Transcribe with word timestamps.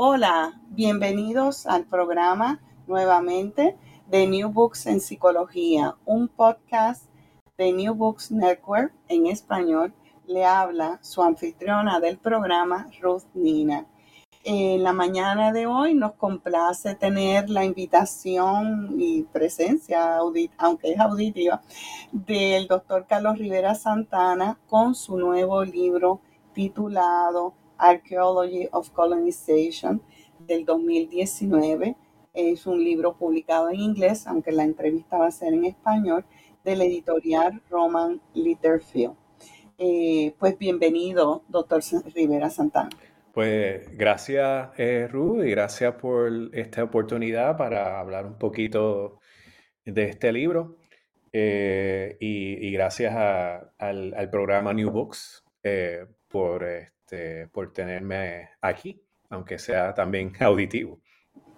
Hola, 0.00 0.60
bienvenidos 0.68 1.66
al 1.66 1.84
programa 1.84 2.60
nuevamente 2.86 3.76
de 4.06 4.28
New 4.28 4.48
Books 4.52 4.86
en 4.86 5.00
Psicología, 5.00 5.96
un 6.04 6.28
podcast 6.28 7.10
de 7.56 7.72
New 7.72 7.96
Books 7.96 8.30
Network 8.30 8.92
en 9.08 9.26
español. 9.26 9.92
Le 10.28 10.44
habla 10.44 11.00
su 11.02 11.20
anfitriona 11.20 11.98
del 11.98 12.16
programa, 12.16 12.86
Ruth 13.00 13.24
Nina. 13.34 13.86
En 14.44 14.84
la 14.84 14.92
mañana 14.92 15.50
de 15.52 15.66
hoy 15.66 15.94
nos 15.94 16.12
complace 16.12 16.94
tener 16.94 17.50
la 17.50 17.64
invitación 17.64 18.94
y 19.00 19.24
presencia, 19.24 20.18
aunque 20.58 20.92
es 20.92 21.00
auditiva, 21.00 21.60
del 22.12 22.68
doctor 22.68 23.04
Carlos 23.08 23.36
Rivera 23.36 23.74
Santana 23.74 24.60
con 24.68 24.94
su 24.94 25.18
nuevo 25.18 25.64
libro 25.64 26.20
titulado 26.54 27.54
Archaeology 27.78 28.68
of 28.72 28.90
Colonization 28.90 30.02
del 30.38 30.64
2019. 30.64 31.96
Es 32.34 32.66
un 32.66 32.82
libro 32.82 33.16
publicado 33.16 33.70
en 33.70 33.80
inglés, 33.80 34.26
aunque 34.26 34.52
la 34.52 34.64
entrevista 34.64 35.18
va 35.18 35.28
a 35.28 35.30
ser 35.30 35.54
en 35.54 35.64
español, 35.64 36.24
del 36.64 36.82
editorial 36.82 37.62
Roman 37.70 38.20
Litterfield. 38.34 39.14
Eh, 39.78 40.34
pues 40.38 40.58
bienvenido, 40.58 41.44
doctor 41.48 41.82
Rivera 42.14 42.50
Santana. 42.50 42.90
Pues 43.32 43.96
gracias, 43.96 44.70
eh, 44.76 45.06
Ruth, 45.08 45.44
y 45.44 45.50
gracias 45.50 45.94
por 45.94 46.50
esta 46.52 46.82
oportunidad 46.82 47.56
para 47.56 48.00
hablar 48.00 48.26
un 48.26 48.36
poquito 48.38 49.20
de 49.84 50.04
este 50.04 50.32
libro. 50.32 50.76
Eh, 51.32 52.16
y, 52.20 52.72
gracias 52.72 53.14
al, 53.14 54.14
al, 54.14 54.30
programa 54.30 54.72
New 54.72 54.90
Books 54.90 55.44
eh, 55.62 56.06
por 56.26 56.66
este, 57.08 57.46
por 57.48 57.72
tenerme 57.72 58.50
aquí, 58.60 59.00
aunque 59.30 59.58
sea 59.58 59.94
también 59.94 60.30
auditivo. 60.40 60.98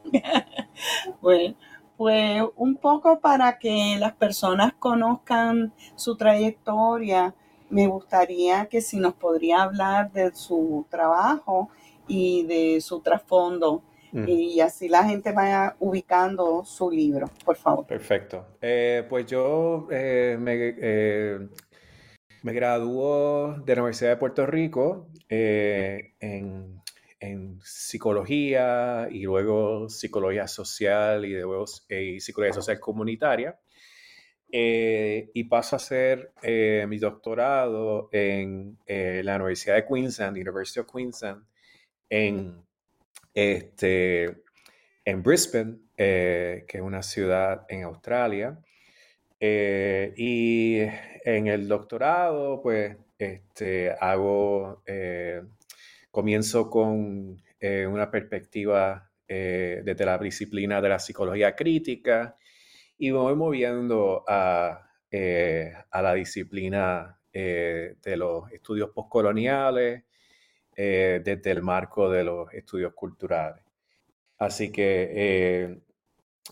bueno, 1.21 1.57
pues 1.97 2.43
un 2.55 2.77
poco 2.77 3.21
para 3.21 3.59
que 3.59 3.97
las 3.99 4.13
personas 4.13 4.75
conozcan 4.79 5.75
su 5.97 6.17
trayectoria, 6.17 7.35
me 7.69 7.89
gustaría 7.89 8.67
que 8.67 8.81
si 8.81 8.99
nos 8.99 9.15
podría 9.15 9.63
hablar 9.63 10.13
de 10.13 10.33
su 10.33 10.87
trabajo 10.89 11.69
y 12.07 12.45
de 12.45 12.81
su 12.81 13.01
trasfondo 13.01 13.83
mm. 14.13 14.29
y 14.29 14.61
así 14.61 14.89
la 14.89 15.05
gente 15.05 15.33
vaya 15.33 15.75
ubicando 15.81 16.65
su 16.65 16.93
libro, 16.93 17.29
por 17.45 17.57
favor. 17.57 17.87
Perfecto. 17.87 18.47
Eh, 18.61 19.05
pues 19.09 19.27
yo 19.27 19.89
eh, 19.91 20.37
me 20.41 20.75
eh, 20.79 21.49
me 22.43 22.53
graduó 22.53 23.55
de 23.65 23.75
la 23.75 23.83
Universidad 23.83 24.11
de 24.11 24.17
Puerto 24.17 24.47
Rico 24.47 25.09
eh, 25.29 26.15
en, 26.21 26.81
psicología 27.63 29.07
y 29.11 29.25
luego 29.25 29.91
psicología 29.91 30.49
social 30.49 31.27
y 31.27 31.35
luego 31.35 31.67
eh, 31.91 32.19
psicología 32.19 32.55
social 32.55 32.81
comunitaria. 32.81 33.61
Eh, 34.51 35.31
y 35.35 35.45
paso 35.45 35.77
a 35.77 35.79
hacer 35.79 36.33
mi 36.89 36.99
doctorado 36.99 38.09
en 38.11 38.79
la 38.87 39.37
Universidad 39.37 39.77
de 39.77 39.87
Queensland, 39.87 40.39
University 40.39 40.81
of 40.81 40.91
Queensland, 40.91 41.45
en, 42.09 42.65
este, 43.35 44.43
en 45.05 45.23
Brisbane, 45.23 45.77
que 45.95 46.65
es 46.67 46.81
una 46.81 47.03
ciudad 47.03 47.67
en 47.69 47.85
Australia. 47.85 48.59
y 49.39 50.87
en 51.25 51.47
el 51.47 51.69
doctorado, 51.69 52.61
pues, 52.63 52.97
este, 53.19 53.91
hago, 54.01 54.83
eh, 54.87 55.43
comienzo 56.11 56.71
con 56.71 57.43
eh, 57.61 57.87
una 57.87 58.11
perspectiva 58.11 59.11
eh, 59.29 59.83
desde 59.85 60.07
la 60.07 60.19
disciplina 60.19 60.81
de 60.81 60.89
la 60.89 60.99
psicología 60.99 61.55
crítica 61.55 62.37
y 62.99 63.13
me 63.13 63.19
voy 63.19 63.37
moviendo 63.37 64.25
a, 64.27 64.87
la 65.13 66.15
disciplina 66.15 67.19
de 67.33 68.17
los 68.17 68.51
estudios 68.53 68.91
postcoloniales 68.91 70.05
desde 70.77 71.51
el 71.51 71.63
marco 71.63 72.11
de 72.11 72.25
los 72.25 72.53
estudios 72.55 72.95
culturales. 72.95 73.65
Así 74.39 74.71
que, 74.71 75.81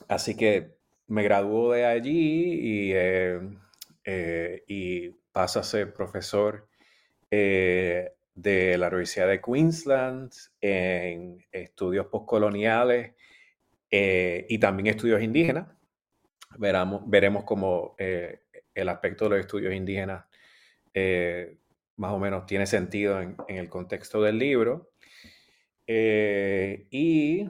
así 0.08 0.36
que 0.36 0.76
me 1.06 1.22
graduó 1.22 1.72
de 1.72 1.86
allí 1.86 2.88
y 2.90 2.92
eh, 4.10 4.64
y 4.66 5.10
pasa 5.32 5.60
a 5.60 5.62
ser 5.62 5.92
profesor 5.92 6.66
eh, 7.30 8.10
de 8.34 8.78
la 8.78 8.86
Universidad 8.88 9.28
de 9.28 9.42
Queensland 9.42 10.32
en 10.62 11.44
estudios 11.52 12.06
postcoloniales 12.06 13.12
eh, 13.90 14.46
y 14.48 14.56
también 14.56 14.86
estudios 14.86 15.22
indígenas. 15.22 15.68
Veramos, 16.56 17.02
veremos 17.04 17.44
cómo 17.44 17.96
el 17.98 18.88
aspecto 18.88 19.24
de 19.26 19.30
los 19.30 19.40
estudios 19.40 19.74
indígenas 19.74 20.24
más 21.96 22.12
o 22.12 22.18
menos 22.18 22.46
tiene 22.46 22.64
sentido 22.64 23.20
en, 23.20 23.36
el 23.46 23.68
contexto 23.68 24.22
del 24.22 24.38
libro. 24.38 24.90
y 25.86 27.44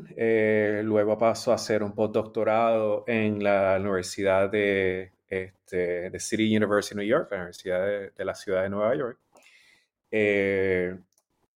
luego 0.83 1.19
paso 1.19 1.53
a 1.53 1.55
hacer 1.55 1.85
un 1.85 1.95
postdoctorado 1.95 3.05
en 3.07 3.45
la 3.45 3.77
Universidad 3.79 4.51
de 4.51 5.13
este, 5.29 6.11
de 6.11 6.21
City 6.21 6.57
University 6.57 6.95
of 6.95 6.99
New 6.99 7.07
York, 7.07 7.29
la 7.31 7.37
Universidad 7.39 7.87
de, 8.17 8.25
la 8.25 8.35
Ciudad 8.35 8.63
de 8.63 8.71
Nueva 8.71 8.95
York. 8.97 9.19
Eh, 10.11 10.97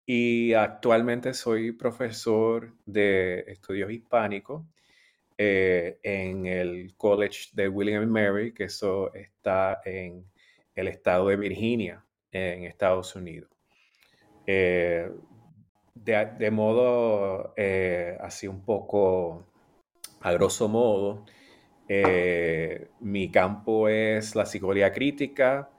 y 0.05 0.53
actualmente 0.53 1.33
soy 1.33 1.71
profesor 1.71 2.73
de 2.85 3.45
estudios 3.47 3.91
hispánicos 3.91 4.63
eh, 5.37 5.99
en 6.03 6.45
el 6.45 6.95
College 6.97 7.49
de 7.53 7.69
William 7.69 8.05
Mary, 8.07 8.53
que 8.53 8.65
eso 8.65 9.13
está 9.13 9.81
en 9.85 10.25
el 10.75 10.87
estado 10.89 11.29
de 11.29 11.37
Virginia, 11.37 12.03
en 12.31 12.63
Estados 12.63 13.15
Unidos. 13.15 13.49
Eh, 14.45 15.09
de, 15.95 16.25
de, 16.37 16.51
modo 16.51 17.53
así 18.19 18.47
un 18.47 18.65
poco, 18.65 19.45
a 20.19 20.33
grosso 20.33 20.67
modo, 20.67 21.25
eh, 21.87 22.89
mi 22.99 23.29
campo 23.29 23.87
es 23.89 24.35
la 24.35 24.45
psicología 24.45 24.91
crítica, 24.91 25.69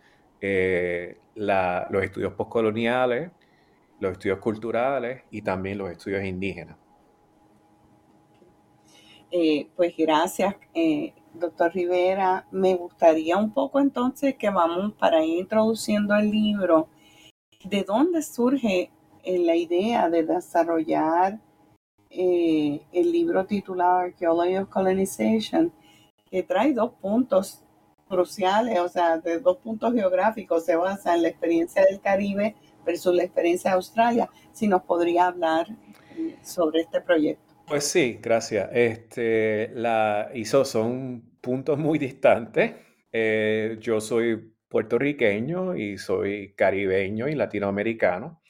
eh, 0.40 1.18
los 1.34 2.04
estudios 2.04 2.34
postcoloniales, 2.34 3.30
los 4.00 4.12
estudios 4.12 4.38
culturales 4.38 5.22
y 5.30 5.42
también 5.42 5.78
los 5.78 5.90
estudios 5.90 6.24
indígenas. 6.24 6.76
Eh, 9.30 9.68
pues 9.74 9.94
gracias, 9.96 10.56
doctor 11.32 11.72
Rivera. 11.72 12.46
Me 12.50 12.74
gustaría 12.74 13.38
un 13.38 13.54
poco 13.54 13.80
entonces 13.80 14.34
que 14.34 14.50
vamos 14.50 14.92
para 14.94 15.24
ir 15.24 15.38
introduciendo 15.38 16.14
el 16.14 16.30
libro. 16.30 16.88
¿De 17.64 17.84
dónde 17.84 18.20
surge 18.20 18.90
la 19.24 19.56
idea 19.56 20.10
de 20.10 20.24
desarrollar 20.24 21.38
el 22.10 23.12
libro 23.12 23.46
titulado 23.46 24.00
Archaeology 24.00 24.58
of 24.58 24.68
Colonization? 24.68 25.72
Que 26.32 26.42
trae 26.42 26.72
dos 26.72 26.94
puntos 26.94 27.62
cruciales, 28.08 28.78
o 28.80 28.88
sea, 28.88 29.18
de 29.18 29.38
dos 29.38 29.58
puntos 29.58 29.92
geográficos, 29.92 30.64
se 30.64 30.76
basa 30.76 31.14
en 31.14 31.22
la 31.22 31.28
experiencia 31.28 31.84
del 31.84 32.00
Caribe 32.00 32.56
versus 32.86 33.14
la 33.14 33.22
experiencia 33.22 33.70
de 33.70 33.76
Australia. 33.76 34.30
Si 34.50 34.66
nos 34.66 34.82
podría 34.82 35.26
hablar 35.26 35.66
eh, 36.16 36.36
sobre 36.42 36.80
este 36.80 37.02
proyecto. 37.02 37.54
Pues 37.66 37.86
sí, 37.86 38.18
gracias. 38.20 38.70
Este, 38.72 39.72
la 39.74 40.30
ISO 40.32 40.64
son 40.64 41.36
puntos 41.42 41.78
muy 41.78 41.98
distantes. 41.98 42.72
Eh, 43.12 43.76
yo 43.78 44.00
soy 44.00 44.54
puertorriqueño 44.68 45.76
y 45.76 45.98
soy 45.98 46.54
caribeño 46.54 47.28
y 47.28 47.34
latinoamericano. 47.34 48.42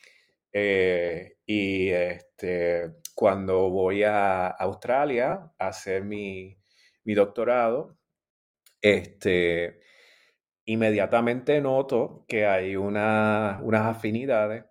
Eh, 0.53 1.39
y 1.45 1.89
este, 1.89 2.93
cuando 3.13 3.71
voy 3.71 4.05
a 4.05 4.47
Australia 4.47 5.53
a 5.59 5.67
hacer 5.67 6.05
mi, 6.05 6.62
doctorado, 7.05 7.99
este, 8.81 9.81
inmediatamente 10.65 11.61
noto 11.61 12.25
que 12.29 12.47
hay 12.47 12.77
unas 12.77 13.61
afinidades 13.87 14.65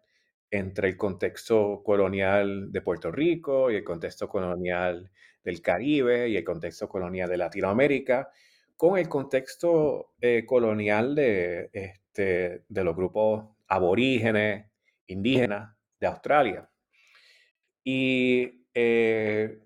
entre 0.50 0.90
el 0.90 0.98
contexto 0.98 1.82
colonial 1.84 2.72
de 2.72 2.82
Puerto 2.82 3.12
Rico 3.12 3.72
y 3.72 3.76
el 3.76 3.84
contexto 3.84 4.28
colonial 4.28 5.10
del 5.44 5.62
Caribe 5.62 6.30
y 6.30 6.38
el 6.38 6.44
contexto 6.44 6.90
colonial 6.90 7.30
de 7.30 7.38
Latinoamérica, 7.38 8.30
con 8.76 8.98
el 8.98 9.08
contexto 9.08 10.14
eh, 10.20 10.46
colonial 10.46 11.16
de, 11.16 11.70
este, 11.72 12.64
de 12.68 12.84
los 12.84 12.96
grupos 12.96 13.46
aborígenes, 13.68 14.66
indígenas 15.08 15.74
de 16.00 16.08
Australia. 16.08 16.70
Y 17.84 18.66
eh, 18.74 19.60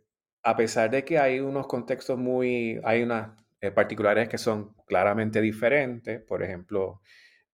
a 0.45 0.55
pesar 0.55 0.91
de 0.91 1.03
que 1.03 1.17
hay 1.17 1.39
unos 1.39 1.65
contextos 1.65 2.19
muy, 2.19 2.79
hay 2.83 3.01
unas 3.01 3.31
eh, 3.61 3.71
particulares 3.71 4.29
que 4.29 4.37
son 4.37 4.75
claramente 4.85 5.41
diferentes, 5.41 6.21
por 6.21 6.43
ejemplo, 6.43 7.01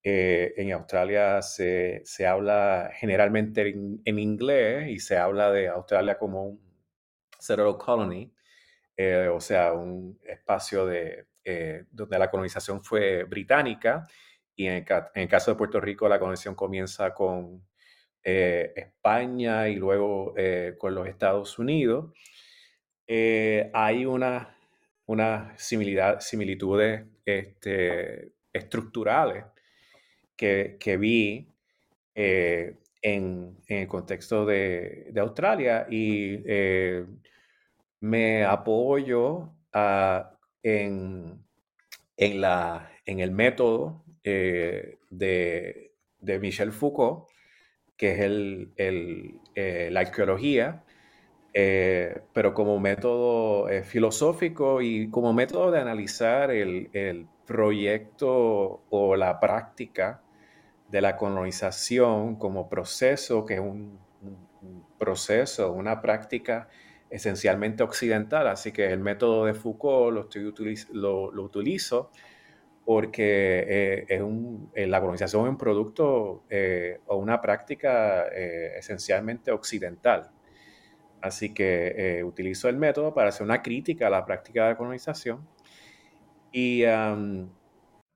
eh, 0.03 0.53
en 0.57 0.73
Australia 0.73 1.41
se, 1.41 2.03
habla 2.27 2.91
generalmente 2.95 3.69
en, 3.69 4.19
inglés 4.19 4.89
y 4.89 4.99
se 4.99 5.15
habla 5.17 5.51
de 5.51 5.69
Australia 5.69 6.17
como 6.17 6.43
un 6.43 6.61
settled 7.39 7.77
colony, 7.77 8.33
eh, 8.97 9.29
o 9.29 9.39
sea, 9.39 9.71
un 9.71 10.19
espacio 10.25 10.85
de, 10.85 11.27
donde 11.91 12.19
la 12.19 12.29
colonización 12.29 12.83
fue 12.83 13.23
británica 13.23 14.05
y 14.53 14.67
en 14.67 14.85
el, 15.15 15.27
caso 15.29 15.51
de 15.51 15.57
Puerto 15.57 15.79
Rico 15.79 16.09
la 16.09 16.19
colonización 16.19 16.55
comienza 16.55 17.13
con 17.13 17.65
España 18.21 19.69
y 19.69 19.75
luego 19.75 20.35
con 20.77 20.93
los 20.93 21.07
Estados 21.07 21.57
Unidos. 21.57 22.11
Hay 23.73 24.05
una, 24.05 24.55
una 25.05 25.53
similitudes 25.57 27.03
este, 27.25 28.31
estructurales 28.53 29.45
que, 30.35 30.97
vi 30.97 31.47
eh, 32.15 32.77
en, 33.01 33.57
el 33.67 33.87
contexto 33.87 34.45
de, 34.45 35.13
Australia 35.17 35.87
y 35.89 36.41
eh, 36.45 37.05
me 37.99 38.43
apoyo 38.43 39.49
en, 40.63 41.43
la, 42.17 42.91
en 43.05 43.19
el 43.19 43.31
método 43.31 44.03
eh, 44.23 44.97
de, 45.09 45.91
Michel 46.39 46.71
Foucault, 46.71 47.27
que 47.95 48.13
es 48.13 48.19
el, 48.19 49.91
la 49.93 49.99
arqueología, 49.99 50.83
pero 51.53 52.53
como 52.53 52.79
método 52.79 53.67
filosófico 53.83 54.81
y 54.81 55.09
como 55.09 55.33
método 55.33 55.71
de 55.71 55.79
analizar 55.79 56.51
el, 56.51 56.89
el, 56.93 57.27
proyecto 57.45 58.81
o 58.89 59.15
la 59.17 59.39
práctica 59.41 60.21
de 60.89 61.01
la 61.01 61.17
colonización 61.17 62.35
como 62.35 62.69
proceso, 62.69 63.45
que 63.45 63.55
es 63.55 63.59
un, 63.59 63.99
proceso, 64.97 65.71
una 65.71 66.01
práctica 66.01 66.69
esencialmente 67.09 67.83
occidental. 67.83 68.47
Así 68.47 68.71
que 68.71 68.91
el 68.91 68.99
método 68.99 69.45
de 69.45 69.53
Foucault 69.53 70.13
lo, 70.13 70.21
estoy 70.21 70.75
lo, 70.93 71.43
utilizo 71.43 72.11
porque 72.85 73.65
eh, 73.67 74.05
es 74.07 74.21
eh, 74.75 74.87
la 74.87 74.99
colonización 74.99 75.43
es 75.43 75.49
un 75.49 75.57
producto 75.57 76.43
eh, 76.49 76.99
o 77.07 77.17
una 77.17 77.41
práctica 77.41 78.27
esencialmente 78.27 79.51
occidental. 79.51 80.31
Así 81.21 81.53
que 81.53 82.23
utilizo 82.25 82.69
el 82.69 82.77
método 82.77 83.13
para 83.13 83.29
hacer 83.29 83.43
una 83.43 83.61
crítica 83.61 84.07
a 84.07 84.09
la 84.09 84.25
práctica 84.25 84.67
de 84.67 84.75
colonización. 84.75 85.47
Y 86.51 86.83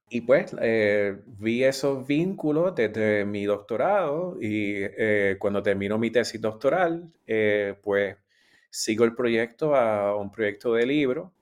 y 0.09 0.21
pues 0.21 0.55
eh, 0.61 1.17
vi 1.39 1.63
esos 1.63 2.05
vínculos 2.05 2.75
desde 2.75 3.25
mi 3.25 3.45
doctorado 3.45 4.37
y 4.39 4.75
eh, 4.77 5.35
cuando 5.39 5.63
termino 5.63 5.97
mi 5.97 6.11
tesis 6.11 6.39
doctoral, 6.39 7.11
eh, 7.25 7.75
pues 7.81 8.15
sigo 8.69 9.03
el 9.03 9.15
proyecto 9.15 9.75
a 9.75 10.15
un 10.15 10.31
proyecto 10.31 10.73
de 10.73 10.85
libro 10.85 11.33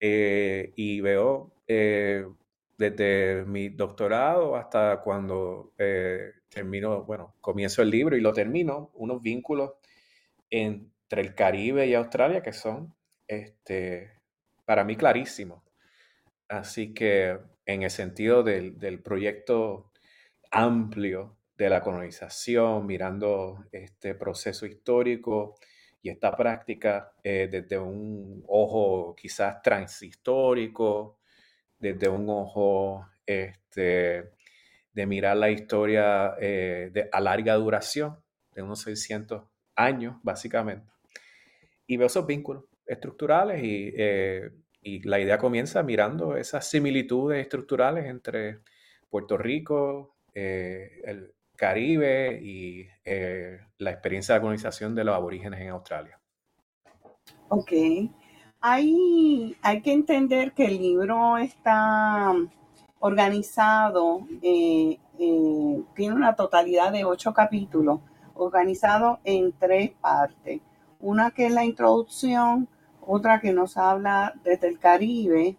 y 0.00 1.00
veo 1.00 1.50
desde 1.66 3.44
mi 3.46 3.70
doctorado 3.70 4.54
hasta 4.54 5.00
cuando 5.00 5.72
termino, 6.48 7.04
bueno, 7.04 7.34
comienzo 7.40 7.80
el 7.82 7.90
libro 7.90 8.16
y 8.16 8.20
lo 8.20 8.32
termino, 8.34 8.90
unos 8.94 9.22
vínculos 9.22 9.72
entre 11.14 11.28
el 11.28 11.34
Caribe 11.36 11.86
y 11.86 11.94
Australia 11.94 12.42
que 12.42 12.52
son 12.52 12.92
este, 13.28 14.10
para 14.64 14.82
mí 14.82 14.96
clarísimos. 14.96 15.62
Así 16.48 16.92
que 16.92 17.38
en 17.66 17.82
el 17.84 17.90
sentido 17.90 18.42
del, 18.42 19.00
proyecto 19.00 19.92
amplio 20.50 21.36
de 21.56 21.70
la 21.70 21.80
colonización, 21.82 22.84
mirando 22.86 23.64
este 23.70 24.16
proceso 24.16 24.66
histórico 24.66 25.54
y 26.02 26.10
esta 26.10 26.36
práctica 26.36 27.12
eh, 27.22 27.48
desde 27.50 27.78
un 27.78 28.42
ojo 28.48 29.14
quizás 29.14 29.62
transhistórico, 29.62 31.20
desde 31.78 32.08
un 32.08 32.28
ojo 32.28 33.06
este, 33.24 34.32
de 34.92 35.06
mirar 35.06 35.36
la 35.36 35.50
historia 35.50 36.34
eh, 36.40 36.90
de, 36.92 37.08
a 37.12 37.20
larga 37.20 37.54
duración, 37.54 38.18
de 38.52 38.62
unos 38.62 38.80
600 38.82 39.44
años 39.76 40.16
básicamente. 40.22 40.93
Y 41.86 41.96
veo 41.96 42.06
esos 42.06 42.26
vínculos 42.26 42.64
estructurales 42.86 43.62
y 43.62 43.92
eh, 43.96 44.50
y 44.84 45.00
la 45.00 45.18
idea 45.18 45.38
comienza 45.38 45.82
mirando 45.82 46.36
esas 46.36 46.68
similitudes 46.68 47.40
estructurales 47.40 48.04
entre 48.04 48.60
Puerto 49.08 49.38
Rico, 49.38 50.16
eh, 50.34 51.00
el 51.04 51.32
Caribe 51.56 52.38
y 52.42 52.86
eh, 53.04 53.60
la 53.78 53.90
experiencia 53.90 54.34
de 54.34 54.40
colonización 54.42 54.94
de 54.94 55.04
los 55.04 55.14
aborígenes 55.14 55.60
en 55.60 55.70
Australia. 55.70 56.20
Ok. 57.48 57.72
Hay, 58.60 59.56
hay 59.62 59.80
que 59.82 59.92
entender 59.92 60.52
que 60.52 60.66
el 60.66 60.78
libro 60.78 61.38
está 61.38 62.34
organizado, 62.98 64.26
tiene 64.40 64.98
una 66.14 66.34
totalidad 66.34 66.92
de 66.92 67.04
ocho 67.04 67.32
capítulos, 67.32 68.00
organizado 68.34 69.20
en 69.24 69.52
tres 69.52 69.92
partes. 69.92 70.60
Una 71.04 71.32
que 71.32 71.44
es 71.44 71.52
la 71.52 71.66
introducción, 71.66 72.66
otra 73.02 73.38
que 73.38 73.52
nos 73.52 73.76
habla 73.76 74.32
desde 74.42 74.68
el 74.68 74.78
Caribe 74.78 75.54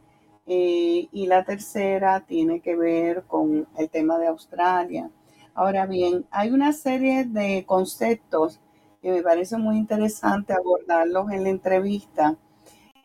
eh, 0.47 1.07
y 1.11 1.27
la 1.27 1.45
tercera 1.45 2.21
tiene 2.21 2.61
que 2.61 2.75
ver 2.75 3.25
con 3.27 3.67
el 3.77 3.87
tema 3.91 4.17
de 4.17 4.25
Australia. 4.25 5.11
Ahora 5.53 5.85
bien, 5.85 6.25
hay 6.31 6.49
una 6.49 6.73
serie 6.73 7.25
de 7.25 7.63
conceptos 7.67 8.59
que 9.03 9.11
me 9.11 9.21
parece 9.21 9.57
muy 9.57 9.77
interesante 9.77 10.51
abordarlos 10.51 11.29
en 11.29 11.43
la 11.43 11.49
entrevista, 11.49 12.35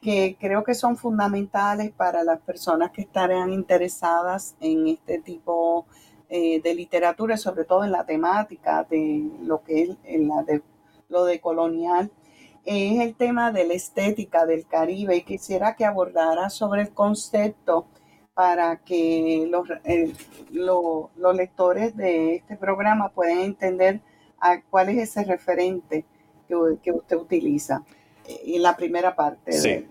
que 0.00 0.38
creo 0.40 0.64
que 0.64 0.72
son 0.72 0.96
fundamentales 0.96 1.90
para 1.92 2.24
las 2.24 2.40
personas 2.40 2.90
que 2.90 3.02
estarán 3.02 3.52
interesadas 3.52 4.56
en 4.60 4.88
este 4.88 5.18
tipo 5.18 5.84
eh, 6.30 6.62
de 6.62 6.74
literatura, 6.74 7.36
sobre 7.36 7.64
todo 7.66 7.84
en 7.84 7.92
la 7.92 8.06
temática 8.06 8.86
de 8.88 9.30
lo 9.42 9.62
que 9.62 9.82
es 9.82 9.90
lo 11.10 11.24
de 11.26 11.40
colonial 11.42 12.10
es 12.64 13.00
el 13.00 13.14
tema 13.14 13.52
de 13.52 13.66
la 13.66 13.74
estética 13.74 14.46
del 14.46 14.66
Caribe 14.66 15.16
y 15.16 15.22
quisiera 15.22 15.74
que 15.76 15.84
abordara 15.84 16.50
sobre 16.50 16.82
el 16.82 16.90
concepto 16.90 17.86
para 18.34 18.78
que 18.84 19.46
los, 19.50 19.68
los 21.16 21.36
lectores 21.36 21.96
de 21.96 22.36
este 22.36 22.56
programa 22.56 23.10
puedan 23.10 23.38
entender 23.40 24.00
a 24.40 24.62
cuál 24.62 24.88
es 24.90 24.98
ese 24.98 25.24
referente 25.24 26.04
que, 26.48 26.90
usted 26.92 27.16
utiliza 27.16 27.84
en 28.26 28.62
la 28.62 28.76
primera 28.76 29.14
parte. 29.14 29.52
Sí, 29.52 29.86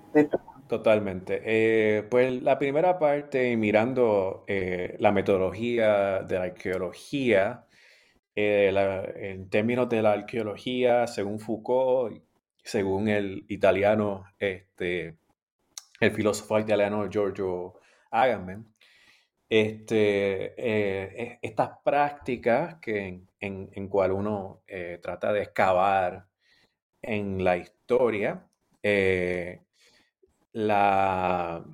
totalmente. 0.68 1.42
Eh, 1.46 2.04
pues 2.10 2.42
la 2.42 2.58
primera 2.58 3.00
parte, 3.00 3.56
mirando 3.56 4.44
eh, 4.48 4.96
la 5.00 5.12
metodología 5.12 6.24
de 6.24 6.36
la 6.38 6.46
arqueología, 6.46 7.66
eh, 8.36 8.74
en 9.16 9.50
términos 9.50 9.90
de 9.90 10.02
la 10.02 10.14
arqueología, 10.14 11.08
según 11.08 11.40
Foucault, 11.40 12.29
según 12.64 13.08
el 13.10 13.46
italiano, 13.50 14.26
este, 14.38 15.18
el 16.00 16.12
filósofo 16.12 16.60
italiano 16.60 17.10
Giorgio 17.10 17.80
Agamben, 18.12 18.74
este, 19.50 20.54
eh, 20.58 21.40
estas 21.42 21.72
prácticas 21.84 22.76
que 22.76 23.24
en, 23.40 23.70
en, 23.74 23.88
cual 23.88 24.12
uno 24.12 24.62
eh, 24.68 25.00
trata 25.02 25.34
de 25.34 25.42
excavar 25.42 26.28
en 27.02 27.44
la 27.44 27.58
historia 27.58 28.46
la, 30.52 31.66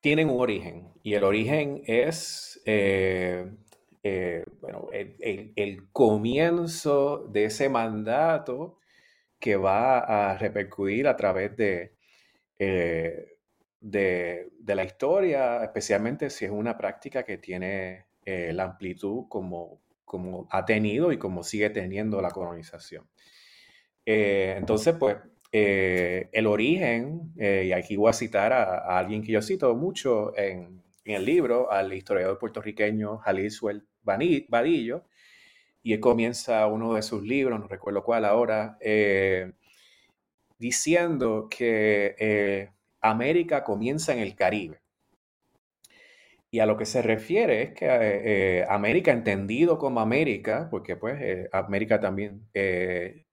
tienen 0.00 0.30
un 0.30 0.40
origen 0.40 0.92
y 1.02 1.14
el 1.14 1.24
origen 1.24 1.82
es 1.86 2.60
bueno, 4.02 4.88
el, 4.92 5.88
comienzo 5.92 7.26
de 7.30 7.44
ese 7.44 7.68
mandato 7.68 8.78
que 9.38 9.56
va 9.56 9.98
a 10.32 10.38
repercutir 10.38 11.06
a 11.06 11.16
través 11.16 11.56
de, 11.56 11.96
de, 13.80 14.74
la 14.74 14.84
historia, 14.84 15.64
especialmente 15.64 16.30
si 16.30 16.44
es 16.44 16.50
una 16.50 16.76
práctica 16.76 17.24
que 17.24 17.38
tiene 17.38 18.06
eh, 18.24 18.52
la 18.52 18.64
amplitud 18.64 19.24
como, 19.28 19.80
como 20.04 20.46
ha 20.50 20.64
tenido 20.64 21.12
y 21.12 21.18
como 21.18 21.42
sigue 21.42 21.70
teniendo 21.70 22.20
la 22.20 22.30
colonización. 22.30 23.08
Eh, 24.04 24.54
entonces, 24.56 24.94
pues, 24.98 25.16
eh, 25.52 26.28
el 26.32 26.46
origen, 26.46 27.32
y 27.36 27.72
aquí 27.72 27.96
voy 27.96 28.10
a 28.10 28.12
citar 28.12 28.52
a, 28.52 28.98
alguien 28.98 29.22
que 29.22 29.32
yo 29.32 29.42
cito 29.42 29.74
mucho 29.74 30.36
en, 30.36 30.82
el 31.04 31.24
libro, 31.24 31.72
al 31.72 31.92
historiador 31.92 32.38
puertorriqueño 32.38 33.18
Jalil 33.18 33.50
Suel 33.50 33.84
Vadillo, 34.02 35.04
y 35.82 35.92
él 35.94 36.00
comienza 36.00 36.66
uno 36.66 36.94
de 36.94 37.02
sus 37.02 37.22
libros, 37.22 37.58
no 37.58 37.66
recuerdo 37.66 38.02
cuál 38.02 38.24
ahora, 38.24 38.78
diciendo 40.58 41.48
que 41.50 42.70
América 43.00 43.64
comienza 43.64 44.12
en 44.12 44.20
el 44.20 44.34
Caribe. 44.34 44.80
Y 46.52 46.58
a 46.58 46.66
lo 46.66 46.76
que 46.76 46.84
se 46.84 47.00
refiere 47.00 47.62
es 47.62 47.74
que 47.74 47.86
eh, 47.88 48.66
América, 48.68 49.12
entendido 49.12 49.78
como 49.78 50.00
América, 50.00 50.66
porque 50.70 50.96
pues 50.96 51.20
eh, 51.20 51.48
América 51.52 52.00
también 52.00 52.48
eh, 52.54 53.24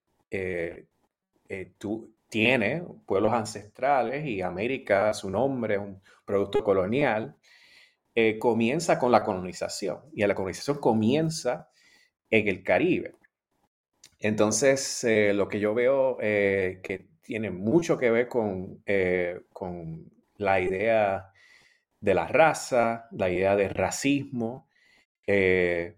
tiene 2.30 2.84
pueblos 3.06 3.34
ancestrales 3.34 4.26
y 4.26 4.42
América, 4.42 5.14
su 5.14 5.30
nombre 5.30 5.76
es 5.76 5.80
un 5.80 6.00
producto 6.26 6.64
colonial, 6.64 7.36
comienza 8.40 8.98
con 8.98 9.12
la 9.12 9.24
colonización. 9.24 10.00
Y 10.14 10.26
la 10.26 10.36
colonización 10.36 10.80
comienza 10.80 11.70
en 12.30 12.48
el 12.48 12.64
Caribe. 12.64 13.16
Entonces, 14.20 15.06
lo 15.34 15.48
que 15.48 15.60
yo 15.60 15.74
veo 15.74 16.18
que 16.18 17.08
tiene 17.28 17.52
mucho 17.52 17.98
que 17.98 18.10
ver 18.10 18.30
con, 18.30 18.82
eh, 18.86 19.42
con 19.52 20.10
la 20.38 20.62
idea 20.62 21.34
de 22.00 22.14
la 22.14 22.26
raza, 22.26 23.10
la 23.12 23.30
idea 23.30 23.58
del 23.58 23.72
racismo, 23.72 24.70
eh, 25.28 25.98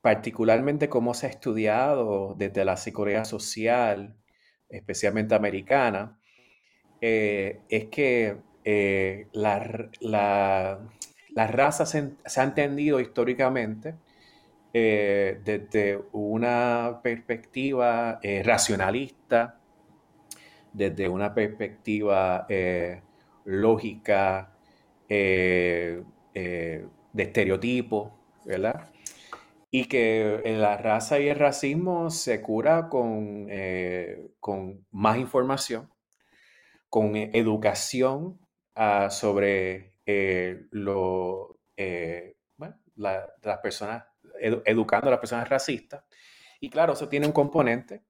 particularmente 0.00 0.88
cómo 0.88 1.12
se 1.12 1.26
ha 1.26 1.28
estudiado 1.28 2.34
desde 2.38 2.64
la 2.64 2.78
psicología 2.78 3.26
social, 3.26 4.16
especialmente 4.70 5.34
americana, 5.34 6.18
eh, 7.02 7.60
es 7.68 7.88
que 7.88 8.38
la, 9.34 10.78
raza 11.34 11.86
se, 11.86 12.12
ha 12.36 12.42
entendido 12.42 13.00
históricamente 13.00 13.94
desde 14.72 16.00
una 16.12 17.00
perspectiva 17.02 18.18
racionalista, 18.42 19.62
desde 20.72 21.08
una 21.08 21.34
perspectiva 21.34 22.46
eh, 22.48 23.02
lógica 23.44 24.54
eh, 25.08 26.02
eh, 26.34 26.86
de 27.12 27.22
estereotipo, 27.22 28.18
¿verdad? 28.44 28.90
Y 29.70 29.86
que 29.86 30.42
la 30.44 30.76
raza 30.76 31.18
y 31.18 31.28
el 31.28 31.38
racismo 31.38 32.10
se 32.10 32.42
cura 32.42 32.88
con, 32.88 33.48
con 34.38 34.86
más 34.90 35.18
información, 35.18 35.90
con 36.90 37.16
educación 37.16 38.38
ah, 38.74 39.08
sobre 39.08 39.91
lo, 40.06 41.60
las 42.96 43.58
personas, 43.62 44.04
educando 44.40 45.08
a 45.08 45.12
las 45.12 45.20
personas 45.20 45.48
racistas. 45.48 46.04
Y 46.60 46.70
claro, 46.70 46.92
eso 46.92 47.08
tiene 47.08 47.26
un 47.26 47.32
componente 47.32 48.02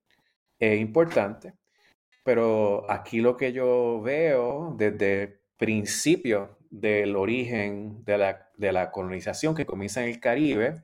importante 0.59 1.55
pero 2.25 2.89
aquí 2.91 3.21
lo 3.21 3.37
que 3.37 3.53
yo 3.53 4.01
veo 4.01 4.75
desde 4.77 5.23
el 5.23 5.41
principio 5.57 6.59
del 6.71 7.17
origen 7.17 8.05
de 8.05 8.19
la, 8.73 8.91
colonización 8.93 9.55
que 9.55 9.67
comienza 9.67 10.03
en 10.03 10.11
el 10.11 10.21
Caribe 10.21 10.83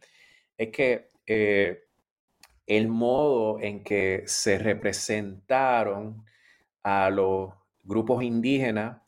es 0.57 0.69
que 0.71 1.09
eh, 1.27 1.85
el 2.67 2.89
modo 2.89 3.61
en 3.61 3.83
que 3.85 4.25
se 4.27 4.59
representaron 4.59 6.25
a 6.83 7.11
los 7.11 7.53
grupos 7.85 8.23
indígenas 8.23 9.01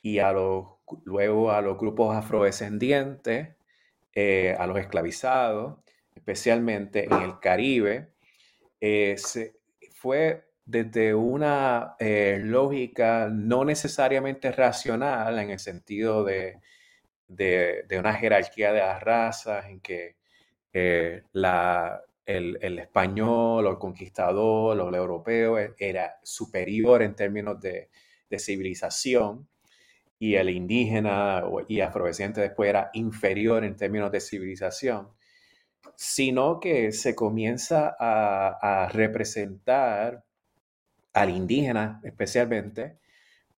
y 0.00 0.20
a 0.20 0.32
los, 0.32 0.66
luego 1.04 1.50
a 1.52 1.60
los 1.60 1.78
grupos 1.78 2.16
afrodescendientes, 2.16 3.56
eh, 4.14 4.56
a 4.58 4.66
los 4.66 4.78
esclavizados, 4.78 5.78
especialmente 6.14 7.04
en 7.04 7.22
el 7.22 7.38
Caribe, 7.40 8.08
eh, 8.80 9.16
fue 9.92 10.46
desde 10.64 11.14
una 11.14 11.94
eh, 12.00 12.40
lógica 12.42 13.28
no 13.32 13.64
necesariamente 13.64 14.50
racional 14.50 15.38
en 15.38 15.50
el 15.50 15.58
sentido 15.60 16.24
de, 16.24 16.60
una 17.98 18.14
jerarquía 18.14 18.72
de 18.72 18.80
las 18.80 19.02
razas 19.02 19.66
en 19.66 19.80
que 19.80 20.16
eh, 20.72 21.22
el, 21.32 22.78
español 22.78 23.66
o 23.66 23.70
el 23.70 23.78
conquistador 23.78 24.78
o 24.80 24.88
el 24.88 24.94
europeo 24.96 25.58
e, 25.58 25.74
era 25.78 26.18
superior 26.22 27.02
en 27.02 27.14
términos 27.14 27.60
de, 27.60 27.88
civilización 28.38 29.48
y 30.18 30.34
el 30.36 30.50
indígena 30.50 31.44
y 31.68 31.80
afrodescendiente 31.80 32.40
después 32.40 32.70
era 32.70 32.90
inferior 32.94 33.64
en 33.64 33.76
términos 33.76 34.10
de 34.12 34.20
civilización, 34.20 35.08
sino 35.96 36.60
que 36.60 36.92
se 36.92 37.14
comienza 37.14 37.94
a 37.98 38.88
representar 38.92 40.24
al 41.12 41.30
indígena 41.30 42.00
especialmente 42.04 42.98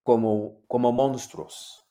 como, 0.02 0.62
como 0.66 0.92
monstruos. 0.92 1.88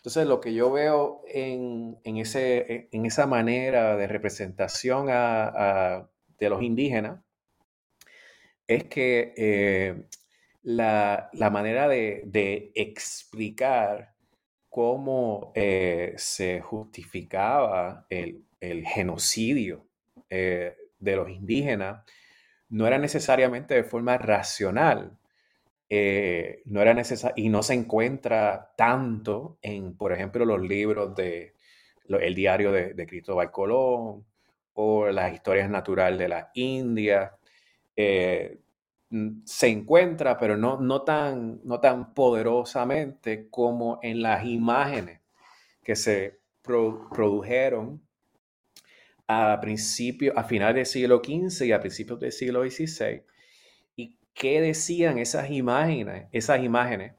Entonces, 0.00 0.26
lo 0.26 0.40
que 0.40 0.54
yo 0.54 0.72
veo 0.72 1.20
en, 1.28 1.98
ese, 2.04 2.88
en 2.90 3.04
esa 3.04 3.26
manera 3.26 3.98
de 3.98 4.06
representación 4.06 5.06
de 5.06 6.48
los 6.48 6.62
indígenas 6.62 7.20
es 8.66 8.84
que 8.84 9.34
eh, 9.36 10.06
la, 10.62 11.30
manera 11.50 11.88
de, 11.88 12.72
explicar 12.74 14.14
cómo 14.68 15.52
eh, 15.54 16.14
se 16.16 16.60
justificaba 16.60 18.06
el, 18.08 18.44
genocidio 18.60 19.86
eh, 20.28 20.76
de 20.98 21.16
los 21.16 21.30
indígenas 21.30 22.04
no 22.70 22.86
era 22.86 22.98
necesariamente 22.98 23.74
de 23.74 23.84
forma 23.84 24.16
racional. 24.16 25.18
Eh, 25.88 26.62
no 26.66 26.80
era 26.80 26.96
y 27.34 27.48
no 27.48 27.62
se 27.64 27.74
encuentra 27.74 28.72
tanto 28.76 29.58
en, 29.60 29.96
por 29.96 30.12
ejemplo, 30.12 30.44
los 30.44 30.60
libros 30.62 31.14
de 31.16 31.54
el 32.08 32.34
diario 32.34 32.72
de, 32.72 33.06
Cristóbal 33.06 33.50
Colón 33.50 34.24
o 34.74 35.08
las 35.08 35.32
historias 35.32 35.68
naturales 35.70 36.18
de 36.18 36.28
la 36.28 36.50
India. 36.54 37.36
Se 39.44 39.68
encuentra, 39.68 40.38
pero 40.38 40.56
no, 40.56 40.80
no, 40.80 41.02
tan, 41.02 41.60
no 41.64 41.80
tan 41.80 42.14
poderosamente 42.14 43.48
como 43.50 43.98
en 44.02 44.22
las 44.22 44.44
imágenes 44.44 45.20
que 45.82 45.96
se 45.96 46.40
produjeron 46.62 48.00
a 49.26 49.60
principios, 49.60 50.36
a 50.36 50.44
finales 50.44 50.74
del 50.76 50.86
siglo 50.86 51.22
XV 51.24 51.66
y 51.66 51.72
a 51.72 51.80
principios 51.80 52.20
del 52.20 52.32
siglo 52.32 52.62
XVI. 52.62 53.22
¿Y 53.96 54.16
qué 54.32 54.60
decían 54.60 55.18
esas 55.18 55.50
imágenes, 55.50 56.28
esas 56.32 56.62
imágenes 56.62 57.14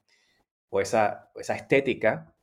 o 0.69 0.79
esa, 0.79 1.29
esa 1.35 1.55
estética 1.55 2.33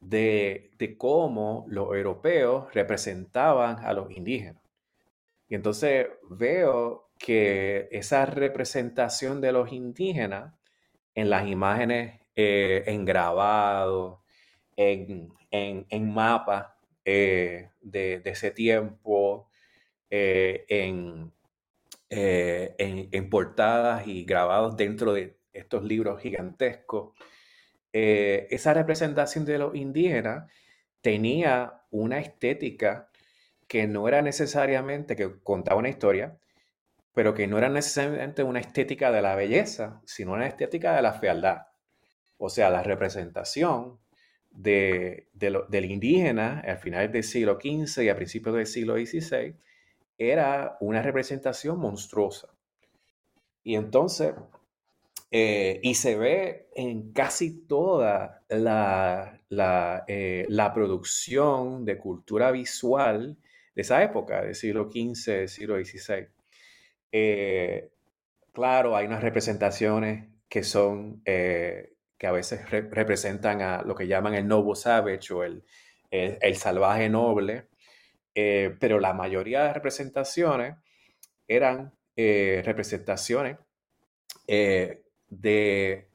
de, 0.00 0.70
de, 0.78 0.96
cómo 0.96 1.64
los 1.68 1.94
europeos 1.94 2.72
representaban 2.74 3.78
a 3.84 3.92
los 3.92 4.10
indígenas? 4.10 4.62
Y 5.48 5.54
entonces 5.54 6.08
veo 6.30 7.11
que 7.22 7.88
esa 7.92 8.26
representación 8.26 9.40
de 9.40 9.52
los 9.52 9.72
indígenas 9.72 10.54
en 11.14 11.30
las 11.30 11.46
imágenes, 11.46 12.20
eh, 12.34 12.82
en 12.86 13.04
grabados, 13.04 14.18
en, 14.76 15.32
en, 15.52 16.12
mapas, 16.12 16.66
eh, 17.04 17.70
de, 17.80 18.22
ese 18.24 18.50
tiempo 18.50 19.48
eh, 20.10 20.64
en, 20.68 21.32
en, 22.10 23.30
portadas 23.30 24.06
y 24.08 24.24
grabados 24.24 24.76
dentro 24.76 25.12
de 25.12 25.36
estos 25.52 25.84
libros 25.84 26.20
gigantescos. 26.20 27.12
esa 27.92 28.74
representación 28.74 29.44
de 29.44 29.58
los 29.58 29.76
indígenas 29.76 30.50
tenía 31.02 31.84
una 31.90 32.18
estética 32.18 33.10
que 33.68 33.86
no 33.86 34.08
era 34.08 34.22
necesariamente 34.22 35.14
que 35.14 35.40
contaba 35.42 35.78
una 35.78 35.88
historia, 35.88 36.38
pero 37.14 37.34
que 37.34 37.46
no 37.46 37.58
era 37.58 37.68
necesariamente 37.68 38.42
una 38.42 38.60
estética 38.60 39.10
de 39.10 39.22
la 39.22 39.34
belleza, 39.34 40.00
sino 40.04 40.32
una 40.32 40.46
estética 40.46 40.96
de 40.96 41.02
la 41.02 41.12
fealdad. 41.12 41.66
O 42.38 42.48
sea, 42.48 42.70
la 42.70 42.82
representación 42.82 43.98
de, 44.50 45.28
del 45.32 45.84
indígena 45.84 46.60
al 46.60 46.78
final 46.78 47.10
del 47.10 47.24
siglo 47.24 47.58
XV 47.60 48.02
y 48.02 48.08
a 48.08 48.16
principios 48.16 48.54
del 48.56 48.66
siglo 48.66 48.94
XVI 48.94 49.56
era 50.18 50.76
una 50.80 51.02
representación 51.02 51.78
monstruosa. 51.78 52.48
Y 53.64 53.76
entonces, 53.76 54.34
eh, 55.30 55.80
y 55.82 55.94
se 55.94 56.16
ve 56.16 56.68
en 56.74 57.12
casi 57.12 57.66
toda 57.66 58.42
la, 58.48 59.40
eh, 60.06 60.46
la, 60.48 60.74
producción 60.74 61.84
de 61.84 61.98
cultura 61.98 62.50
visual 62.50 63.36
de 63.74 63.82
esa 63.82 64.02
época, 64.02 64.42
del 64.42 64.54
siglo 64.54 64.90
XV, 64.92 65.48
siglo 65.48 65.76
XVI. 65.82 66.28
Eh, 67.12 67.92
claro, 68.52 68.96
hay 68.96 69.06
unas 69.06 69.22
representaciones 69.22 70.28
que 70.48 70.64
son, 70.64 71.22
que 71.24 72.26
a 72.26 72.32
veces 72.32 72.68
representan 72.70 73.62
a 73.62 73.82
lo 73.82 73.94
que 73.94 74.06
llaman 74.06 74.34
el 74.34 74.48
noble 74.48 74.74
savage 74.74 75.32
o 75.32 75.44
el, 75.44 75.64
el, 76.10 76.56
salvaje 76.56 77.08
noble, 77.08 77.68
pero 78.34 78.98
la 78.98 79.14
mayoría 79.14 79.64
de 79.64 79.74
representaciones 79.74 80.76
eran 81.46 81.92
representaciones 82.16 83.56
eh, 84.46 85.02
de, 85.28 86.08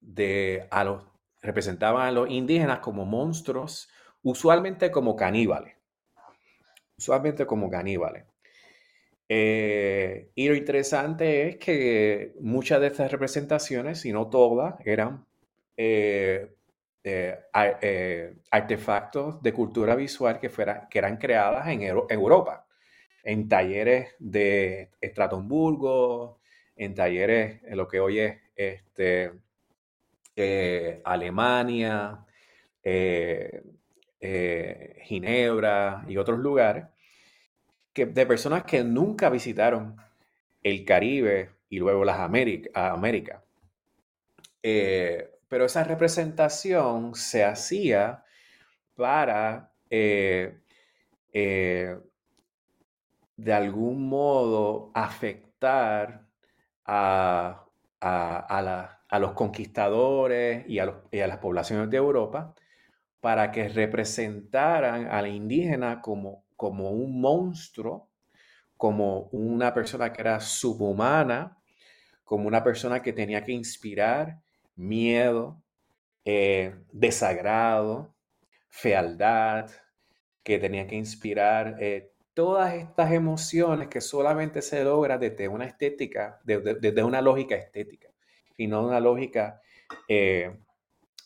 de, 0.00 0.66
a 0.70 0.84
los, 0.84 1.04
representaban 1.42 2.06
a 2.06 2.10
los 2.10 2.30
indígenas 2.30 2.80
como 2.80 3.04
monstruos, 3.04 3.88
usualmente 4.22 4.90
como 4.90 5.14
caníbales. 5.14 5.74
Usualmente 6.98 7.46
como 7.46 7.70
caníbales. 7.70 8.24
Eh, 9.28 10.30
y 10.34 10.48
lo 10.48 10.54
interesante 10.54 11.48
es 11.48 11.56
que 11.56 12.34
muchas 12.40 12.80
de 12.80 12.86
estas 12.88 13.10
representaciones, 13.10 14.00
si 14.00 14.12
no 14.12 14.28
todas, 14.28 14.74
eran 14.84 15.24
eh, 15.76 16.48
artefactos 18.50 19.42
de 19.42 19.52
cultura 19.52 19.94
visual 19.94 20.40
que, 20.40 20.50
eran 20.92 21.16
creadas 21.16 21.68
en, 21.68 21.82
Europa, 21.82 22.66
en 23.22 23.48
talleres 23.48 24.14
de 24.18 24.90
Estratonburgo, 25.00 26.40
en 26.76 26.94
talleres 26.94 27.62
en 27.64 27.76
lo 27.76 27.88
que 27.88 28.00
hoy 28.00 28.20
es 28.20 28.36
este, 28.56 29.32
eh, 30.34 31.00
Alemania, 31.04 32.24
eh, 32.82 33.62
eh, 34.20 34.96
Ginebra 35.02 36.04
y 36.06 36.16
otros 36.18 36.38
lugares, 36.38 36.84
de 38.04 38.26
personas 38.26 38.64
que 38.64 38.84
nunca 38.84 39.30
visitaron 39.30 39.96
el 40.62 40.84
Caribe 40.84 41.50
y 41.70 41.78
luego 41.78 42.04
las 42.04 42.18
Américas. 42.18 43.40
pero 45.48 45.64
esa 45.64 45.84
representación 45.84 47.14
se 47.14 47.44
hacía 47.44 48.24
para 48.96 49.70
de 53.36 53.52
algún 53.52 54.08
modo 54.08 54.90
afectar 54.94 56.26
a, 56.84 57.62
los 59.20 59.32
conquistadores 59.32 60.64
y 60.68 60.78
a, 60.78 60.86
las 61.26 61.38
poblaciones 61.38 61.90
de 61.90 61.96
Europa 61.96 62.54
para 63.20 63.52
que 63.52 63.68
representaran 63.68 65.06
a 65.08 65.22
la 65.22 65.28
indígena 65.28 66.00
como, 66.00 66.44
como 66.56 66.90
un 66.90 67.20
monstruo, 67.20 68.08
como 68.76 69.28
una 69.32 69.72
persona 69.72 70.12
que 70.12 70.20
era 70.22 70.40
subhumana, 70.40 71.58
como 72.24 72.48
una 72.48 72.62
persona 72.64 73.02
que 73.02 73.12
tenía 73.12 73.44
que 73.44 73.52
inspirar 73.52 74.40
miedo, 74.74 75.62
eh, 76.24 76.74
desagrado, 76.92 78.14
fealdad, 78.68 79.70
que 80.42 80.58
tenía 80.58 80.86
que 80.86 80.96
inspirar 80.96 81.76
eh, 81.80 82.12
todas 82.34 82.74
estas 82.74 83.12
emociones 83.12 83.88
que 83.88 84.00
solamente 84.00 84.60
se 84.60 84.84
logra 84.84 85.18
desde 85.18 85.48
una 85.48 85.64
estética, 85.64 86.40
desde, 86.44 87.02
una 87.02 87.22
lógica 87.22 87.56
estética, 87.56 88.08
y 88.56 88.66
no 88.66 88.86
una 88.86 89.00
lógica 89.00 89.62
eh, 90.08 90.58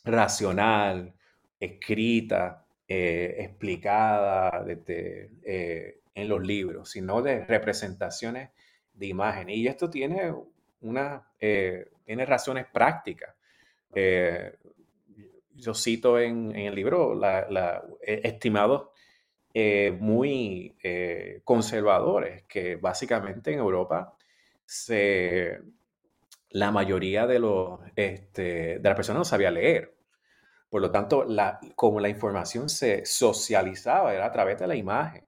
racional, 0.05 1.15
escrita, 1.59 2.65
eh, 2.93 3.37
explicada 3.39 4.67
eh, 4.67 6.01
en 6.13 6.29
los 6.29 6.45
libros, 6.45 6.91
sino 6.91 7.23
de 7.23 7.47
representaciones 7.47 8.51
de 8.93 9.07
imágenes. 9.07 9.57
Y 9.57 9.69
esto 9.69 9.89
tiene, 9.89 10.35
una, 10.81 11.31
tiene 11.39 12.27
razones 12.27 12.67
prácticas. 12.73 13.35
yo 15.55 15.75
cito 15.75 16.19
en, 16.19 16.55
el 16.57 16.75
libro 16.75 17.19
estimados 18.03 18.89
eh, 19.53 19.97
muy 19.99 20.77
eh, 20.81 21.41
conservadores, 21.43 22.45
que 22.45 22.77
básicamente 22.77 23.53
en 23.53 23.59
Europa 23.59 24.17
la 26.51 26.71
mayoría 26.71 27.27
de, 27.27 27.41
los, 27.41 27.81
este, 27.97 28.79
de 28.79 28.89
las 28.89 28.95
personas 28.95 29.19
no 29.19 29.25
sabía 29.25 29.51
leer. 29.51 29.93
Por 30.71 30.81
lo 30.81 30.91
tanto, 30.91 31.25
la, 31.25 31.61
como 31.75 32.01
la 32.01 32.09
información 32.09 32.71
se 32.71 33.05
socializaba 33.05 34.15
era 34.15 34.27
a 34.27 34.33
través 34.33 34.59
de 34.59 34.67
la 34.67 34.77
imagen. 34.77 35.25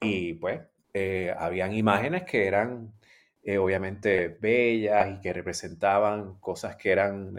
Y 0.00 0.34
pues, 0.34 0.60
eh, 0.94 1.34
habían 1.36 1.72
imágenes 1.72 2.24
que 2.24 2.46
eran 2.46 2.92
obviamente 3.58 4.28
bellas 4.28 5.16
y 5.16 5.20
que 5.20 5.32
representaban 5.32 6.34
cosas 6.38 6.76
que 6.76 6.92
eran 6.92 7.34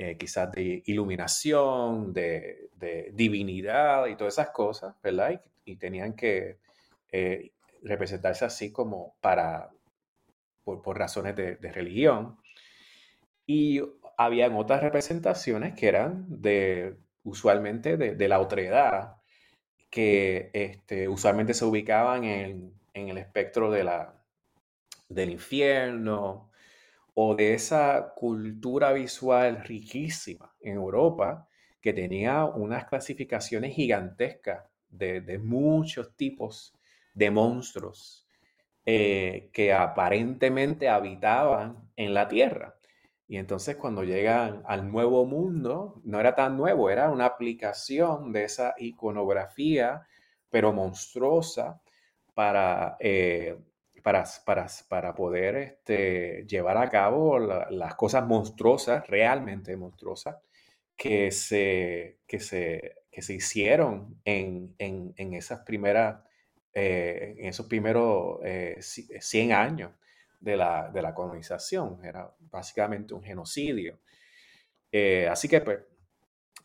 eh, 0.00 0.16
quizás 0.16 0.52
de 0.52 0.84
iluminación, 0.86 2.12
de, 2.12 2.70
divinidad 3.14 4.06
y 4.06 4.14
todas 4.14 4.34
esas 4.34 4.50
cosas, 4.50 4.94
¿verdad? 5.02 5.42
Y, 5.64 5.74
tenían 5.74 6.14
que 6.14 6.58
eh, 7.10 7.50
representarse 7.82 8.44
así 8.44 8.70
como 8.70 9.16
para, 9.20 9.70
por, 10.62 10.96
razones 10.96 11.34
de, 11.34 11.56
religión. 11.72 12.38
Y 13.44 13.80
habían 14.18 14.54
otras 14.56 14.82
representaciones 14.82 15.74
que 15.74 15.88
eran 15.88 16.26
de, 16.28 16.98
usualmente 17.22 17.96
de, 17.96 18.28
la 18.28 18.40
otredad, 18.40 19.16
que 19.90 20.50
este, 20.52 21.08
usualmente 21.08 21.54
se 21.54 21.64
ubicaban 21.64 22.24
en, 22.24 22.74
en 22.92 23.08
el 23.08 23.16
espectro 23.16 23.70
de 23.70 23.84
la, 23.84 24.22
del 25.08 25.30
infierno, 25.30 26.48
o 27.20 27.34
de 27.34 27.54
esa 27.54 28.12
cultura 28.14 28.92
visual 28.92 29.64
riquísima 29.64 30.54
en 30.60 30.74
Europa 30.76 31.48
que 31.80 31.92
tenía 31.92 32.44
unas 32.44 32.84
clasificaciones 32.84 33.74
gigantescas 33.74 34.64
de, 34.88 35.40
muchos 35.42 36.14
tipos 36.14 36.76
de 37.14 37.32
monstruos 37.32 38.28
eh, 38.86 39.50
que 39.52 39.72
aparentemente 39.72 40.88
habitaban 40.88 41.90
en 41.96 42.14
la 42.14 42.28
Tierra. 42.28 42.76
Y 43.28 43.36
entonces 43.36 43.76
cuando 43.76 44.04
llegan 44.04 44.62
al 44.66 44.90
nuevo 44.90 45.26
mundo, 45.26 46.00
no 46.04 46.18
era 46.20 46.34
tan 46.34 46.56
nuevo, 46.56 46.90
era 46.90 47.10
una 47.10 47.26
aplicación 47.26 48.32
de 48.32 48.44
esa 48.44 48.74
iconografía, 48.78 50.06
pero 50.50 50.72
monstruosa, 50.72 51.80
para 52.34 52.96
eh, 53.00 53.58
para, 54.02 54.24
para, 54.44 54.66
para 54.88 55.14
poder 55.14 55.56
este, 55.56 56.44
llevar 56.46 56.78
a 56.78 56.88
cabo 56.88 57.38
las 57.38 57.94
cosas 57.94 58.26
monstruosas, 58.26 59.06
realmente 59.06 59.76
monstruosas, 59.76 60.36
que 60.96 61.30
se, 61.30 62.18
que 62.26 62.40
se, 62.40 62.96
que 63.10 63.22
se 63.22 63.34
hicieron 63.34 64.20
en, 64.24 64.74
en, 64.78 65.12
en 65.16 65.34
esas 65.34 65.60
primeras, 65.60 66.22
eh, 66.72 67.34
en 67.38 67.46
esos 67.46 67.66
primeros 67.66 68.38
100 68.80 69.50
eh, 69.50 69.54
años 69.54 69.92
de 70.40 70.56
la, 70.56 70.90
de 70.90 71.02
la, 71.02 71.14
colonización. 71.14 72.04
Era 72.04 72.32
básicamente 72.50 73.14
un 73.14 73.22
genocidio. 73.22 74.00
Eh, 74.90 75.28
así 75.30 75.48
que 75.48 75.60
pues 75.60 75.80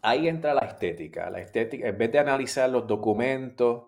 ahí 0.02 0.28
entra 0.28 0.54
la 0.54 0.66
estética. 0.66 1.30
La 1.30 1.40
estética, 1.42 1.88
en 1.88 1.98
vez 1.98 2.12
de 2.12 2.20
analizar 2.20 2.70
los 2.70 2.88
documentos 2.88 3.86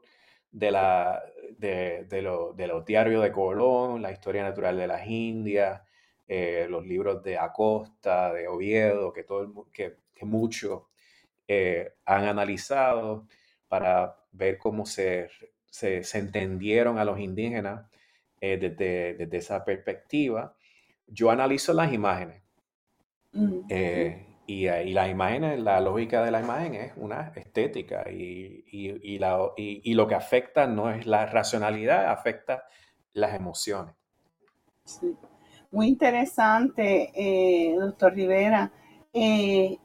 de 0.51 0.71
la, 0.71 1.21
de, 1.57 2.21
lo, 2.21 2.53
de 2.53 2.67
los 2.67 2.85
diarios 2.85 3.23
de 3.23 3.31
Colón, 3.31 4.01
la 4.01 4.11
historia 4.11 4.43
natural 4.43 4.77
de 4.77 4.87
las 4.87 5.05
Indias, 5.07 5.81
eh, 6.27 6.67
los 6.69 6.85
libros 6.85 7.21
de 7.23 7.37
Acosta, 7.37 8.33
de 8.33 8.47
Oviedo, 8.47 9.13
que, 9.13 9.23
todo 9.23 9.69
que, 9.71 9.97
muchos 10.21 10.83
eh, 11.47 11.93
han 12.05 12.25
analizado 12.25 13.27
para 13.67 14.15
ver 14.31 14.57
cómo 14.57 14.85
se, 14.85 15.29
se, 15.69 16.01
entendieron 16.17 16.97
a 16.97 17.05
los 17.05 17.19
indígenas 17.19 17.89
eh, 18.53 18.57
desde, 18.57 19.13
desde, 19.15 19.37
esa 19.37 19.63
perspectiva. 19.63 20.55
Yo 21.07 21.31
analizo 21.31 21.73
las 21.73 21.91
imágenes. 21.93 22.41
Mm, 23.33 23.61
y, 24.47 24.67
y 24.67 24.93
las 24.93 25.09
imágenes, 25.09 25.59
la 25.59 25.79
lógica 25.81 26.23
de 26.23 26.31
la 26.31 26.41
imagen 26.41 26.75
es 26.75 26.93
una 26.97 27.33
estética 27.35 28.09
y, 28.11 28.63
y, 28.71 29.17
la, 29.17 29.39
y, 29.57 29.93
lo 29.95 30.07
que 30.07 30.15
afecta 30.15 30.67
no 30.67 30.91
es 30.91 31.07
la 31.07 31.25
racionalidad, 31.25 32.11
afecta 32.11 32.63
las 33.13 33.33
emociones. 33.33 33.95
Sí. 34.83 35.15
Muy 35.71 35.87
interesante, 35.87 37.11
eh, 37.15 37.75
doctor 37.75 38.13
Rivera. 38.13 38.71
Eh, 39.13 39.77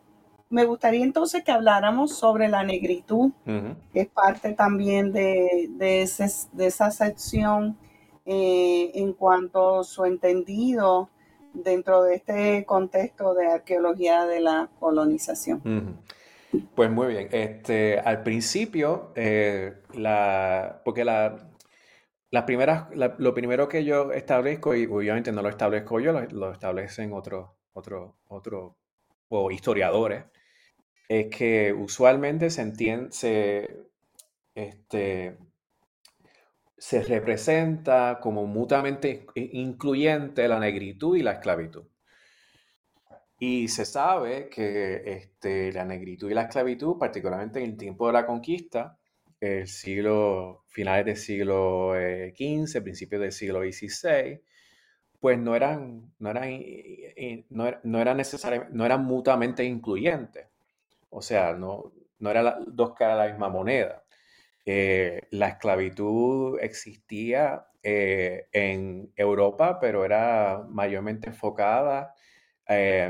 me 0.51 0.65
gustaría 0.65 1.05
entonces 1.05 1.43
que 1.43 1.53
habláramos 1.53 2.17
sobre 2.17 2.49
la 2.49 2.63
negritud, 2.63 3.33
que 3.45 4.01
es 4.01 4.09
parte 4.09 4.53
también 4.53 5.13
de, 5.13 5.69
de, 5.71 6.03
esa 6.03 6.91
sección 6.91 7.79
eh, 8.33 8.93
en 8.95 9.13
cuanto 9.15 9.81
a 9.81 9.85
su 9.85 10.05
entendido 10.05 11.11
dentro 11.53 12.05
de 12.05 12.15
este 12.15 12.65
contexto 12.65 13.35
de 13.35 13.49
arqueología 13.49 14.25
de 14.25 14.41
la 14.41 14.71
colonización. 14.79 16.01
Pues 16.77 16.91
muy 16.91 17.09
bien. 17.09 17.29
Este, 17.33 17.99
al 17.99 18.23
principio, 18.23 19.13
la, 19.95 20.81
porque 20.85 21.05
la, 21.05 21.51
las 22.31 22.45
primeras, 22.45 22.87
lo 22.95 23.35
primero 23.35 23.69
que 23.69 23.85
yo 23.85 24.13
establezco, 24.13 24.77
y 24.77 24.87
obviamente 24.87 25.33
no 25.33 25.43
lo 25.43 25.49
establezco 25.49 25.99
yo, 25.99 26.13
lo, 26.13 26.53
establecen 26.53 27.13
otros 27.13 27.49
otro, 27.73 28.19
otro, 28.29 28.77
o 29.29 29.51
historiadores, 29.51 30.25
es 31.09 31.27
que 31.27 31.73
usualmente 31.73 32.51
se 32.51 32.63
entiende, 32.63 33.11
se, 33.11 33.91
este, 34.55 35.39
se 36.81 37.03
representa 37.03 38.19
como 38.23 38.47
mutuamente 38.47 39.27
incluyente 39.35 40.49
la 40.49 40.59
negritud 40.59 41.15
y 41.15 41.23
la 41.23 41.33
esclavitud. 41.33 41.85
Y 43.39 43.69
se 43.69 43.85
sabe 43.85 44.49
que 44.49 45.03
este, 45.05 45.73
la 45.73 45.85
negritud 45.85 46.31
y 46.31 46.35
la 46.35 46.45
esclavitud, 46.45 46.97
particularmente 46.99 47.63
en 47.63 47.73
el 47.73 47.77
tiempo 47.77 48.07
de 48.07 48.15
la 48.15 48.27
conquista, 48.27 48.99
el 49.41 49.67
siglo, 49.69 50.65
finales 50.69 51.05
del 51.05 51.17
siglo 51.19 51.93
XV, 51.93 52.77
eh, 52.77 52.81
principios 52.83 53.21
del 53.21 53.33
siglo 53.33 53.61
XVI, 53.61 54.41
pues 55.21 55.39
no 55.39 55.55
eran, 55.55 56.15
no 56.19 56.31
eran, 56.31 56.51
no, 57.51 58.01
eran 58.01 58.17
necesariamente, 58.17 58.75
no 58.75 58.87
eran 58.87 59.05
mutuamente 59.05 59.65
incluyentes. 59.65 60.47
O 61.11 61.21
sea, 61.21 61.53
no, 61.53 61.93
no 62.19 62.31
eran 62.31 62.65
dos 62.69 62.95
caras 62.95 63.19
de 63.19 63.25
la 63.27 63.31
misma 63.33 63.51
moneda. 63.51 64.03
Eh, 64.65 65.29
la 65.31 65.49
esclavitud 65.49 66.59
existía 66.61 67.67
eh, 67.83 68.49
en 68.53 69.13
Europa, 69.17 69.79
pero 69.81 70.05
era 70.05 70.65
mayormente 70.69 71.29
enfocada 71.29 72.15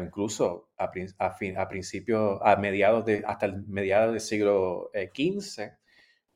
incluso 0.03 0.71
a, 0.79 0.91
a, 1.19 1.69
principios, 1.69 2.41
a 2.43 2.57
mediados 2.57 3.05
de, 3.05 3.23
hasta 3.27 3.45
el 3.45 3.67
mediados 3.67 4.13
del 4.13 4.21
siglo 4.23 4.91
XV, 4.95 5.73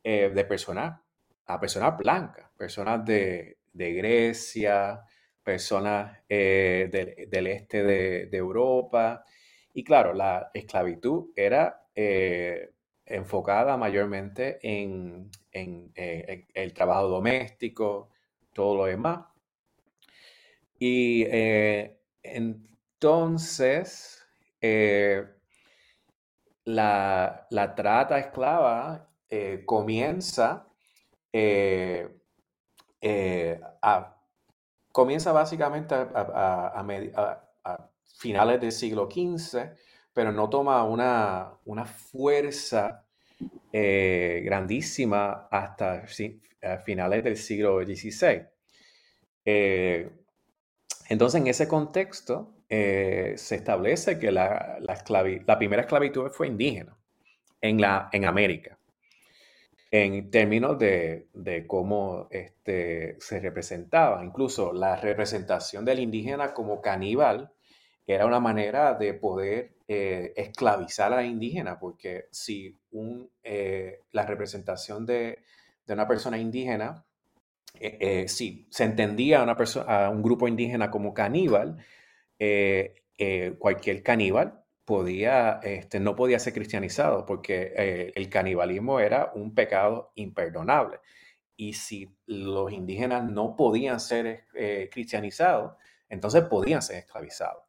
eh, 0.06 0.30
de 0.34 0.44
personas, 0.44 1.00
a 1.46 1.58
personas 1.58 1.96
blancas, 1.96 2.50
personas 2.58 3.02
de, 3.06 3.56
Grecia, 3.72 5.00
personas 5.42 6.18
eh, 6.28 6.90
del, 7.30 7.46
este 7.46 7.82
de, 7.82 8.36
Europa. 8.36 9.24
Y 9.72 9.82
claro, 9.82 10.12
la 10.12 10.50
esclavitud 10.52 11.30
era 11.34 11.86
eh, 11.94 12.73
enfocada 13.06 13.76
mayormente 13.76 14.58
en, 14.62 15.30
el 15.52 16.74
trabajo 16.74 17.08
doméstico, 17.08 18.10
todo 18.52 18.76
lo 18.76 18.84
demás. 18.86 19.26
Y 20.78 21.24
entonces, 22.22 24.24
la, 26.64 27.46
la, 27.50 27.74
trata 27.74 28.18
esclava 28.18 29.08
eh, 29.36 29.64
comienza, 29.66 30.68
eh, 31.32 32.08
eh, 33.00 33.60
a, 33.82 34.16
comienza 34.92 35.32
básicamente 35.32 35.92
a, 35.94 36.84
finales 38.16 38.60
del 38.60 38.70
siglo 38.70 39.08
XV, 39.10 39.74
pero 40.14 40.32
no 40.32 40.48
toma 40.48 40.84
una, 40.84 41.52
una 41.66 41.84
fuerza 41.84 43.04
grandísima 43.72 45.48
hasta 45.50 46.04
finales 46.84 47.24
del 47.24 47.36
siglo 47.36 47.84
XVI. 47.84 48.46
entonces, 51.08 51.40
en 51.40 51.46
ese 51.48 51.66
contexto, 51.66 52.54
se 52.68 53.54
establece 53.56 54.18
que 54.18 54.30
la, 54.30 54.78
la, 54.80 55.58
primera 55.58 55.82
esclavitud 55.82 56.30
fue 56.30 56.46
indígena 56.46 56.96
en, 57.60 57.80
la, 57.80 58.08
en 58.12 58.24
América 58.24 58.78
en 59.94 60.28
términos 60.28 60.76
de, 60.76 61.64
cómo 61.68 62.26
este, 62.32 63.16
se 63.20 63.38
representaba. 63.38 64.24
Incluso 64.24 64.72
la 64.72 64.96
representación 64.96 65.84
del 65.84 66.00
indígena 66.00 66.52
como 66.52 66.80
caníbal 66.82 67.52
era 68.04 68.26
una 68.26 68.40
manera 68.40 68.94
de 68.94 69.14
poder 69.14 69.73
eh, 69.86 70.32
esclavizar 70.36 71.12
a 71.12 71.16
la 71.16 71.24
indígena, 71.24 71.78
porque 71.78 72.28
si 72.30 72.74
un, 72.92 73.30
eh, 73.42 74.00
la 74.12 74.24
representación 74.24 75.04
de, 75.04 75.40
una 75.88 76.08
persona 76.08 76.38
indígena, 76.38 77.04
eh, 77.78 78.26
si 78.28 78.66
se 78.70 78.84
entendía 78.84 79.40
a, 79.40 79.42
una 79.42 79.56
a 79.86 80.08
un 80.08 80.22
grupo 80.22 80.48
indígena 80.48 80.90
como 80.90 81.12
caníbal, 81.12 81.76
cualquier 83.58 84.02
caníbal 84.02 84.64
podía, 84.84 85.60
este, 85.62 86.00
no 86.00 86.16
podía 86.16 86.38
ser 86.38 86.54
cristianizado 86.54 87.26
porque 87.26 88.12
el 88.14 88.28
canibalismo 88.30 89.00
era 89.00 89.32
un 89.34 89.54
pecado 89.54 90.12
imperdonable. 90.14 91.00
Y 91.56 91.74
si 91.74 92.16
los 92.26 92.72
indígenas 92.72 93.30
no 93.30 93.56
podían 93.56 94.00
ser 94.00 94.44
cristianizados, 94.90 95.74
entonces 96.08 96.44
podían 96.44 96.82
ser 96.82 96.98
esclavizados. 96.98 97.63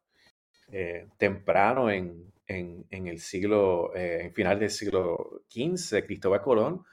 Eh, 0.72 1.06
temprano 1.16 1.90
en, 1.90 2.32
el 2.46 3.18
siglo, 3.20 3.94
en 3.94 4.32
final 4.32 4.58
del 4.58 4.70
siglo 4.70 5.42
XV, 5.48 6.04
Cristóbal 6.04 6.42
Colón 6.42 6.84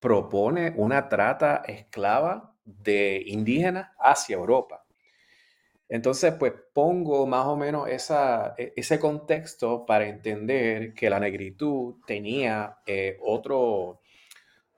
propone 0.00 0.74
una 0.76 1.08
trata 1.08 1.62
esclava 1.66 2.54
de 2.64 3.22
indígenas 3.26 3.90
hacia 3.98 4.36
Europa. 4.36 4.84
Entonces, 5.88 6.32
pues 6.38 6.54
pongo 6.72 7.26
más 7.26 7.46
o 7.46 7.54
menos 7.54 7.86
e, 7.86 8.72
ese 8.76 8.98
contexto 8.98 9.84
para 9.84 10.08
entender 10.08 10.94
que 10.94 11.10
la 11.10 11.20
negritud 11.20 11.96
tenía 12.06 12.78
eh, 12.86 13.18
otro, 13.20 14.00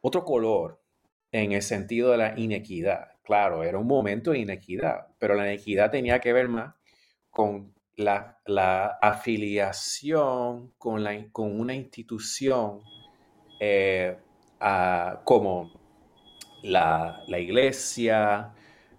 otro 0.01 0.25
color 0.25 0.83
en 1.31 1.53
el 1.53 1.63
sentido 1.63 2.11
de 2.11 2.17
la 2.19 2.35
inequidad. 2.37 3.13
Claro, 3.23 3.63
era 3.63 3.79
un 3.79 3.87
momento 3.87 4.33
de 4.33 4.41
inequidad, 4.41 5.07
pero 5.19 5.35
la 5.35 5.47
inequidad 5.47 5.91
tenía 5.91 6.19
que 6.19 6.33
ver 6.33 6.49
más 6.49 6.75
con 7.31 7.73
la, 7.97 8.99
afiliación 9.01 10.73
con, 10.79 11.05
la, 11.05 11.27
con, 11.33 11.59
una 11.59 11.75
institución 11.75 12.81
eh, 13.61 14.17
como 15.25 15.73
la, 16.63 17.25
iglesia, 17.29 18.53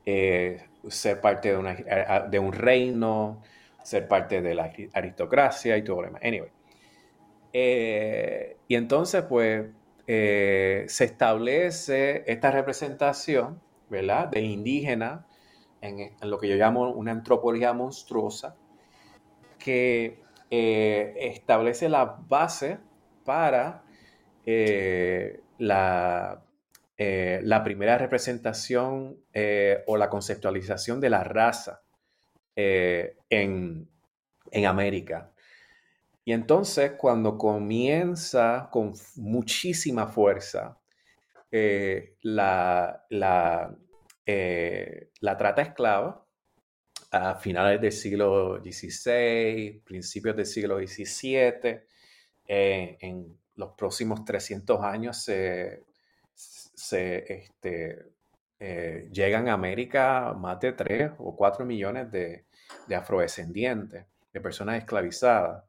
eh, 0.06 0.66
ser 0.88 1.20
parte 1.22 1.52
de, 1.52 1.58
una, 1.58 1.74
de 1.74 2.40
un 2.40 2.54
reino, 2.54 3.42
ser 3.84 4.08
parte 4.08 4.42
de 4.42 4.56
la 4.56 4.72
aristocracia 4.94 5.78
y 5.78 5.84
todo 5.84 6.02
lo 6.02 6.08
demás. 6.08 6.22
Anyway. 6.24 6.50
Eh, 7.54 8.58
y 8.68 8.76
entonces, 8.76 9.24
pues, 9.24 9.68
se 10.06 11.04
establece 11.04 12.24
esta 12.28 12.52
representación, 12.52 13.62
¿verdad?, 13.90 14.28
de 14.28 14.42
indígena 14.42 15.26
en, 15.82 16.12
lo 16.30 16.40
que 16.40 16.48
yo 16.48 16.56
llamo 16.56 16.90
una 16.92 17.12
antropología 17.12 17.74
monstruosa, 17.74 18.56
que 19.66 20.22
eh, 20.52 21.16
establece 21.20 21.90
la 21.90 22.06
base 22.06 22.78
para 23.24 23.84
la 25.58 26.46
eh, 26.98 27.42
la 27.44 27.62
primera 27.62 27.98
representación 27.98 29.18
eh, 29.34 29.84
o 29.86 29.98
la 29.98 30.10
conceptualización 30.10 31.02
de 31.02 31.10
la 31.10 31.26
raza 31.26 31.82
eh, 32.56 33.18
en, 33.30 33.90
América. 34.66 35.34
Y 36.24 36.32
entonces 36.32 36.94
cuando 36.98 37.38
comienza 37.38 38.70
con 38.72 38.94
muchísima 39.18 40.08
fuerza 40.08 40.80
la, 41.52 43.06
la, 43.10 43.76
la, 44.26 45.38
trata 45.38 45.62
esclava, 45.62 46.25
a 47.16 47.36
finales 47.36 47.82
del 47.82 47.92
siglo 47.92 48.62
XVI, 48.62 49.82
principios 49.86 50.36
del 50.36 50.46
siglo 50.46 50.78
XVII, 50.78 51.82
en 52.48 53.38
los 53.56 53.72
próximos 53.74 54.26
300 54.26 54.82
años 54.84 55.24
se 55.24 55.84
se 56.76 57.34
este, 57.34 58.06
eh, 58.60 59.10
llegan 59.12 59.48
a 59.48 59.54
América 59.54 60.34
más 60.34 60.60
de 60.60 60.74
3 60.74 61.12
o 61.18 61.36
4 61.36 61.66
millones 61.66 62.12
de, 62.12 62.46
afrodescendientes, 62.96 64.06
de 64.32 64.42
personas 64.42 64.78
esclavizadas, 64.78 65.64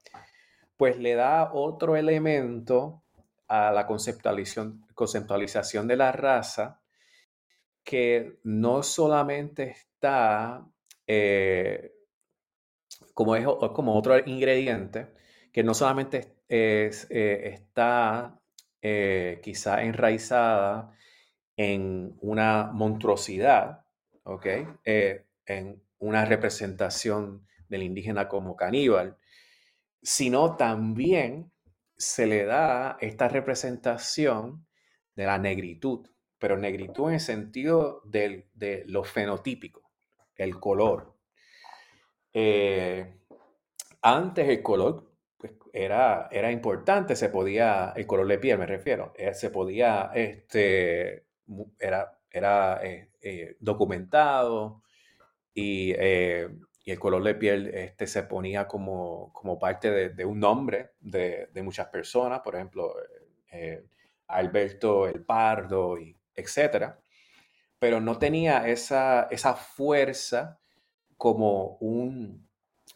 pues 0.77 0.99
le 0.99 1.15
da 1.15 1.53
otro 1.53 1.97
elemento 1.97 3.03
a 3.49 3.71
la 3.71 3.87
conceptualización, 3.87 4.85
conceptualización 4.95 5.87
de 5.87 5.97
la 5.97 6.13
raza 6.13 6.81
que 7.85 8.39
no 8.43 8.83
solamente 8.83 9.71
está 9.71 10.67
eh, 11.07 11.93
como, 13.15 13.37
es, 13.37 13.47
como 13.73 13.97
otro 13.97 14.19
ingrediente, 14.27 15.09
que 15.53 15.63
no 15.63 15.75
solamente 15.75 16.37
es, 16.49 17.07
eh, 17.11 17.49
está 17.49 18.41
eh, 18.83 19.41
quizá 19.43 19.83
enraizada 19.83 20.93
en 21.57 22.17
una 22.21 22.71
monstruosidad, 22.73 23.85
¿ok? 24.25 24.47
en 24.85 25.83
una 25.99 26.25
representación 26.25 27.47
del 27.69 27.83
indígena 27.83 28.29
como 28.29 28.57
caníbal, 28.57 29.17
sino 30.03 30.57
también 30.57 31.51
se 31.97 32.27
le 32.27 32.45
da 32.45 32.99
esta 33.01 33.29
representación 33.29 34.67
de 35.15 35.25
la 35.25 35.39
negritud, 35.39 36.07
pero 36.39 36.59
negritud 36.59 37.09
en 37.09 37.15
el 37.15 37.21
sentido 37.21 38.03
de 38.05 38.47
lo 38.87 39.03
fenotípico, 39.03 39.86
el 40.37 40.59
color. 40.61 41.15
Eh, 42.33 43.15
antes 44.03 44.49
el 44.49 44.63
color 44.63 45.11
pues, 45.37 45.53
era, 45.73 46.29
era 46.31 46.51
importante, 46.53 47.17
se 47.17 47.29
podía, 47.31 47.93
el 47.97 48.07
color 48.07 48.27
de 48.29 48.39
piel 48.39 48.59
me 48.59 48.67
refiero, 48.67 49.13
eh, 49.17 49.35
se 49.35 49.51
podía, 49.51 50.11
este, 50.15 51.27
era, 51.79 52.19
era 52.31 52.81
eh, 52.83 53.57
documentado 53.61 54.83
y, 55.55 55.93
el 55.93 57.01
color 57.01 57.25
de 57.25 57.35
piel 57.35 57.67
este, 57.75 58.07
se 58.07 58.23
ponía 58.23 58.69
como, 58.69 59.33
como 59.33 59.59
parte 59.59 59.91
de, 59.91 60.25
un 60.25 60.39
nombre 60.39 60.93
de, 61.01 61.49
de, 61.53 61.63
muchas 61.63 61.89
personas, 61.89 62.41
por 62.41 62.55
ejemplo, 62.55 62.95
Alberto 64.29 65.09
el 65.09 65.25
Pardo, 65.25 65.99
y 65.99 66.17
etcétera, 66.37 67.01
pero 67.79 68.01
no 68.01 68.19
tenía 68.19 68.69
esa, 68.69 69.29
esa 69.31 69.55
fuerza 69.55 70.59
como, 71.17 71.77
un, 71.81 72.49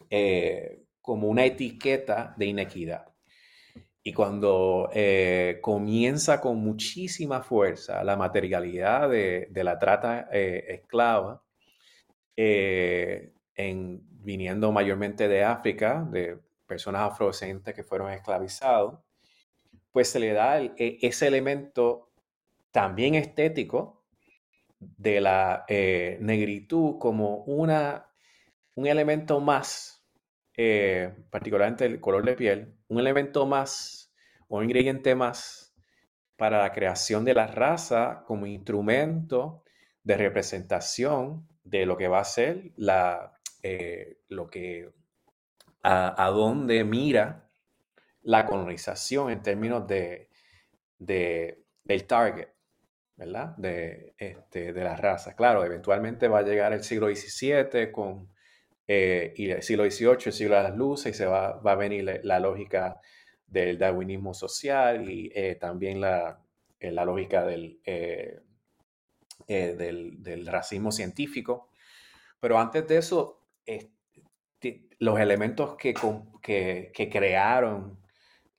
eh, 0.09 0.83
como 1.01 1.27
una 1.27 1.45
etiqueta 1.45 2.33
de 2.37 2.45
inequidad. 2.45 3.07
Y 4.03 4.13
cuando 4.13 4.89
eh, 4.93 5.59
comienza 5.61 6.41
con 6.41 6.57
muchísima 6.57 7.43
fuerza 7.43 8.03
la 8.03 8.15
materialidad 8.15 9.09
de, 9.09 9.49
la 9.53 9.77
trata 9.77 10.27
eh, 10.31 10.65
esclava, 10.69 11.43
en, 12.35 14.01
viniendo 14.23 14.71
mayormente 14.71 15.27
de 15.27 15.43
África, 15.43 16.07
de 16.09 16.39
personas 16.65 17.11
afrodescendientes 17.11 17.75
que 17.75 17.83
fueron 17.83 18.11
esclavizados, 18.11 18.99
pues 19.91 20.09
se 20.09 20.19
le 20.19 20.33
da 20.33 20.61
e, 20.61 20.97
ese 21.01 21.27
elemento 21.27 22.09
también 22.71 23.15
estético 23.15 24.00
de 24.81 25.21
la 25.21 25.65
eh, 25.67 26.17
negritud 26.21 26.97
como 26.99 27.43
una, 27.45 28.07
un 28.75 28.87
elemento 28.87 29.39
más, 29.39 30.03
eh, 30.57 31.13
particularmente 31.29 31.85
el 31.85 32.01
color 32.01 32.25
de 32.25 32.35
piel, 32.35 32.75
un 32.87 32.99
elemento 32.99 33.45
más 33.45 34.11
o 34.47 34.57
un 34.57 34.65
ingrediente 34.65 35.15
más 35.15 35.73
para 36.35 36.63
la 36.63 36.71
creación 36.71 37.23
de 37.23 37.35
la 37.35 37.47
raza 37.47 38.23
como 38.25 38.47
instrumento 38.47 39.63
de 40.03 40.17
representación 40.17 41.47
de 41.63 41.85
lo 41.85 41.95
que 41.95 42.07
va 42.07 42.19
a 42.19 42.25
ser 42.25 42.71
la, 42.75 43.33
eh, 43.61 44.17
lo 44.29 44.49
que, 44.49 44.91
a, 45.83 46.25
a 46.25 46.29
dónde 46.31 46.83
mira 46.83 47.47
la 48.23 48.45
colonización 48.45 49.31
en 49.31 49.41
términos 49.43 49.87
de, 49.87 50.29
del 50.97 52.07
target, 52.07 52.49
De, 53.57 54.15
este, 54.17 54.73
de 54.73 54.83
las 54.83 54.99
razas. 54.99 55.35
Claro, 55.35 55.63
eventualmente 55.63 56.27
va 56.27 56.39
a 56.39 56.43
llegar 56.43 56.73
el 56.73 56.83
siglo 56.83 57.07
XVII 57.07 57.91
con, 57.91 58.29
eh, 58.87 59.33
y 59.35 59.49
el 59.51 59.61
siglo 59.61 59.83
XVIII, 59.89 60.17
el 60.25 60.33
siglo 60.33 60.55
de 60.55 60.63
las 60.63 60.75
luces, 60.75 61.15
y 61.15 61.17
se 61.17 61.25
va, 61.25 61.59
va 61.59 61.73
a 61.73 61.75
venir 61.75 62.19
la, 62.23 62.39
lógica 62.39 62.99
del 63.45 63.77
darwinismo 63.77 64.33
social 64.33 65.09
y 65.09 65.31
eh, 65.35 65.55
también 65.55 66.01
la, 66.01 66.41
eh, 66.79 66.91
la, 66.91 67.05
lógica 67.05 67.45
del, 67.45 67.79
del, 69.47 70.23
del, 70.23 70.47
racismo 70.47 70.91
científico. 70.91 71.69
Pero 72.39 72.57
antes 72.57 72.87
de 72.87 72.97
eso, 72.97 73.41
los 74.99 75.19
elementos 75.19 75.75
que, 75.75 75.93
que, 76.41 76.91
que 76.93 77.09
crearon 77.09 78.01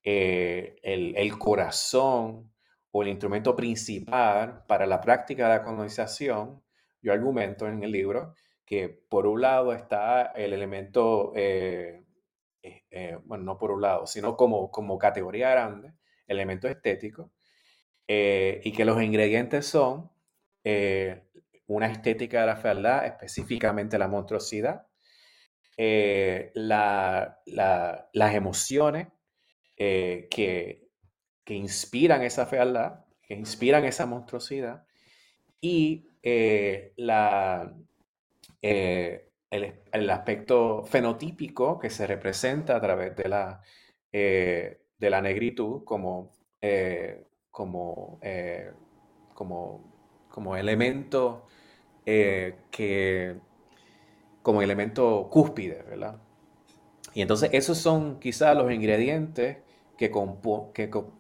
eh, 0.05 0.77
el, 0.83 1.39
corazón 1.39 2.52
o 2.93 3.03
el 3.03 3.09
instrumento 3.09 3.57
principal 3.57 4.65
para 4.67 4.87
la 4.87 5.01
práctica 5.01 5.49
de 5.49 5.59
la 5.59 5.65
colonización, 5.65 6.63
yo 7.01 7.13
argumento 7.13 7.67
en 7.67 7.83
el 7.83 7.91
libro 7.91 8.35
que 8.65 8.89
por 8.89 9.27
un 9.27 9.41
lado 9.41 9.73
está 9.73 10.27
el 10.37 10.53
elemento, 10.53 11.33
eh, 11.35 12.05
eh, 12.63 13.19
bueno, 13.25 13.45
no 13.45 13.59
por 13.59 13.73
un 13.73 13.83
lado, 13.83 14.07
sino 14.07 14.37
como, 14.37 14.71
como 14.71 14.99
categoría 14.99 15.51
grande, 15.51 15.95
elemento 16.27 16.69
estético, 16.69 17.33
y 18.07 18.73
que 18.73 18.85
los 18.85 19.03
ingredientes 19.03 19.67
son 19.67 20.11
una 21.67 21.87
estética 21.87 22.41
de 22.43 22.47
la 22.47 22.57
fealdad, 22.57 23.07
específicamente 23.07 23.99
la 23.99 24.09
monstruosidad, 24.09 24.87
las 26.55 28.35
emociones, 28.35 29.09
eh, 29.85 30.29
que, 30.31 30.92
que, 31.45 31.55
inspiran 31.55 32.23
esa 32.23 32.47
fealdad, 32.47 33.05
que 33.23 33.35
inspiran 33.35 33.85
esa 33.85 34.07
monstruosidad, 34.07 34.85
y 35.61 36.07
eh, 36.23 36.93
la, 36.97 37.73
eh, 38.61 39.29
el, 39.51 40.11
aspecto 40.11 40.85
fenotípico 40.85 41.79
que 41.79 41.91
se 41.91 42.07
representa 42.07 42.77
a 42.77 42.81
través 42.81 43.17
de 43.17 43.29
la, 43.29 43.61
de 44.13 44.79
la 44.99 45.21
negritud 45.21 45.85
como, 45.85 46.33
como, 47.51 48.21
como, 49.35 49.93
como 50.29 50.57
elemento 50.57 51.47
que 52.05 53.37
como 54.43 54.61
elemento 54.61 55.29
cúspide, 55.31 55.83
¿verdad? 55.89 56.17
Y 57.15 57.23
entonces 57.23 57.51
esos 57.53 57.79
son 57.79 58.19
quizás 58.19 58.57
los 58.57 58.73
ingredientes 58.73 59.59
que, 59.97 60.11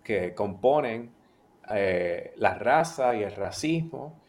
que, 0.04 0.35
componen 0.35 1.12
eh, 1.70 2.32
la 2.37 2.54
raza 2.54 3.14
y 3.14 3.22
el 3.22 3.35
racismo 3.35 4.20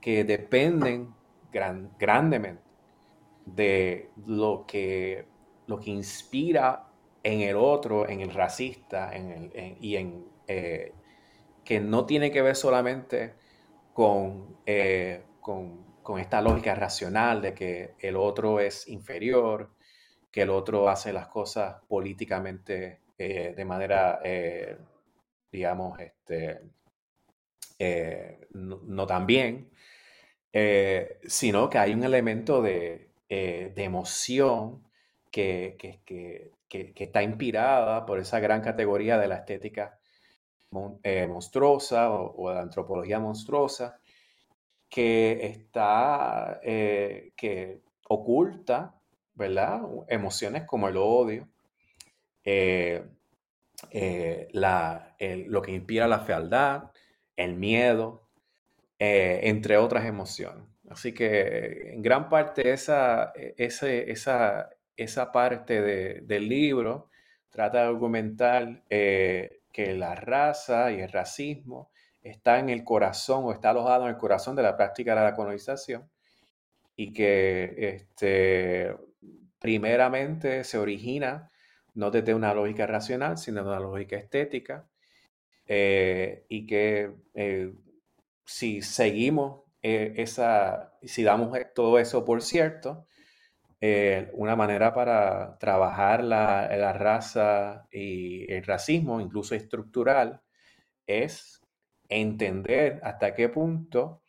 que 0.00 0.24
dependen 0.24 1.14
grandemente 1.98 2.62
de 3.46 4.10
lo 4.26 4.64
que, 4.66 5.26
lo 5.66 5.78
que 5.78 5.90
inspira 5.90 6.88
en 7.22 7.40
el 7.40 7.56
otro, 7.56 8.08
en 8.08 8.20
el 8.20 8.32
racista, 8.32 9.12
y 9.80 9.96
en, 9.96 10.26
eh, 10.48 10.92
que 11.64 11.80
no 11.80 12.04
tiene 12.06 12.30
que 12.30 12.42
ver 12.42 12.56
solamente 12.56 13.34
con, 13.92 14.56
eh, 14.66 15.22
con, 15.40 15.84
con, 16.02 16.18
esta 16.18 16.40
lógica 16.40 16.74
racional 16.74 17.40
de 17.42 17.54
que 17.54 17.94
el 18.00 18.16
otro 18.16 18.58
es 18.58 18.88
inferior, 18.88 19.70
que 20.32 20.42
el 20.42 20.50
otro 20.50 20.88
hace 20.88 21.12
las 21.12 21.28
cosas 21.28 21.76
políticamente 21.86 23.01
eh, 23.24 23.54
de 23.54 23.64
manera, 23.64 24.20
eh, 24.24 24.76
digamos, 25.50 25.98
este, 26.00 26.60
eh, 27.78 28.48
no, 28.52 29.06
tan 29.06 29.26
bien, 29.26 29.70
sino 31.24 31.70
que 31.70 31.78
hay 31.78 31.94
un 31.94 32.04
elemento 32.04 32.60
de, 32.62 33.10
emoción 33.28 34.82
que, 35.30 35.76
está 36.68 37.22
inspirada 37.22 38.04
por 38.06 38.18
esa 38.18 38.40
gran 38.40 38.60
categoría 38.60 39.18
de 39.18 39.28
la 39.28 39.36
estética 39.36 39.98
monstruosa 40.70 42.10
o, 42.10 42.48
de 42.48 42.54
la 42.56 42.62
antropología 42.62 43.20
monstruosa, 43.20 44.00
que 44.88 45.46
está, 45.46 46.60
que 46.62 47.82
oculta 48.08 48.94
¿verdad? 49.34 49.82
Emociones 50.08 50.64
como 50.64 50.88
el 50.88 50.96
odio, 50.96 51.48
eh, 52.44 53.04
eh, 53.90 55.44
lo 55.48 55.62
que 55.62 55.72
inspira 55.72 56.06
la 56.08 56.20
fealdad, 56.20 56.90
el 57.36 57.54
miedo, 57.56 58.28
eh, 58.98 59.40
entre 59.44 59.76
otras 59.76 60.04
emociones. 60.06 60.64
Así 60.88 61.12
que 61.14 61.92
en 61.94 62.02
gran 62.02 62.28
parte 62.28 62.72
esa, 62.72 63.32
e, 63.34 63.54
esa, 63.58 64.70
esa 64.96 65.32
parte 65.32 65.80
del 66.22 66.48
libro 66.48 67.10
trata 67.50 67.82
de 67.82 67.88
argumentar 67.88 68.84
que 68.88 69.94
la 69.96 70.14
raza 70.14 70.92
y 70.92 71.00
el 71.00 71.10
racismo 71.10 71.90
está 72.22 72.58
en 72.58 72.68
el 72.68 72.84
corazón 72.84 73.44
o 73.44 73.52
está 73.52 73.70
alojado 73.70 74.04
en 74.04 74.10
el 74.10 74.18
corazón 74.18 74.54
de 74.56 74.62
la 74.62 74.76
práctica 74.76 75.14
de 75.14 75.22
la 75.22 75.34
colonización 75.34 76.10
y 76.96 77.12
que 77.12 77.74
este, 77.78 78.94
primeramente 79.58 80.64
se 80.64 80.78
origina 80.78 81.51
no 81.94 82.10
desde 82.10 82.34
una 82.34 82.54
lógica 82.54 82.86
racional, 82.86 83.38
sino 83.38 83.62
de 83.62 83.68
una 83.68 83.80
lógica 83.80 84.16
estética, 84.16 84.86
eh, 85.66 86.44
y 86.48 86.66
que 86.66 87.14
eh, 87.34 87.72
si 88.44 88.82
seguimos 88.82 89.62
esa, 89.82 90.94
si 91.02 91.24
damos 91.24 91.58
todo 91.74 91.98
eso 91.98 92.24
por 92.24 92.42
cierto, 92.42 93.06
una 94.34 94.54
manera 94.54 94.94
para 94.94 95.58
trabajar 95.58 96.22
la, 96.22 96.92
raza 96.92 97.88
y 97.90 98.52
el 98.52 98.64
racismo, 98.64 99.20
incluso 99.20 99.56
estructural, 99.56 100.40
es 101.04 101.60
entender 102.08 103.00
hasta 103.02 103.34
qué 103.34 103.48
punto 103.48 104.22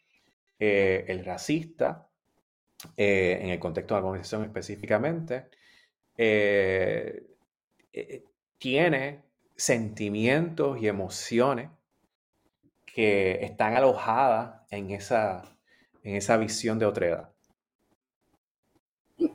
el 0.57 1.23
racista, 1.23 2.09
en 2.97 3.49
el 3.49 3.59
contexto 3.59 3.93
de 3.93 3.99
la 4.01 4.05
conversación 4.05 4.43
específicamente, 4.45 5.49
tiene 8.57 9.23
sentimientos 9.55 10.81
y 10.81 10.87
emociones 10.87 11.69
que 12.85 13.43
están 13.43 13.75
alojadas 13.75 14.61
en 14.69 14.91
esa, 14.91 15.43
en 16.03 16.15
esa 16.15 16.37
visión 16.37 16.79
de 16.79 16.85
otredad. 16.85 17.29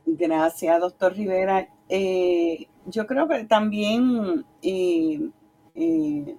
Gracias, 0.05 0.79
doctor 0.79 1.13
Rivera. 1.13 1.69
Eh, 1.87 2.67
yo 2.85 3.07
creo 3.07 3.27
que 3.27 3.45
también 3.45 4.45
eh, 4.61 5.29
eh, 5.75 6.35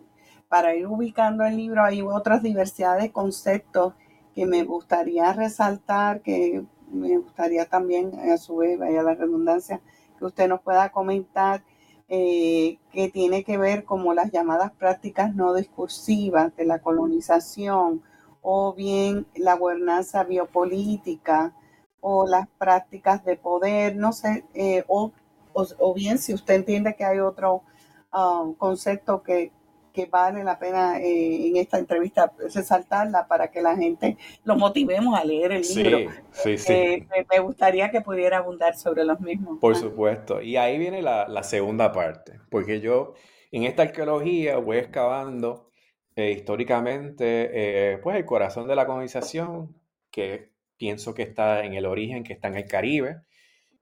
para 0.48 0.74
ir 0.74 0.86
ubicando 0.86 1.44
el 1.44 1.56
libro 1.56 1.82
hay 1.82 2.02
otras 2.02 2.42
diversidades 2.42 3.02
de 3.02 3.12
conceptos 3.12 3.94
que 4.34 4.46
me 4.46 4.64
gustaría 4.64 5.32
resaltar, 5.32 6.22
que 6.22 6.64
me 6.92 7.16
gustaría 7.18 7.66
también, 7.66 8.12
a 8.18 8.36
su 8.36 8.56
vez, 8.56 8.78
vaya 8.78 9.02
la 9.02 9.14
redundancia, 9.14 9.80
que 10.18 10.24
usted 10.24 10.48
nos 10.48 10.60
pueda 10.60 10.90
comentar 10.90 11.64
eh, 12.12 12.78
que 12.92 13.08
tiene 13.08 13.44
que 13.44 13.56
ver 13.56 13.84
como 13.84 14.14
las 14.14 14.32
llamadas 14.32 14.72
prácticas 14.72 15.32
no 15.36 15.54
discursivas 15.54 16.54
de 16.56 16.64
la 16.64 16.80
colonización 16.80 18.02
o 18.42 18.74
bien 18.74 19.26
la 19.36 19.54
gobernanza 19.54 20.24
biopolítica 20.24 21.54
o 22.00 22.26
las 22.26 22.48
prácticas 22.58 23.24
de 23.24 23.36
poder, 23.36 23.94
no 23.94 24.12
sé, 24.12 24.44
eh, 24.54 24.82
o, 24.88 25.12
o, 25.52 25.94
bien 25.94 26.18
si 26.18 26.34
usted 26.34 26.54
entiende 26.54 26.96
que 26.96 27.04
hay 27.04 27.20
otro 27.20 27.62
ah, 28.10 28.44
concepto 28.58 29.22
que, 29.22 29.52
que 29.92 30.06
vale 30.06 30.44
la 30.44 30.58
pena 30.58 30.98
eh, 31.00 31.48
en 31.48 31.56
esta 31.56 31.78
entrevista 31.78 32.32
resaltarla 32.38 33.26
para 33.26 33.50
que 33.50 33.62
la 33.62 33.76
gente 33.76 34.16
lo 34.44 34.56
motivemos 34.56 35.18
a 35.18 35.24
leer 35.24 35.52
el 35.52 35.62
libro. 35.62 36.12
Sí, 36.32 36.58
sí, 36.58 36.72
eh, 36.72 37.06
me 37.30 37.40
gustaría 37.40 37.90
que 37.90 38.00
pudiera 38.00 38.38
abundar 38.38 38.76
sobre 38.76 39.04
los 39.04 39.20
mismos. 39.20 39.58
Por 39.60 39.76
supuesto. 39.76 40.40
Y 40.42 40.56
ahí 40.56 40.78
viene 40.78 41.02
la, 41.02 41.42
segunda 41.42 41.92
parte, 41.92 42.38
porque 42.50 42.80
yo 42.80 43.14
en 43.50 43.64
esta 43.64 43.82
arqueología 43.82 44.58
voy 44.58 44.76
excavando 44.76 45.70
eh, 46.14 46.32
históricamente 46.32 47.98
pues 48.02 48.16
el 48.16 48.24
corazón 48.24 48.68
de 48.68 48.76
la 48.76 48.86
colonización, 48.86 49.74
que 50.10 50.50
pienso 50.76 51.14
que 51.14 51.22
está 51.22 51.64
en 51.64 51.74
el 51.74 51.86
origen, 51.86 52.24
que 52.24 52.32
está 52.32 52.48
en 52.48 52.56
el 52.56 52.66
Caribe, 52.66 53.22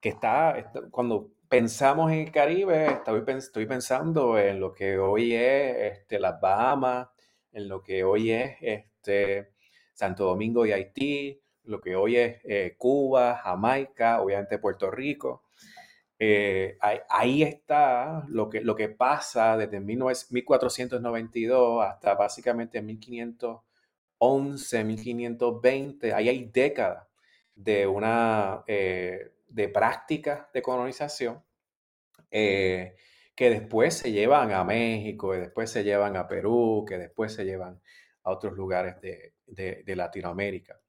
que 0.00 0.08
está 0.08 0.72
cuando 0.90 1.30
pensamos 1.48 2.12
en 2.12 2.20
el 2.20 2.30
Caribe, 2.32 2.86
estoy, 2.86 3.22
pensando 3.66 4.38
en 4.38 4.60
lo 4.60 4.72
que 4.72 4.98
hoy 4.98 5.34
es 5.34 5.98
este, 5.98 6.20
las 6.20 6.40
Bahamas, 6.40 7.08
en 7.52 7.68
lo 7.68 7.82
que 7.82 8.04
hoy 8.04 8.30
es 8.30 8.56
este, 8.60 9.52
Santo 9.94 10.24
Domingo 10.24 10.66
y 10.66 10.72
Haití, 10.72 11.40
lo 11.64 11.80
que 11.80 11.96
hoy 11.96 12.16
es 12.16 12.40
eh, 12.44 12.74
Cuba, 12.78 13.40
Jamaica, 13.42 14.20
obviamente 14.20 14.58
Puerto 14.58 14.90
Rico. 14.90 15.44
Eh, 16.18 16.76
ahí, 17.08 17.42
está 17.42 18.24
lo 18.28 18.48
que, 18.50 18.60
lo 18.60 18.74
que 18.74 18.88
pasa 18.88 19.56
desde 19.56 19.80
1492 19.80 21.84
hasta 21.84 22.14
básicamente 22.14 22.82
1511, 22.82 24.84
1520. 24.84 26.12
Ahí 26.12 26.28
hay 26.28 26.44
décadas 26.46 27.06
de 27.54 27.86
una... 27.86 28.64
Eh, 28.66 29.32
de 29.48 29.68
prácticas 29.68 30.46
de 30.52 30.62
colonización 30.62 31.42
eh, 32.30 32.96
que 33.34 33.50
después 33.50 33.94
se 33.94 34.12
llevan 34.12 34.52
a 34.52 34.64
México, 34.64 35.30
que 35.32 35.38
después 35.38 35.70
se 35.70 35.84
llevan 35.84 36.16
a 36.16 36.26
Perú, 36.26 36.84
que 36.86 36.98
después 36.98 37.32
se 37.32 37.44
llevan 37.44 37.80
a 38.24 38.30
otros 38.30 38.54
lugares 38.54 38.96
de, 39.00 39.94
Latinoamérica. 39.94 40.80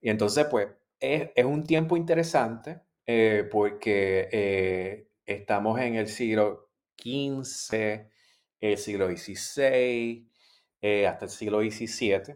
Y 0.00 0.10
entonces, 0.10 0.46
pues, 0.50 0.68
es, 0.98 1.44
un 1.44 1.64
tiempo 1.64 1.96
interesante 1.96 2.80
eh, 3.06 3.48
porque 3.50 4.28
eh, 4.32 5.08
estamos 5.24 5.80
en 5.80 5.94
el 5.94 6.08
siglo 6.08 6.70
XV, 7.00 8.08
el 8.60 8.76
siglo 8.76 9.08
XVI, 9.08 10.28
hasta 11.06 11.24
el 11.24 11.30
siglo 11.30 11.60
XVII. 11.60 12.34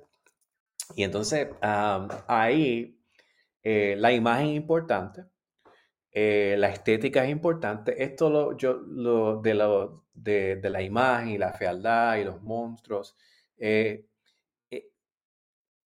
Y 0.95 1.03
entonces, 1.03 1.49
ahí 1.61 3.01
la 3.65 4.13
imagen 4.13 4.49
importante 4.49 5.25
eh, 6.17 6.55
la 6.59 6.69
estética 6.69 7.25
es 7.25 7.31
importante. 7.31 8.03
Esto 8.03 8.31
lo, 8.31 8.57
yo, 8.57 8.75
lo, 8.75 9.43
de, 9.43 9.55
lo, 9.55 10.05
de, 10.15 10.61
la 10.63 10.81
imagen 10.81 11.31
y 11.31 11.39
la 11.39 11.53
fealdad 11.53 12.19
y 12.19 12.25
los 12.25 12.41
monstruos. 12.41 13.17
Eh, 13.59 14.07
eh, 14.71 14.91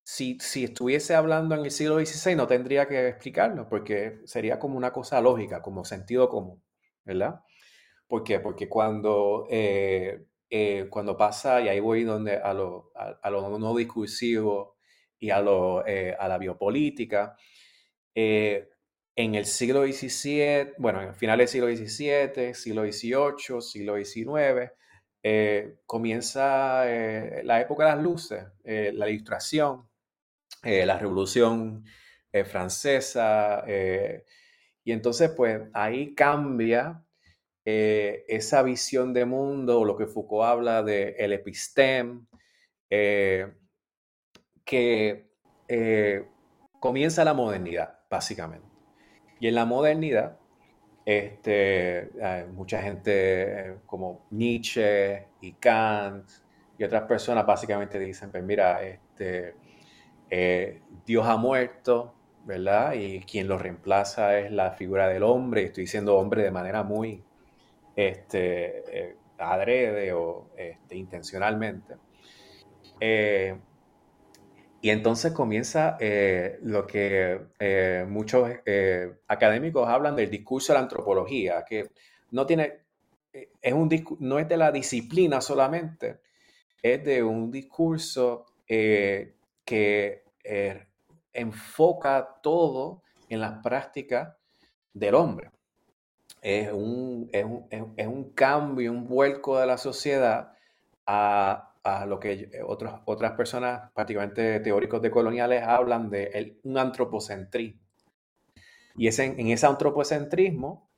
si, 0.05 0.39
si, 0.41 0.65
estuviese 0.65 1.15
hablando 1.15 1.55
en 1.55 1.65
el 1.65 1.71
siglo 1.71 1.99
XVI 2.05 2.37
no 2.37 2.47
tendría 2.47 2.87
que 2.87 3.09
explicarlo 3.09 3.69
porque 3.69 4.21
sería 4.27 4.59
como 4.59 4.77
una 4.77 4.93
cosa 4.93 5.21
lógica, 5.23 5.63
como 5.63 5.85
sentido 5.87 6.29
común, 6.29 6.63
¿verdad? 7.05 7.41
¿Por? 8.07 8.23
Porque 8.43 8.69
cuando, 8.69 9.47
cuando 10.91 11.17
pasa, 11.17 11.61
y 11.63 11.69
ahí 11.69 11.81
voy 11.81 12.05
donde, 12.05 12.37
a, 12.37 12.53
lo, 12.55 12.93
a, 12.95 13.31
lo 13.31 13.59
no 13.59 13.75
discursivo 13.77 14.77
y 15.19 15.31
a, 15.31 15.41
lo, 15.41 15.85
a 15.87 16.29
la 16.29 16.39
biopolítica, 16.39 17.37
en 19.19 19.35
el 19.35 19.47
siglo 19.47 19.83
XVII, 19.85 20.75
bueno, 20.79 21.03
en 21.03 21.13
finales 21.13 21.53
del 21.53 21.77
siglo 21.77 21.89
XVII, 21.89 22.55
siglo 22.55 22.85
XVIII, 22.85 23.61
siglo 23.61 23.97
XIX, 23.97 24.71
eh, 25.25 25.81
comienza 25.87 26.89
eh, 26.89 27.43
la 27.43 27.61
época 27.61 27.85
de 27.85 27.91
las 27.97 28.01
luces, 28.01 28.45
eh, 28.63 28.93
la 28.95 29.11
ilustración, 29.11 29.89
la 30.63 30.99
revolución 30.99 31.85
francesa, 32.47 33.65
y 34.85 34.93
entonces 34.93 35.31
pues 35.31 35.63
ahí 35.73 36.15
cambia 36.15 37.05
esa 37.65 38.63
visión 38.63 39.13
de 39.13 39.25
mundo, 39.25 39.85
lo 39.85 39.97
que 39.97 40.07
Foucault 40.07 40.45
habla 40.45 40.83
de 40.83 41.17
el 41.19 41.33
episteme, 41.33 42.27
que 44.65 45.29
comienza 46.81 47.25
la 47.25 47.35
modernidad, 47.35 48.01
básicamente. 48.11 48.68
Y 49.41 49.49
en 49.49 49.55
la 49.55 49.65
modernidad, 49.65 50.39
este, 51.05 52.11
mucha 52.53 52.83
gente 52.83 53.79
como 53.87 54.27
Nietzsche 54.31 55.27
y 55.41 55.53
Kant 55.53 56.29
y 56.77 56.85
otras 56.85 57.03
personas 57.05 57.47
básicamente 57.47 57.99
dicen, 57.99 58.31
pues 58.31 58.45
mira, 58.45 58.83
este, 58.83 59.55
eh, 60.31 60.83
Dios 61.05 61.27
ha 61.27 61.37
muerto, 61.37 62.15
¿verdad? 62.45 62.95
Y 62.95 63.21
quien 63.21 63.49
lo 63.49 63.59
reemplaza 63.59 64.39
es 64.39 64.53
la 64.53 64.73
figura 64.73 65.09
del 65.09 65.23
hombre, 65.23 65.65
estoy 65.65 65.85
diciendo 65.85 66.17
hombre 66.17 66.43
de 66.43 66.51
manera 66.51 66.83
muy 66.83 67.23
este, 67.97 69.09
eh, 69.11 69.17
adrede 69.39 70.13
o 70.13 70.51
este, 70.57 70.97
intencionalmente. 70.97 71.97
Eh, 73.01 73.57
y 74.81 74.91
entonces 74.91 75.33
comienza 75.33 75.97
eh, 75.99 76.59
lo 76.63 76.87
que 76.87 77.49
eh, 77.59 78.07
muchos 78.09 78.49
eh, 78.65 79.19
académicos 79.27 79.89
hablan 79.89 80.15
del 80.15 80.31
discurso 80.31 80.73
de 80.73 80.79
la 80.79 80.85
antropología, 80.85 81.65
que 81.65 81.91
no 82.31 82.47
tiene, 82.47 82.83
es 83.33 83.73
un, 83.73 83.91
no 84.21 84.39
es 84.39 84.49
de 84.49 84.57
la 84.57 84.71
disciplina 84.71 85.41
solamente, 85.41 86.21
es 86.81 87.05
de 87.05 87.23
un 87.23 87.51
discurso 87.51 88.47
que 88.67 89.35
enfoca 91.33 92.39
todo 92.43 93.03
en 93.29 93.41
las 93.41 93.61
prácticas 93.63 94.37
del 94.93 95.15
hombre. 95.15 95.51
Es 96.41 96.71
un, 96.71 97.29
es 97.33 97.45
un, 97.45 97.67
es 97.97 98.07
un 98.07 98.31
cambio, 98.31 98.93
un 98.93 99.09
vuelco 99.09 99.59
de 99.59 99.67
la 99.67 99.77
sociedad 99.77 100.53
a 101.05 101.68
a 101.83 102.07
lo 102.07 102.19
que 102.21 102.33
eh, 102.33 102.63
otros, 102.65 103.01
otras 103.07 103.33
personas, 103.33 103.91
prácticamente 103.95 104.61
teóricos 104.61 105.03
de 105.03 105.11
coloniales, 105.11 105.63
hablan 105.63 106.11
de 106.11 106.59
un 106.65 106.79
antropocentrismo. 106.79 107.81
Y 108.97 109.07
ese, 109.07 109.25
en 109.25 109.49
ese 109.49 109.67
antropocentrismo, 109.67 110.91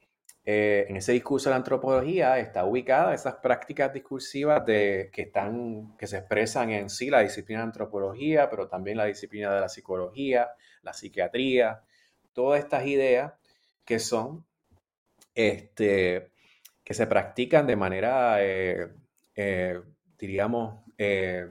eh, 0.45 0.87
en 0.89 0.97
ese 0.97 1.13
discurso 1.13 1.51
de 1.51 1.53
la 1.53 1.59
antropología, 1.59 2.39
está 2.39 2.65
ubicada 2.65 3.15
esas 3.15 3.37
prácticas 3.37 3.93
discursivas 3.93 4.65
de, 4.65 5.11
que, 5.13 5.23
están, 5.23 5.97
que 5.99 6.07
se 6.07 6.17
expresan 6.17 6.71
en 6.71 6.89
sí 6.89 7.11
la 7.11 7.21
disciplina 7.21 7.61
de 7.61 7.67
antropología, 7.67 8.49
pero 8.49 8.69
también 8.69 8.97
la 8.97 9.05
disciplina 9.05 9.55
de 9.55 9.61
la 9.61 9.69
psicología, 9.69 10.49
la 10.83 10.95
psiquiatría, 10.95 11.83
todas 12.33 12.61
estas 12.61 12.87
ideas 12.87 13.35
que 13.85 13.99
son, 13.99 14.47
este, 15.35 16.33
que 16.83 16.95
se 16.95 17.07
practican 17.07 17.67
de 17.67 17.77
manera 17.77 18.37
eh, 18.41 18.89
diríamos, 20.21 20.85
eh, 20.99 21.49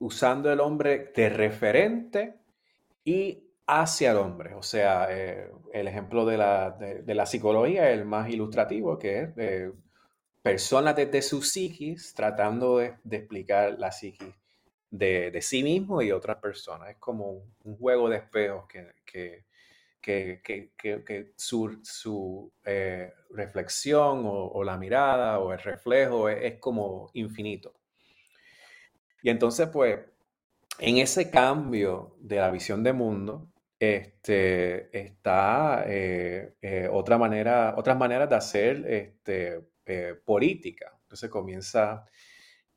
usando 0.00 0.52
el 0.52 0.60
hombre 0.60 1.12
de 1.14 1.28
referente 1.28 2.34
y 3.04 3.44
hacia 3.66 4.10
el 4.10 4.16
hombre. 4.16 4.54
O 4.54 4.62
sea, 4.62 5.06
eh, 5.10 5.50
el 5.72 5.88
ejemplo 5.88 6.24
de 6.24 6.36
la, 6.36 6.70
de, 6.70 7.14
la, 7.14 7.26
psicología 7.26 7.90
es 7.90 7.98
el 7.98 8.04
más 8.04 8.28
ilustrativo, 8.30 8.98
que 8.98 9.20
es 9.20 9.36
de 9.36 9.72
personas 10.42 10.96
desde 10.96 11.22
su 11.22 11.42
psiquis 11.42 12.14
tratando 12.14 12.78
de, 12.78 12.94
explicar 13.10 13.78
la 13.78 13.92
psiquis 13.92 14.34
de, 14.90 15.38
sí 15.42 15.62
mismo 15.62 16.02
y 16.02 16.12
otras 16.12 16.38
personas. 16.38 16.90
Es 16.90 16.96
como 16.96 17.44
un, 17.64 17.76
juego 17.76 18.08
de 18.08 18.16
espejos 18.16 18.66
que, 18.66 19.44
su, 21.36 22.52
eh, 22.64 23.12
reflexión 23.30 24.22
o, 24.24 24.64
la 24.64 24.76
mirada 24.76 25.38
o 25.38 25.52
el 25.52 25.58
reflejo 25.58 26.28
es 26.28 26.58
como 26.58 27.10
infinito. 27.14 27.74
Y 29.22 29.30
entonces, 29.30 29.68
pues, 29.68 30.00
en 30.78 30.98
ese 30.98 31.30
cambio 31.30 32.16
de 32.20 32.36
la 32.36 32.50
visión 32.50 32.82
de 32.82 32.92
mundo, 32.92 33.50
este, 33.78 34.96
está 34.98 35.84
eh, 35.86 36.54
eh, 36.62 36.88
otra 36.90 37.18
manera, 37.18 37.74
otras 37.76 37.96
maneras 37.96 38.28
de 38.28 38.36
hacer 38.36 38.84
este, 38.88 39.60
política. 40.24 40.92
Entonces 41.02 41.30
comienza 41.30 42.04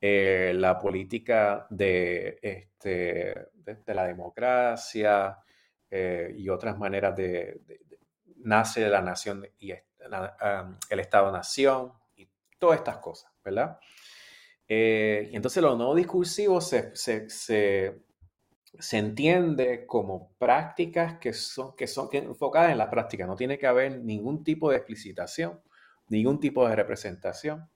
la 0.01 0.79
política 0.79 1.67
de, 1.69 2.39
este, 2.41 3.35
de, 3.53 3.93
la 3.93 4.07
democracia 4.07 5.37
y 5.91 6.49
otras 6.49 6.77
maneras 6.77 7.15
de, 7.15 7.61
nace 8.37 8.81
de 8.81 8.89
la 8.89 9.01
nación 9.01 9.45
y 9.59 9.71
el 9.71 10.99
Estado-nación 10.99 11.91
y 12.15 12.27
todas 12.57 12.77
estas 12.77 12.97
cosas, 12.97 13.31
¿verdad? 13.43 13.77
y 14.67 15.35
entonces 15.35 15.61
lo 15.61 15.75
no 15.75 15.93
discursivo 15.93 16.61
se, 16.61 16.95
se, 16.95 17.27
se 18.79 18.97
entiende 18.97 19.85
como 19.85 20.33
prácticas 20.37 21.17
que 21.19 21.33
son, 21.33 21.75
que 21.75 21.87
son 21.87 22.09
enfocadas 22.11 22.71
en 22.71 22.77
la 22.77 22.89
práctica. 22.89 23.25
No 23.25 23.35
tiene 23.35 23.57
que 23.57 23.67
haber 23.67 23.99
ningún 23.99 24.43
tipo 24.43 24.69
de 24.69 24.77
explicitación, 24.77 25.61
ningún 26.07 26.39
tipo 26.39 26.67
de 26.67 26.75
representación. 26.75 27.69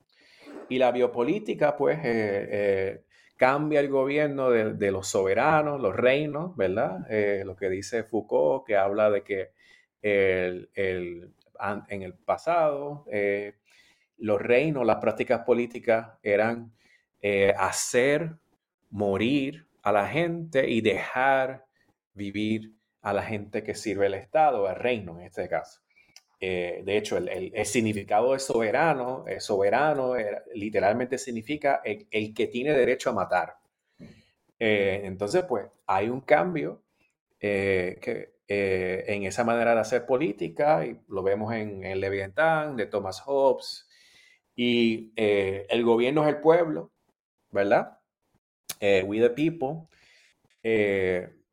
Y 0.68 0.78
la 0.78 0.90
biopolítica, 0.92 1.76
pues, 1.76 1.98
eh, 1.98 2.48
eh, 2.50 3.04
cambia 3.36 3.80
el 3.80 3.88
gobierno 3.88 4.50
de, 4.50 4.90
los 4.90 5.08
soberanos, 5.08 5.80
los 5.80 5.94
reinos, 5.94 6.56
¿verdad? 6.56 7.06
Eh, 7.10 7.42
lo 7.44 7.56
que 7.56 7.68
dice 7.68 8.02
Foucault, 8.02 8.66
que 8.66 8.76
habla 8.76 9.10
de 9.10 9.22
que 9.22 9.50
el, 10.02 10.70
en 10.74 12.02
el 12.02 12.14
pasado 12.14 13.04
los 14.18 14.40
reinos, 14.40 14.86
las 14.86 14.96
prácticas 14.96 15.40
políticas 15.40 16.18
eran 16.22 16.72
hacer 17.58 18.36
morir 18.90 19.66
a 19.82 19.92
la 19.92 20.06
gente 20.06 20.68
y 20.68 20.80
dejar 20.80 21.66
vivir 22.14 22.72
a 23.02 23.12
la 23.12 23.22
gente 23.22 23.62
que 23.62 23.74
sirve 23.74 24.06
el 24.06 24.14
Estado, 24.14 24.68
el 24.68 24.74
reino 24.74 25.20
en 25.20 25.26
este 25.26 25.48
caso. 25.48 25.85
Eh, 26.38 26.82
de 26.84 26.96
hecho, 26.98 27.16
el, 27.16 27.64
significado 27.64 28.32
de 28.32 28.38
soberano, 28.38 29.24
soberano 29.38 30.14
literalmente 30.54 31.18
significa 31.18 31.80
el, 31.84 32.34
que 32.34 32.46
tiene 32.48 32.72
derecho 32.72 33.10
a 33.10 33.14
matar. 33.14 33.56
Eh, 34.58 35.02
entonces, 35.04 35.44
pues 35.44 35.66
hay 35.86 36.08
un 36.08 36.20
cambio 36.20 36.82
eh, 37.40 37.98
que, 38.00 38.36
en 38.48 39.24
esa 39.24 39.44
manera 39.44 39.74
de 39.74 39.80
hacer 39.80 40.06
política, 40.06 40.86
y 40.86 41.00
lo 41.08 41.22
vemos 41.22 41.52
en, 41.54 41.84
el 41.84 42.00
Leviatán 42.00 42.76
de 42.76 42.86
Thomas 42.86 43.20
Hobbes, 43.20 43.88
y 44.54 45.12
el 45.16 45.82
gobierno 45.84 46.22
es 46.22 46.34
el 46.34 46.40
pueblo, 46.40 46.92
¿verdad? 47.50 47.98
We 48.80 49.20
the 49.20 49.30
People. 49.30 49.88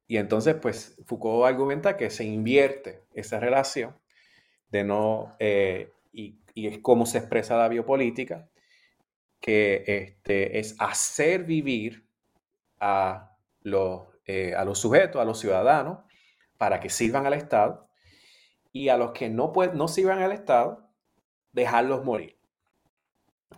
Y 0.07 0.17
entonces, 0.17 0.55
pues, 0.55 0.97
Foucault 1.05 1.45
argumenta 1.45 1.97
que 1.97 2.09
se 2.09 2.23
invierte 2.25 3.03
esa 3.13 3.39
relación 3.39 3.95
de 4.73 4.83
no, 4.83 5.33
eh, 5.39 5.93
y, 6.11 6.35
es 6.55 6.79
como 6.79 7.05
se 7.05 7.19
expresa 7.19 7.55
la 7.55 7.69
biopolítica, 7.69 8.49
que 9.39 9.83
este, 9.87 10.59
es 10.59 10.75
hacer 10.79 11.45
vivir 11.45 12.05
a 12.79 13.37
los, 13.61 14.03
a 14.57 14.65
los 14.65 14.79
sujetos, 14.79 15.21
a 15.21 15.25
los 15.25 15.39
ciudadanos, 15.39 15.99
para 16.57 16.79
que 16.81 16.89
sirvan 16.89 17.25
al 17.25 17.33
Estado, 17.33 17.89
y 18.73 18.89
a 18.89 18.97
los 18.97 19.11
que 19.11 19.29
no, 19.29 19.53
no 19.73 19.87
sirvan 19.87 20.19
al 20.19 20.33
Estado, 20.33 20.89
dejarlos 21.53 22.03
morir. 22.03 22.37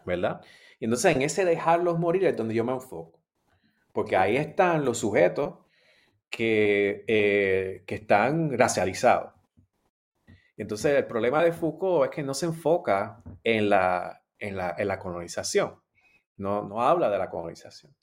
¿Verdad? 0.05 0.41
Y 0.79 0.85
entonces 0.85 1.15
en 1.15 1.23
ese 1.23 1.43
dejarlos 1.43 1.97
morir 1.97 2.25
es 2.25 2.37
donde 2.37 2.53
yo 2.53 2.63
me 2.63 2.73
enfoco 2.73 3.15
porque 3.95 4.17
ahí 4.17 4.35
están 4.35 4.83
los 4.83 4.97
sujetos 4.97 5.55
que, 6.29 7.05
eh, 7.07 7.83
que 7.87 7.95
están 7.95 8.57
racializados. 8.57 9.31
Entonces, 10.57 10.95
el 10.95 11.05
problema 11.05 11.43
de 11.43 11.51
Foucault 11.51 12.05
es 12.05 12.15
que 12.15 12.23
no 12.23 12.33
se 12.33 12.45
enfoca 12.45 13.21
en 13.43 13.69
la, 13.69 14.21
en 14.39 14.55
la, 14.55 14.99
colonización, 14.99 15.81
no, 16.37 16.63
no, 16.63 16.81
habla 16.81 17.09
de 17.09 17.17
la 17.17 17.29
colonización 17.29 17.93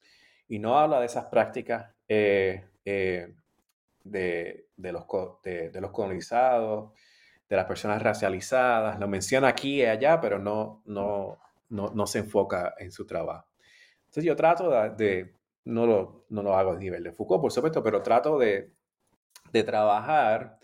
y 0.49 0.59
no 0.59 0.79
habla 0.79 1.01
de 1.01 1.07
esas 1.07 1.27
prácticas 1.27 1.95
eh, 2.09 2.69
eh, 2.85 3.35
de, 4.05 4.67
de, 4.77 4.93
los, 4.93 5.07
de, 5.43 5.81
los 5.81 5.91
colonizados, 5.91 6.93
de 7.49 7.57
las 7.57 7.67
personas 7.67 8.03
racializadas, 8.03 8.99
lo 8.99 9.09
menciona 9.09 9.49
aquí 9.49 9.81
y 9.81 9.87
allá, 9.87 10.21
pero 10.21 10.39
no, 10.39 10.83
no, 10.87 11.39
no, 11.71 11.91
no 11.95 12.07
se 12.07 12.21
enfoca 12.21 12.75
en 12.79 12.93
su 12.93 13.07
trabajo. 13.07 13.47
Entonces 14.13 14.25
yo 14.25 14.37
trato 14.37 14.71
de, 14.91 15.37
no 15.65 15.87
lo, 15.87 16.27
no 16.29 16.43
lo 16.43 16.55
hago 16.55 16.73
a 16.73 16.77
nivel 16.77 17.03
de 17.03 17.13
Foucault, 17.13 17.41
por 17.41 17.51
supuesto, 17.51 17.83
pero 17.83 18.03
trato 18.03 18.39
de, 18.39 18.75
trabajar 19.65 20.59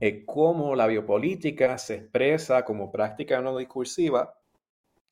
en 0.00 0.24
cómo 0.26 0.74
la 0.74 0.86
biopolítica 0.86 1.78
se 1.78 1.94
expresa 1.96 2.64
como 2.64 2.90
práctica 2.90 3.40
no 3.40 3.56
discursiva 3.56 4.34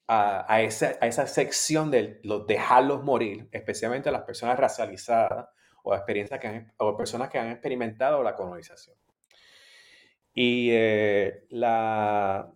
a, 0.08 0.62
esa, 0.62 1.26
sección 1.28 1.90
de 1.90 2.20
los 2.24 2.46
dejarlos 2.46 3.04
morir, 3.04 3.48
especialmente 3.52 4.08
a 4.08 4.12
las 4.12 4.22
personas 4.22 4.58
racializadas 4.58 5.48
o, 5.84 5.94
experiencias 5.94 6.40
que 6.40 6.66
o 6.78 6.96
personas 6.96 7.28
que 7.28 7.38
han 7.38 7.50
experimentado 7.50 8.22
la 8.22 8.34
colonización. 8.34 8.96
Y 10.34 10.70
eh, 10.72 11.44
la, 11.50 12.52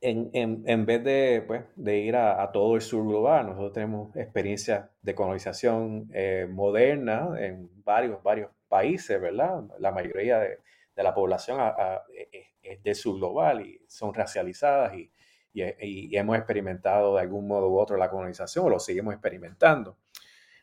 en, 0.00 0.86
vez 0.86 1.02
de, 1.04 1.44
pues, 1.46 1.64
de 1.74 1.98
ir 1.98 2.16
a, 2.16 2.50
todo 2.52 2.76
el 2.76 2.82
sur 2.82 3.04
global, 3.06 3.46
nosotros 3.46 3.72
tenemos 3.72 4.14
experiencia 4.16 4.90
de 5.02 5.14
colonización 5.14 6.08
eh, 6.12 6.46
moderna 6.48 7.30
en 7.38 7.68
varios, 7.84 8.22
varios 8.22 8.50
países, 8.68 9.20
¿verdad? 9.20 9.64
La 9.78 9.92
mayoría 9.92 10.38
de, 10.38 10.58
la 10.96 11.14
población 11.14 11.60
e, 11.60 12.28
e, 12.32 12.46
es 12.62 12.82
del 12.82 12.94
sur 12.94 13.16
global 13.16 13.64
y 13.64 13.80
son 13.86 14.12
racializadas 14.14 14.94
y, 14.94 15.10
hemos 15.58 16.36
experimentado 16.36 17.14
de 17.14 17.22
algún 17.22 17.48
modo 17.48 17.70
u 17.70 17.78
otro 17.78 17.96
la 17.96 18.10
colonización 18.10 18.66
o 18.66 18.68
lo 18.68 18.78
seguimos 18.78 19.14
experimentando. 19.14 19.96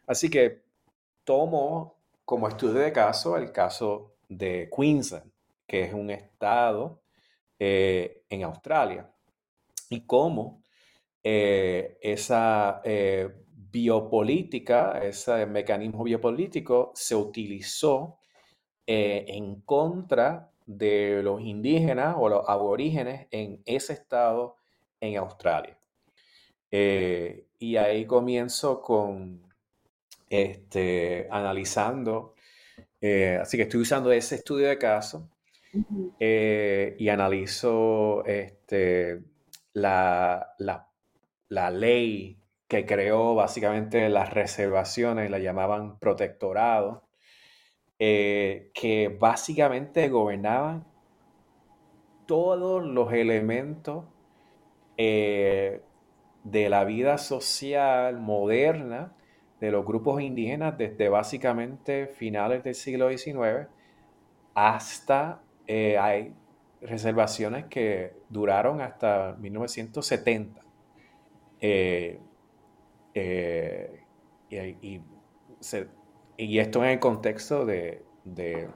Así 0.05 0.29
que 0.29 0.61
tomo 1.23 1.97
como 2.25 2.47
estudio 2.47 2.79
de 2.79 2.91
caso 2.91 3.35
el 3.37 3.51
caso 3.51 4.13
de 4.29 4.69
Queensland, 4.75 5.31
que 5.65 5.83
es 5.83 5.93
un 5.93 6.11
estado 6.11 7.01
eh, 7.57 8.23
en 8.29 8.43
Australia 8.43 9.09
y 9.89 10.05
cómo 10.05 10.61
eh, 11.23 11.97
esa 12.01 12.81
eh, 12.83 13.29
biopolítica, 13.73 14.99
ese 14.99 15.47
mecanismo 15.47 16.03
biopolítico 16.03 16.91
se 16.93 17.15
utilizó 17.15 18.19
eh, 18.85 19.25
en 19.27 19.61
contra 19.61 20.51
de 20.67 21.21
los 21.23 21.41
indígenas 21.41 22.15
o 22.17 22.29
los 22.29 22.47
aborígenes 22.47 23.27
en 23.31 23.61
ese 23.65 23.93
estado 23.93 24.57
en 25.01 25.17
Australia. 25.17 25.77
y 26.71 27.75
ahí 27.77 28.05
comienzo 28.05 28.81
con 28.81 29.41
este, 30.29 31.27
analizando, 31.29 32.35
así 33.41 33.57
que 33.57 33.63
estoy 33.63 33.81
usando 33.81 34.11
ese 34.11 34.35
estudio 34.35 34.67
de 34.69 34.77
caso 34.77 35.29
y 36.19 37.09
analizo 37.09 38.23
este, 38.25 39.21
la, 39.73 40.55
la, 41.49 41.71
ley 41.71 42.37
que 42.73 42.87
creó 42.87 43.35
básicamente 43.35 44.09
las 44.09 44.33
reservaciones, 44.33 45.29
la 45.29 45.37
llamaban 45.37 45.99
protectorado, 45.99 47.03
eh, 47.99 48.71
que 48.73 49.15
básicamente 49.19 50.09
gobernaban 50.09 50.83
todos 52.25 52.83
los 52.83 53.13
elementos 53.13 54.05
eh, 54.97 55.83
de 56.43 56.69
la 56.69 56.83
vida 56.83 57.19
social 57.19 58.19
moderna 58.19 59.13
de 59.59 59.69
los 59.69 59.85
grupos 59.85 60.23
indígenas 60.23 60.75
desde 60.75 61.09
básicamente 61.09 62.07
finales 62.07 62.63
del 62.63 62.73
siglo 62.73 63.15
XIX 63.15 63.67
hasta 64.55 65.43
eh, 65.67 66.33
reservaciones 66.81 67.65
que 67.65 68.13
duraron 68.29 68.81
hasta 68.81 69.35
1970. 69.39 70.59
Eh, 71.61 72.19
eh, 73.13 74.05
y, 74.49 75.01
esto 76.59 76.83
en 76.83 76.89
el 76.89 76.99
contexto 76.99 77.69
eh, 77.69 78.03
de, 78.23 78.69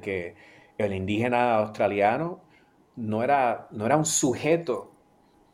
que 0.00 0.34
el 0.76 0.94
indígena 0.94 1.56
australiano 1.56 2.42
no 2.96 3.22
era, 3.22 3.68
no 3.70 3.86
era 3.86 3.96
un 3.96 4.04
sujeto, 4.04 4.92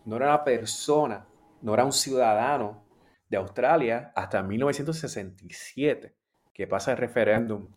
no 0.04 0.16
era 0.16 0.26
una 0.26 0.44
persona, 0.44 1.26
no 1.62 1.74
era 1.74 1.84
un 1.84 1.92
ciudadano 1.92 2.84
de 3.28 3.36
Australia 3.36 4.12
hasta 4.14 4.42
1967, 4.42 6.14
que 6.52 6.66
pasa 6.66 6.92
el 6.92 6.98
referéndum 6.98 7.68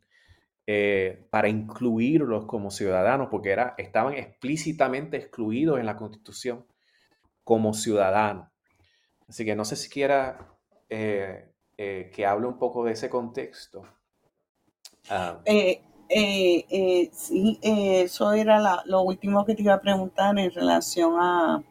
eh, 0.65 1.25
para 1.29 1.47
incluirlos 1.47 2.45
como 2.45 2.71
ciudadanos, 2.71 3.29
porque 3.31 3.51
era, 3.51 3.73
estaban 3.77 4.13
explícitamente 4.13 5.17
excluidos 5.17 5.79
en 5.79 5.85
la 5.85 5.95
Constitución 5.95 6.65
como 7.43 7.73
ciudadanos. 7.73 8.49
Así 9.27 9.45
que 9.45 9.55
no 9.55 9.65
sé 9.65 9.75
si 9.75 9.89
quiera 9.89 10.55
eh, 10.89 11.51
eh, 11.77 12.11
que 12.13 12.25
hable 12.25 12.47
un 12.47 12.57
poco 12.57 12.83
de 12.83 12.93
ese 12.93 13.09
contexto. 13.09 13.83
Ah. 15.09 15.39
sí, 15.45 15.81
eso 17.61 18.33
era 18.33 18.83
lo 18.85 19.01
último 19.01 19.45
que 19.45 19.55
te 19.55 19.61
iba 19.61 19.73
a 19.73 19.81
preguntar 19.81 20.37
en 20.37 20.51
relación 20.51 21.15
a, 21.19 21.63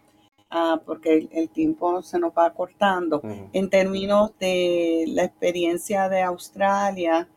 porque 0.84 1.28
el, 1.32 1.50
tiempo 1.50 2.02
se 2.02 2.18
nos 2.18 2.32
va 2.32 2.54
cortando, 2.54 3.20
en 3.52 3.68
términos 3.68 4.32
de 4.38 5.04
la 5.08 5.24
experiencia 5.24 6.08
de 6.08 6.22
Australia 6.22 7.28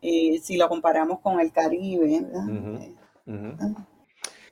eh, 0.00 0.38
si 0.42 0.56
lo 0.56 0.68
comparamos 0.68 1.20
con 1.20 1.40
el 1.40 1.52
Caribe. 1.52 2.16
Eh, 2.16 2.94
ah, 3.26 3.86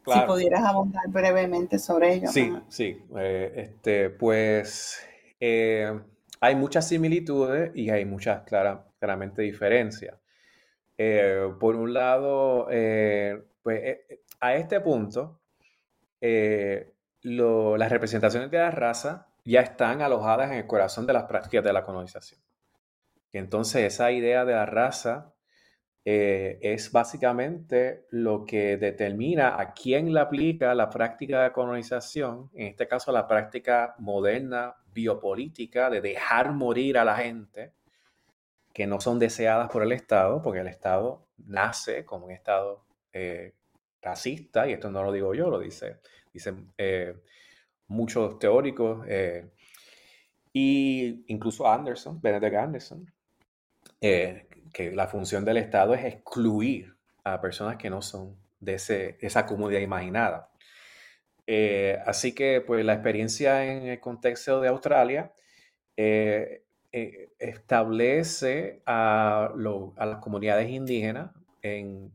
si 0.07 0.21
pudieras 0.27 0.65
abundar 0.65 1.05
brevemente 1.09 1.79
sobre 1.79 2.15
ello. 2.15 2.29
Sí, 2.29 2.53
sí. 2.69 3.03
Eh, 3.17 3.53
este, 3.57 4.11
pues 4.11 5.01
hay 5.41 6.55
muchas 6.55 6.89
similitudes 6.89 7.73
y 7.75 7.91
hay 7.91 8.05
muchas 8.05 8.43
claramente 8.45 9.43
diferencias. 9.43 10.19
por 11.61 11.77
un 11.77 11.93
lado, 11.93 12.67
pues 13.63 13.99
a 14.41 14.55
este 14.55 14.81
punto, 14.81 15.41
las 16.21 17.91
representaciones 17.91 18.51
de 18.51 18.59
la 18.59 18.71
raza 18.71 19.29
ya 19.47 19.61
están 19.61 20.03
alojadas 20.03 20.51
en 20.51 20.59
el 20.59 20.67
corazón 20.67 21.07
de 21.07 21.13
las 21.13 21.25
prácticas 21.25 21.65
de 21.65 21.73
la 21.73 21.83
colonización. 21.83 22.41
entonces 23.33 23.85
esa 23.85 24.11
idea 24.11 24.45
de 24.45 24.55
la 24.55 24.67
raza 24.67 25.35
eh, 26.05 26.59
es 26.63 26.93
básicamente 26.93 28.07
lo 28.11 28.45
que 28.45 28.77
determina 28.77 29.61
a 29.61 29.73
quién 29.73 30.13
le 30.15 30.21
aplica 30.21 30.75
la 30.75 30.89
práctica 30.89 31.43
de 31.43 31.53
colonización, 31.53 32.51
en 32.55 32.69
este 32.69 32.87
caso 32.87 33.11
la 33.13 33.27
práctica 33.27 33.95
moderna 33.99 34.77
biopolítica 34.97 35.91
de 35.91 36.01
dejar 36.01 36.53
morir 36.53 36.97
a 36.97 37.05
la 37.05 37.17
gente 37.17 37.75
que 38.73 38.87
no 38.87 38.99
son 39.01 39.19
deseadas 39.19 39.71
por 39.71 39.83
el 39.83 39.93
Estado, 39.93 40.41
porque 40.43 40.61
el 40.61 40.67
Estado 40.67 41.29
nace 41.37 42.05
como 42.05 42.27
un 42.27 42.33
Estado 42.33 42.85
eh, 43.13 43.55
racista, 44.01 44.67
y 44.67 44.73
esto 44.73 44.91
no 44.91 45.03
lo 45.03 45.13
digo 45.13 45.35
yo, 45.35 45.51
lo 45.51 45.59
dice, 45.59 45.99
dicen 46.33 46.73
eh, 46.79 47.15
muchos 47.89 48.39
teóricos, 48.39 49.07
y 50.53 51.25
incluso 51.29 51.71
Anderson, 51.71 52.21
Benedict 52.21 52.55
Anderson, 52.55 53.13
que 54.01 54.93
la 54.93 55.07
función 55.07 55.45
del 55.45 55.59
Estado 55.59 55.95
es 55.95 56.05
excluir 56.05 56.97
a 57.25 57.41
personas 57.41 57.77
que 57.77 57.91
no 57.91 58.01
son 58.01 58.37
de 58.61 59.17
esa 59.21 59.47
comunidad 59.47 59.81
imaginada. 59.81 60.51
Eh, 61.47 61.99
así 62.05 62.35
que 62.35 62.61
pues 62.61 62.85
la 62.85 62.95
experiencia 62.95 63.65
en 63.65 63.87
el 63.87 64.01
contexto 64.01 64.61
de 64.61 64.69
Australia 64.69 65.33
eh, 65.97 66.65
eh, 66.93 67.31
establece 67.39 68.83
a, 68.87 69.53
las 69.57 70.19
comunidades 70.19 70.71
indígenas 70.71 71.31
en, 71.63 72.13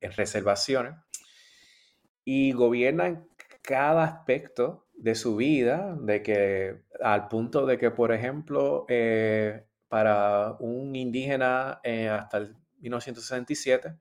reservaciones 0.00 0.94
y 2.24 2.52
gobiernan 2.52 3.26
cada 3.62 4.04
aspecto 4.04 4.86
de 4.94 5.14
su 5.14 5.36
vida, 5.36 5.96
de 6.00 6.22
que 6.22 6.82
al 7.00 7.28
punto 7.28 7.66
de 7.66 7.78
que, 7.78 7.90
por 7.90 8.12
ejemplo, 8.12 8.86
para 9.94 10.56
un 10.58 10.96
indígena 10.96 11.78
eh, 11.84 12.08
hasta 12.08 12.38
el 12.38 12.56
1967, 12.80 13.94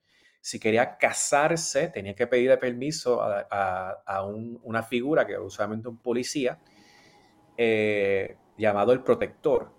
si 0.44 0.60
quería 0.60 0.98
casarse, 0.98 1.88
tenía 1.88 2.16
que 2.16 2.28
pedirle 2.28 2.58
permiso 2.58 3.22
a, 3.24 4.26
una 4.26 4.84
figura 4.84 5.26
que 5.26 5.38
usualmente 5.38 5.88
un 5.88 5.98
policía, 6.00 6.60
eh, 7.56 8.36
llamado 8.58 8.92
el 8.92 9.02
protector. 9.04 9.72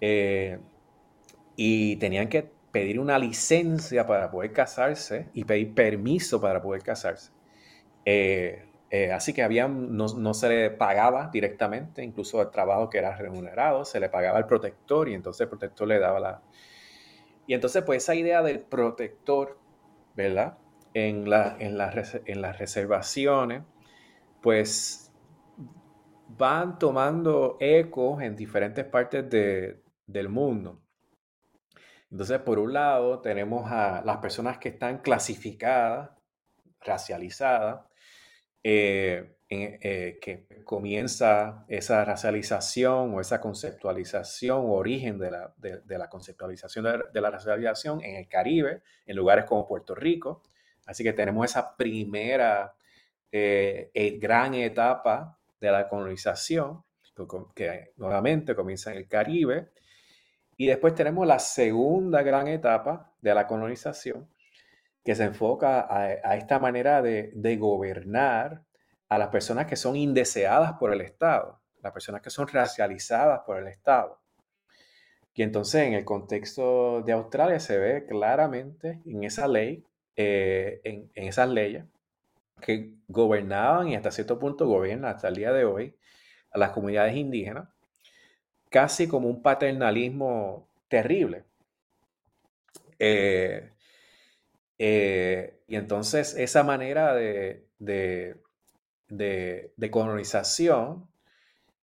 Eh, 0.00 0.58
y 1.54 1.94
tenían 1.96 2.28
que 2.28 2.50
pedir 2.72 2.98
una 2.98 3.16
licencia 3.20 4.04
para 4.04 4.32
poder 4.32 4.52
casarse 4.52 5.28
y 5.32 5.44
pedir 5.44 5.72
permiso 5.74 6.40
para 6.40 6.60
poder 6.60 6.82
casarse. 6.82 7.30
Eh, 8.04 8.64
así 9.14 9.32
que 9.32 9.44
había, 9.44 9.68
no, 9.68 10.34
se 10.34 10.48
le 10.48 10.70
pagaba 10.70 11.30
directamente, 11.32 12.02
incluso 12.02 12.42
el 12.42 12.50
trabajo 12.50 12.90
que 12.90 12.98
era 12.98 13.14
remunerado, 13.14 13.84
se 13.84 14.00
le 14.00 14.08
pagaba 14.08 14.38
al 14.38 14.46
protector 14.46 15.08
y 15.08 15.14
entonces 15.14 15.42
el 15.42 15.48
protector 15.50 15.86
le 15.86 16.00
daba 16.00 16.18
la... 16.18 16.42
Y 17.52 17.54
entonces 17.54 17.82
pues 17.84 18.02
esa 18.02 18.14
idea 18.14 18.42
del 18.42 18.60
protector, 18.60 19.58
¿verdad? 20.16 20.56
En, 20.94 21.28
la, 21.28 21.54
en, 21.58 21.78
en 22.24 22.40
las 22.40 22.58
reservaciones, 22.58 23.62
pues 24.40 25.12
van 26.28 26.78
tomando 26.78 27.58
eco 27.60 28.22
en 28.22 28.36
diferentes 28.36 28.86
partes 28.86 29.28
del 29.28 30.28
mundo. 30.30 30.80
Entonces, 32.10 32.38
por 32.38 32.58
un 32.58 32.72
lado, 32.72 33.20
tenemos 33.20 33.70
a 33.70 34.00
las 34.02 34.16
personas 34.16 34.56
que 34.56 34.70
están 34.70 35.02
clasificadas, 35.02 36.08
racializadas, 36.80 37.84
eh, 38.64 39.36
eh, 39.52 40.18
que 40.20 40.46
comienza 40.64 41.64
esa 41.68 42.04
racialización 42.04 43.14
o 43.14 43.20
esa 43.20 43.40
conceptualización 43.40 44.58
o 44.58 44.72
origen 44.72 45.18
de 45.18 45.30
la, 45.30 45.52
de, 45.56 45.98
la 45.98 46.08
conceptualización 46.08 46.86
de, 47.12 47.20
la 47.20 47.30
racialización 47.30 48.02
en 48.02 48.16
el 48.16 48.28
Caribe, 48.28 48.82
en 49.06 49.16
lugares 49.16 49.44
como 49.44 49.66
Puerto 49.66 49.94
Rico. 49.94 50.42
Así 50.86 51.04
que 51.04 51.12
tenemos 51.12 51.44
esa 51.44 51.76
primera 51.76 52.74
eh, 53.30 54.18
gran 54.20 54.54
etapa 54.54 55.38
de 55.60 55.70
la 55.70 55.88
colonización, 55.88 56.84
que 57.54 57.92
nuevamente 57.96 58.54
comienza 58.54 58.90
en 58.90 58.98
el 58.98 59.08
Caribe. 59.08 59.70
Y 60.56 60.66
después 60.66 60.94
tenemos 60.94 61.26
la 61.26 61.38
segunda 61.38 62.22
gran 62.22 62.48
etapa 62.48 63.12
de 63.20 63.34
la 63.34 63.46
colonización, 63.46 64.28
que 65.04 65.14
se 65.14 65.24
enfoca 65.24 65.86
a, 65.90 66.36
esta 66.36 66.58
manera 66.58 67.02
de, 67.02 67.56
gobernar 67.56 68.62
a 69.14 69.18
las 69.18 69.28
personas 69.28 69.66
que 69.66 69.76
son 69.76 69.94
indeseadas 69.94 70.72
por 70.78 70.90
el 70.90 71.02
Estado, 71.02 71.60
las 71.82 71.92
personas 71.92 72.22
que 72.22 72.30
son 72.30 72.48
racializadas 72.48 73.40
por 73.40 73.58
el 73.58 73.68
Estado. 73.68 74.18
Y 75.34 75.42
entonces 75.42 75.82
en 75.82 75.92
el 75.92 76.04
contexto 76.06 77.02
de 77.02 77.12
Australia 77.12 77.60
se 77.60 77.78
ve 77.78 78.06
claramente 78.06 79.02
en 79.04 79.24
esa 79.24 79.46
ley, 79.48 79.84
eh, 80.16 80.80
en, 80.84 81.10
esas 81.14 81.50
leyes, 81.50 81.84
que 82.62 82.94
gobernaban 83.06 83.88
y 83.88 83.96
hasta 83.96 84.10
cierto 84.10 84.38
punto 84.38 84.66
gobiernan 84.66 85.14
hasta 85.14 85.28
el 85.28 85.36
día 85.36 85.52
de 85.52 85.66
hoy 85.66 85.94
a 86.50 86.58
las 86.58 86.70
comunidades 86.70 87.14
indígenas, 87.14 87.68
casi 88.70 89.08
como 89.08 89.28
un 89.28 89.42
paternalismo 89.42 90.68
terrible. 90.88 91.44
Eh, 92.98 93.72
eh, 94.78 95.60
y 95.66 95.76
entonces 95.76 96.34
esa 96.34 96.62
manera 96.62 97.14
de, 97.14 97.66
de, 97.78 98.40
colonización, 99.90 101.08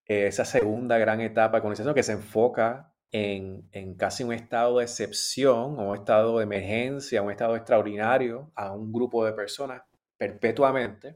esa 0.06 0.46
segunda 0.46 0.98
gran 0.98 1.22
etapa 1.22 1.58
de 1.58 1.62
colonización 1.62 1.94
que 1.94 2.04
se 2.04 2.14
enfoca 2.14 2.94
en, 3.12 3.68
casi 3.98 4.24
un 4.24 4.34
estado 4.34 4.80
de 4.80 4.86
excepción 4.86 5.80
un 5.80 5.96
estado 5.96 6.38
de 6.38 6.44
emergencia, 6.44 7.22
un 7.22 7.32
estado 7.32 7.56
extraordinario 7.56 8.52
a 8.56 8.72
un 8.72 8.92
grupo 8.92 9.26
de 9.26 9.34
personas 9.34 9.84
perpetuamente, 10.18 11.16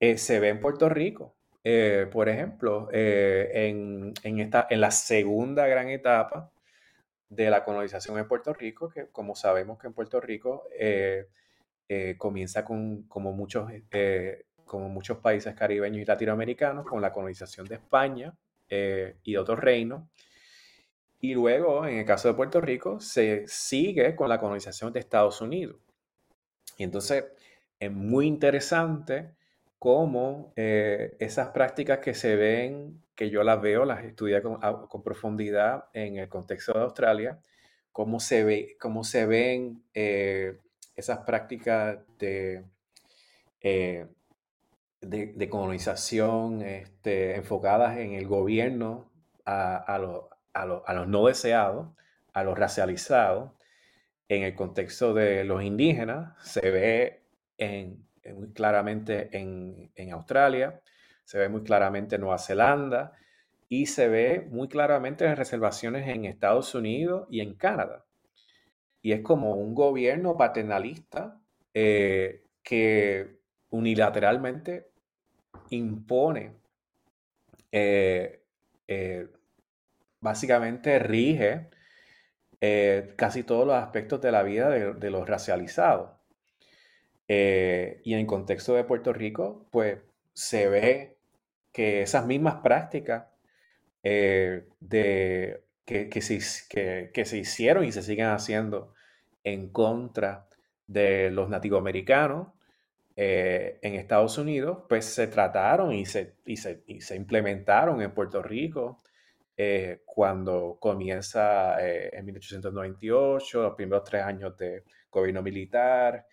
eh, 0.00 0.18
se 0.18 0.40
ve 0.40 0.48
en 0.48 0.60
Puerto 0.60 0.88
Rico. 0.88 1.36
Eh, 1.62 2.08
por 2.10 2.28
ejemplo, 2.28 2.88
en, 2.92 4.14
esta, 4.22 4.66
en 4.70 4.80
la 4.80 4.90
segunda 4.90 5.66
gran 5.66 5.88
etapa 5.90 6.50
de 7.30 7.48
la 7.48 7.64
colonización 7.64 8.18
en 8.18 8.28
Puerto 8.28 8.52
Rico, 8.52 8.90
que 8.90 9.06
como 9.06 9.34
sabemos 9.34 9.78
que 9.78 9.86
en 9.86 9.94
Puerto 9.94 10.20
Rico 10.20 10.64
eh, 10.76 11.28
eh, 11.88 12.16
comienza 12.18 12.64
con, 12.64 13.04
como 13.04 13.32
muchos, 13.32 13.70
eh, 13.92 14.44
como 14.70 14.88
muchos 14.88 15.18
países 15.18 15.52
caribeños 15.56 16.00
y 16.00 16.04
latinoamericanos, 16.04 16.86
con 16.86 17.02
la 17.02 17.12
colonización 17.12 17.66
de 17.66 17.74
España 17.74 18.32
y 18.68 19.32
de 19.32 19.38
otros 19.38 19.58
reinos. 19.58 20.08
Y 21.18 21.34
luego, 21.34 21.84
en 21.84 21.98
el 21.98 22.04
caso 22.04 22.28
de 22.28 22.34
Puerto 22.34 22.60
Rico, 22.60 23.00
se 23.00 23.42
sigue 23.48 24.14
con 24.14 24.28
la 24.28 24.38
colonización 24.38 24.92
de 24.92 25.00
Estados 25.00 25.40
Unidos. 25.40 25.80
Y 26.78 26.84
entonces 26.84 27.24
es 27.80 27.90
muy 27.90 28.28
interesante 28.28 29.34
cómo 29.80 30.52
esas 30.54 31.48
prácticas 31.48 31.98
que 31.98 32.14
se 32.14 32.36
ven, 32.36 33.02
que 33.16 33.28
yo 33.28 33.42
las 33.42 33.60
veo, 33.60 33.84
las 33.84 34.04
estudié 34.04 34.40
con, 34.40 34.60
con 34.60 35.02
profundidad 35.02 35.86
en 35.94 36.18
el 36.18 36.28
contexto 36.28 36.74
de 36.74 36.84
Australia, 36.84 37.40
cómo 37.90 38.20
se, 38.20 38.44
ve, 38.44 38.76
cómo 38.78 39.02
se 39.02 39.26
ven 39.26 39.82
esas 39.92 41.18
prácticas 41.26 41.98
de, 42.20 42.64
de, 45.00 45.48
colonización 45.48 46.62
este, 46.62 47.36
enfocadas 47.36 47.98
en 47.98 48.12
el 48.12 48.26
gobierno 48.26 49.10
a, 49.44 49.76
a, 49.76 49.96
a, 50.52 50.94
los 50.94 51.08
no 51.08 51.26
deseados, 51.26 51.88
a 52.32 52.44
los 52.44 52.58
racializados, 52.58 53.52
en 54.28 54.44
el 54.44 54.54
contexto 54.54 55.12
de 55.12 55.44
los 55.44 55.62
indígenas, 55.62 56.34
se 56.46 56.70
ve 56.70 57.22
muy 58.36 58.52
claramente 58.52 59.28
en, 59.36 59.90
en, 59.96 60.12
Australia, 60.12 60.80
se 61.24 61.38
ve 61.38 61.48
muy 61.48 61.62
claramente 61.62 62.14
en 62.14 62.20
Nueva 62.20 62.38
Zelanda 62.38 63.12
y 63.68 63.86
se 63.86 64.08
ve 64.08 64.46
muy 64.50 64.68
claramente 64.68 65.24
en 65.24 65.36
reservaciones 65.36 66.08
en 66.08 66.24
Estados 66.26 66.74
Unidos 66.74 67.26
y 67.30 67.40
en 67.40 67.54
Canadá. 67.54 68.04
Y 69.02 69.12
es 69.12 69.22
como 69.22 69.54
un 69.54 69.74
gobierno 69.74 70.36
paternalista 70.36 71.40
eh, 71.74 72.44
que 72.62 73.40
unilateralmente 73.70 74.89
impone, 75.70 76.52
eh, 77.72 78.42
eh, 78.88 79.28
básicamente 80.20 80.98
rige 80.98 81.68
eh, 82.60 83.14
casi 83.16 83.42
todos 83.44 83.66
los 83.66 83.76
aspectos 83.76 84.20
de 84.20 84.32
la 84.32 84.42
vida 84.42 84.68
de, 84.70 85.10
los 85.10 85.28
racializados. 85.28 86.10
y 87.28 88.12
en 88.14 88.20
el 88.20 88.26
contexto 88.26 88.74
de 88.74 88.84
Puerto 88.84 89.12
Rico, 89.12 89.66
pues 89.70 89.98
se 90.34 90.68
ve 90.68 91.16
que 91.72 92.02
esas 92.02 92.26
mismas 92.26 92.56
prácticas 92.56 93.26
de, 94.02 95.62
que, 95.84 96.22
se, 96.22 97.10
que 97.12 97.24
se 97.24 97.38
hicieron 97.38 97.84
y 97.84 97.92
se 97.92 98.02
siguen 98.02 98.26
haciendo 98.26 98.94
en 99.44 99.68
contra 99.70 100.48
de 100.86 101.30
los 101.30 101.48
nativoamericanos, 101.48 102.48
eh, 103.22 103.78
en 103.82 103.96
Estados 103.96 104.38
Unidos, 104.38 104.84
pues 104.88 105.04
se 105.04 105.26
trataron 105.26 105.92
y 105.92 106.06
se, 106.06 106.36
y 106.46 106.56
se, 106.56 106.84
y 106.86 107.02
se 107.02 107.16
implementaron 107.16 108.00
en 108.00 108.14
Puerto 108.14 108.42
Rico 108.42 109.02
eh, 109.58 110.00
cuando 110.06 110.78
comienza 110.80 111.86
eh, 111.86 112.08
en 112.14 112.24
1898, 112.24 113.62
los 113.62 113.74
primeros 113.74 114.04
tres 114.04 114.22
años 114.22 114.56
de 114.56 114.84
gobierno 115.10 115.42
militar 115.42 116.26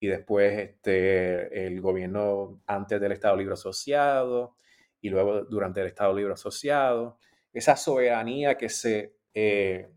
y 0.00 0.08
después 0.08 0.58
este, 0.58 1.64
el 1.64 1.80
gobierno 1.80 2.60
antes 2.66 3.00
del 3.00 3.12
Estado 3.12 3.36
Libre 3.36 3.54
Asociado 3.54 4.56
y 5.00 5.10
luego 5.10 5.44
durante 5.44 5.80
el 5.80 5.86
Estado 5.86 6.12
Libre 6.12 6.32
Asociado. 6.32 7.20
Esa 7.52 7.76
soberanía 7.76 8.56
que 8.58 8.68
se, 8.68 9.14
que 9.32 9.88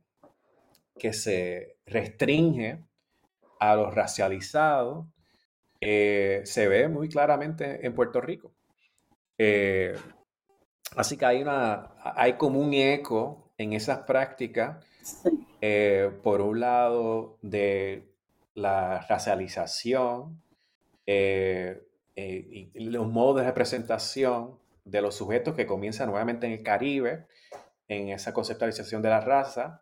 se 1.12 1.80
restringe 1.88 2.84
a 3.60 3.76
los 3.76 3.96
racializados 3.96 5.08
eh, 5.82 6.42
se 6.46 6.68
ve 6.68 6.88
muy 6.88 7.10
claramente 7.10 7.86
en 7.86 7.94
Puerto 7.94 8.22
Rico. 8.22 8.52
Eh, 9.38 9.94
así 10.96 11.18
que 11.18 11.26
hay, 11.26 11.42
una, 11.42 11.92
hay 12.00 12.34
como 12.34 12.60
un 12.60 12.74
eco 12.74 13.52
en 13.58 13.74
esas 13.74 14.00
prácticas, 14.00 14.86
eh, 15.62 16.12
por 16.24 16.42
un 16.42 16.60
lado, 16.60 17.38
de 17.42 18.08
la 18.54 19.06
racialización 19.08 20.42
y 21.06 22.90
los 22.90 23.08
modos 23.08 23.38
de 23.38 23.44
representación 23.44 24.58
de 24.86 25.02
los 25.02 25.16
sujetos 25.16 25.56
que 25.56 25.66
comienzan 25.66 26.10
nuevamente 26.10 26.48
en 26.48 26.54
el 26.54 26.64
Caribe, 26.64 27.26
en 27.88 28.10
esa 28.10 28.34
conceptualización 28.34 29.02
de 29.02 29.10
la 29.10 29.20
raza, 29.20 29.82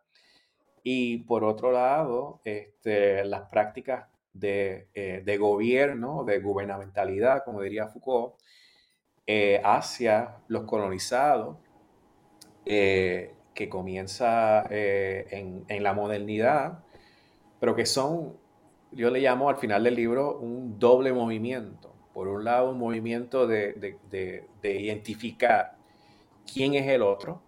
y 0.83 1.19
por 1.19 1.43
otro 1.43 1.71
lado, 1.71 2.41
este, 2.43 3.23
las 3.25 3.43
prácticas 3.49 4.07
eh, 4.41 5.21
de, 5.23 5.37
gobierno, 5.37 6.23
de 6.23 6.39
gubernamentalidad, 6.39 7.43
como 7.45 7.61
diría 7.61 7.87
Foucault, 7.87 8.33
eh, 9.27 9.61
hacia 9.63 10.37
los 10.47 10.63
colonizados, 10.63 11.57
eh, 12.65 13.35
que 13.53 13.69
comienza 13.69 14.63
en, 14.69 15.83
la 15.83 15.93
modernidad, 15.93 16.83
pero 17.59 17.75
que 17.75 17.85
son, 17.85 18.35
yo 18.91 19.11
le 19.11 19.19
llamo 19.21 19.49
al 19.49 19.57
final 19.57 19.83
del 19.83 19.95
libro, 19.95 20.39
un 20.39 20.79
doble 20.79 21.13
movimiento. 21.13 21.93
Por 22.13 22.27
un 22.27 22.43
lado, 22.43 22.71
un 22.71 22.79
movimiento 22.79 23.45
de, 23.47 23.97
identificar 24.63 25.77
quién 26.51 26.73
es 26.73 26.87
el 26.87 27.03
otro, 27.03 27.41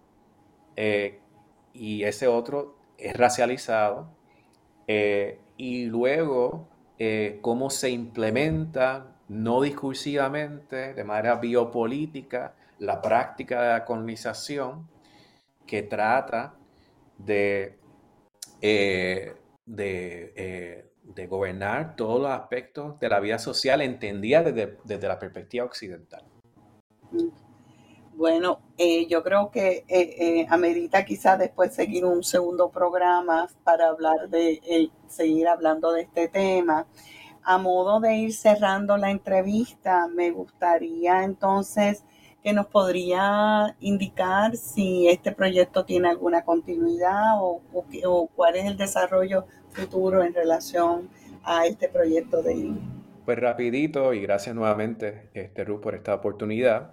y 1.72 2.04
ese 2.04 2.28
otro 2.28 2.76
es 2.98 3.16
racializado, 3.16 4.08
y 5.56 5.86
luego 5.86 6.68
eh, 6.98 7.38
cómo 7.42 7.70
se 7.70 7.90
implementa 7.90 9.16
no 9.28 9.60
discursivamente, 9.60 10.94
de 10.94 11.04
manera 11.04 11.36
biopolítica, 11.36 12.54
la 12.78 13.00
práctica 13.02 13.62
de 13.62 13.68
la 13.70 13.84
colonización 13.84 14.88
que 15.66 15.82
trata 15.82 16.54
de, 17.18 17.78
eh, 18.60 19.34
eh, 19.66 20.84
gobernar 21.28 21.96
todos 21.96 22.20
los 22.20 22.30
aspectos 22.30 22.98
de 23.00 23.08
la 23.08 23.20
vida 23.20 23.38
social 23.38 23.80
entendida 23.80 24.42
desde 24.42 25.08
la 25.08 25.18
perspectiva 25.18 25.64
occidental. 25.64 26.24
Bueno, 28.16 28.60
yo 29.08 29.22
creo 29.22 29.50
que 29.50 30.46
amerita 30.48 31.04
quizás 31.04 31.38
después 31.38 31.74
seguir 31.74 32.06
un 32.06 32.24
segundo 32.24 32.70
programa 32.70 33.46
para 33.62 33.88
hablar 33.88 34.30
de, 34.30 34.90
seguir 35.06 35.48
hablando 35.48 35.92
de 35.92 36.02
este 36.02 36.28
tema. 36.28 36.86
A 37.42 37.58
modo 37.58 38.00
de 38.00 38.16
ir 38.16 38.32
cerrando 38.32 38.96
la 38.96 39.10
entrevista, 39.10 40.08
me 40.08 40.30
gustaría 40.30 41.24
entonces 41.24 42.04
que 42.42 42.52
nos 42.52 42.66
podría 42.68 43.76
indicar 43.80 44.56
si 44.56 45.08
este 45.08 45.32
proyecto 45.32 45.84
tiene 45.84 46.08
alguna 46.08 46.42
continuidad 46.42 47.34
o, 47.40 47.60
cuál 48.34 48.56
es 48.56 48.64
el 48.64 48.76
desarrollo 48.76 49.46
futuro 49.70 50.22
en 50.22 50.32
relación 50.32 51.10
a 51.44 51.66
este 51.66 51.88
proyecto 51.88 52.42
de 52.42 52.72
Pues 53.24 53.38
rapidito 53.38 54.14
y 54.14 54.22
gracias 54.22 54.54
nuevamente, 54.54 55.28
este, 55.34 55.64
Ruth, 55.64 55.80
por 55.80 55.94
esta 55.94 56.14
oportunidad. 56.14 56.92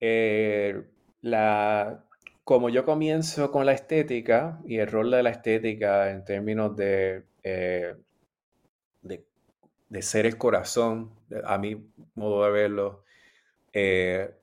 Eh, 0.00 0.82
la, 1.22 2.04
como 2.44 2.68
yo 2.68 2.84
comienzo 2.84 3.50
con 3.50 3.66
la 3.66 3.72
estética 3.72 4.60
y 4.66 4.78
el 4.78 4.88
rol 4.88 5.10
de 5.10 5.22
la 5.22 5.30
estética 5.30 6.10
en 6.10 6.24
términos 6.24 6.76
de 6.76 7.24
eh, 7.48 7.94
de, 9.88 10.02
ser 10.02 10.26
el 10.26 10.36
corazón, 10.36 11.12
a 11.44 11.58
mi 11.58 11.92
modo 12.16 12.44
de 12.44 12.50
verlo, 12.50 13.04
eh, 13.72 14.34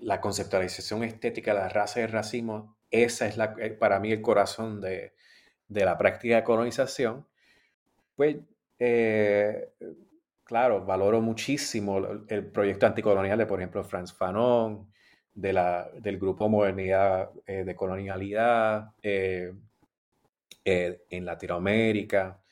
la 0.00 0.20
conceptualización 0.20 1.04
estética 1.04 1.54
de 1.54 1.60
la 1.60 1.68
raza 1.68 2.00
y 2.00 2.02
el 2.02 2.10
racismo, 2.10 2.76
esa 2.90 3.28
es 3.28 3.36
la, 3.36 3.54
eh, 3.60 3.70
para 3.70 4.00
mí 4.00 4.10
el 4.10 4.20
corazón 4.22 4.80
de, 4.80 5.12
la 5.68 5.96
práctica 5.96 6.34
de 6.34 6.42
colonización, 6.42 7.26
pues 8.16 8.38
claro, 10.50 10.84
valoro 10.84 11.20
muchísimo 11.20 11.98
el, 12.26 12.46
proyecto 12.46 12.84
anticolonial 12.84 13.38
de, 13.38 13.46
por 13.46 13.60
ejemplo, 13.60 13.84
Franz 13.84 14.12
Fanon, 14.12 14.92
de 15.32 15.52
la, 15.52 15.88
del 15.94 16.18
grupo 16.18 16.48
Modernidad 16.48 17.30
de 17.46 17.76
Colonialidad, 17.76 18.92
eh, 20.64 21.02
en 21.08 21.24
Latinoamérica, 21.24 22.42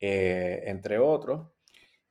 eh, 0.00 0.64
entre 0.66 0.98
otros. 0.98 1.52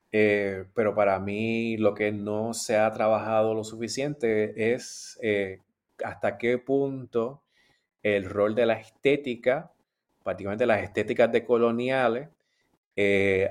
Eh, 0.10 0.68
pero 0.74 0.96
para 0.96 1.20
mí 1.20 1.76
lo 1.76 1.94
que 1.94 2.14
no 2.14 2.54
se 2.54 2.78
ha 2.78 2.90
trabajado 2.94 3.54
lo 3.54 3.66
suficiente 3.66 4.74
es 4.74 5.20
hasta 6.02 6.38
qué 6.38 6.60
punto 6.60 7.44
el 8.02 8.24
rol 8.24 8.56
de 8.56 8.68
la 8.68 8.76
estética, 8.76 9.74
prácticamente 10.24 10.66
las 10.66 10.82
estéticas 10.82 11.30
decoloniales, 11.30 12.30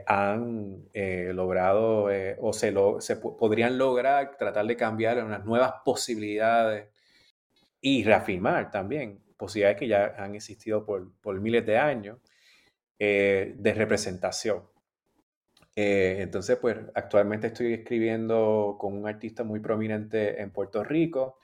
han 0.07 0.89
logrado 0.93 2.09
o 2.41 2.53
se, 2.53 2.73
lo, 2.73 3.01
se 3.01 3.17
podrían 3.17 3.77
lograr 3.77 4.37
tratar 4.39 4.67
de 4.67 4.77
cambiar 4.77 5.23
unas 5.23 5.45
nuevas 5.45 5.75
posibilidades 5.85 6.89
y 7.81 8.03
reafirmar 8.05 8.71
también 8.71 9.21
posibilidades 9.37 9.79
que 9.79 9.89
ya 9.89 10.15
han 10.17 10.35
existido 10.35 10.85
por, 10.85 11.13
por 11.21 11.39
miles 11.41 11.67
de 11.67 11.77
años 11.77 12.19
eh, 12.99 13.55
de 13.59 13.75
representación. 13.75 14.63
Eh, 15.77 16.19
entonces, 16.21 16.57
pues 16.57 16.79
actualmente 16.95 17.49
estoy 17.49 17.75
escribiendo 17.75 18.77
con 18.79 18.97
un 18.97 19.07
artista 19.07 19.45
muy 19.45 19.61
prominente 19.61 20.41
en 20.41 20.51
Puerto 20.51 20.85
Rico, 20.85 21.39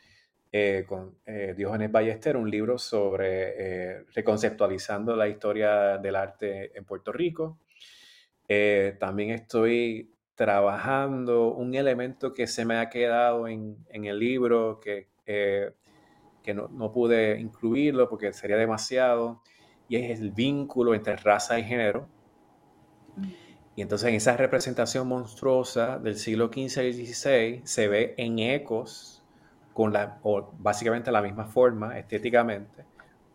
eh, 0.53 0.85
con 0.89 1.19
Diógenes 1.57 1.93
Ballester, 1.93 2.37
un 2.37 2.51
libro 2.51 2.79
sobre 2.79 4.05
reconceptualizando 4.15 5.15
la 5.15 5.29
historia 5.29 5.99
del 5.99 6.17
arte 6.17 6.77
en 6.77 6.85
Puerto 6.85 7.13
Rico. 7.13 7.59
También 8.99 9.31
estoy 9.31 10.13
trabajando 10.35 11.53
un 11.53 11.75
elemento 11.75 12.33
que 12.33 12.47
se 12.47 12.65
me 12.65 12.79
ha 12.79 12.89
quedado 12.89 13.47
en, 13.47 13.77
el 13.91 14.19
libro, 14.19 14.81
que, 14.81 15.09
eh, 15.27 15.73
que 16.43 16.55
no, 16.55 16.69
no, 16.69 16.93
pude 16.93 17.39
incluirlo 17.39 18.09
porque 18.09 18.33
sería 18.33 18.57
demasiado, 18.57 19.43
y 19.89 19.97
es 19.97 20.19
el 20.19 20.31
vínculo 20.31 20.95
entre 20.95 21.17
raza 21.17 21.59
y 21.59 21.65
género. 21.65 22.09
Y 23.77 23.83
entonces 23.83 24.09
en 24.09 24.15
esa 24.15 24.37
representación 24.37 25.07
monstruosa 25.09 25.99
del 25.99 26.17
siglo 26.17 26.47
XV 26.47 26.85
y 26.85 27.07
XVI 27.07 27.61
se 27.65 27.89
ve 27.89 28.15
en 28.17 28.39
ecos 28.39 29.23
con 29.73 29.93
la, 29.93 30.19
o 30.23 30.53
básicamente 30.59 31.13
la 31.13 31.23
misma 31.23 31.45
forma 31.47 31.99
estéticamente, 31.99 32.85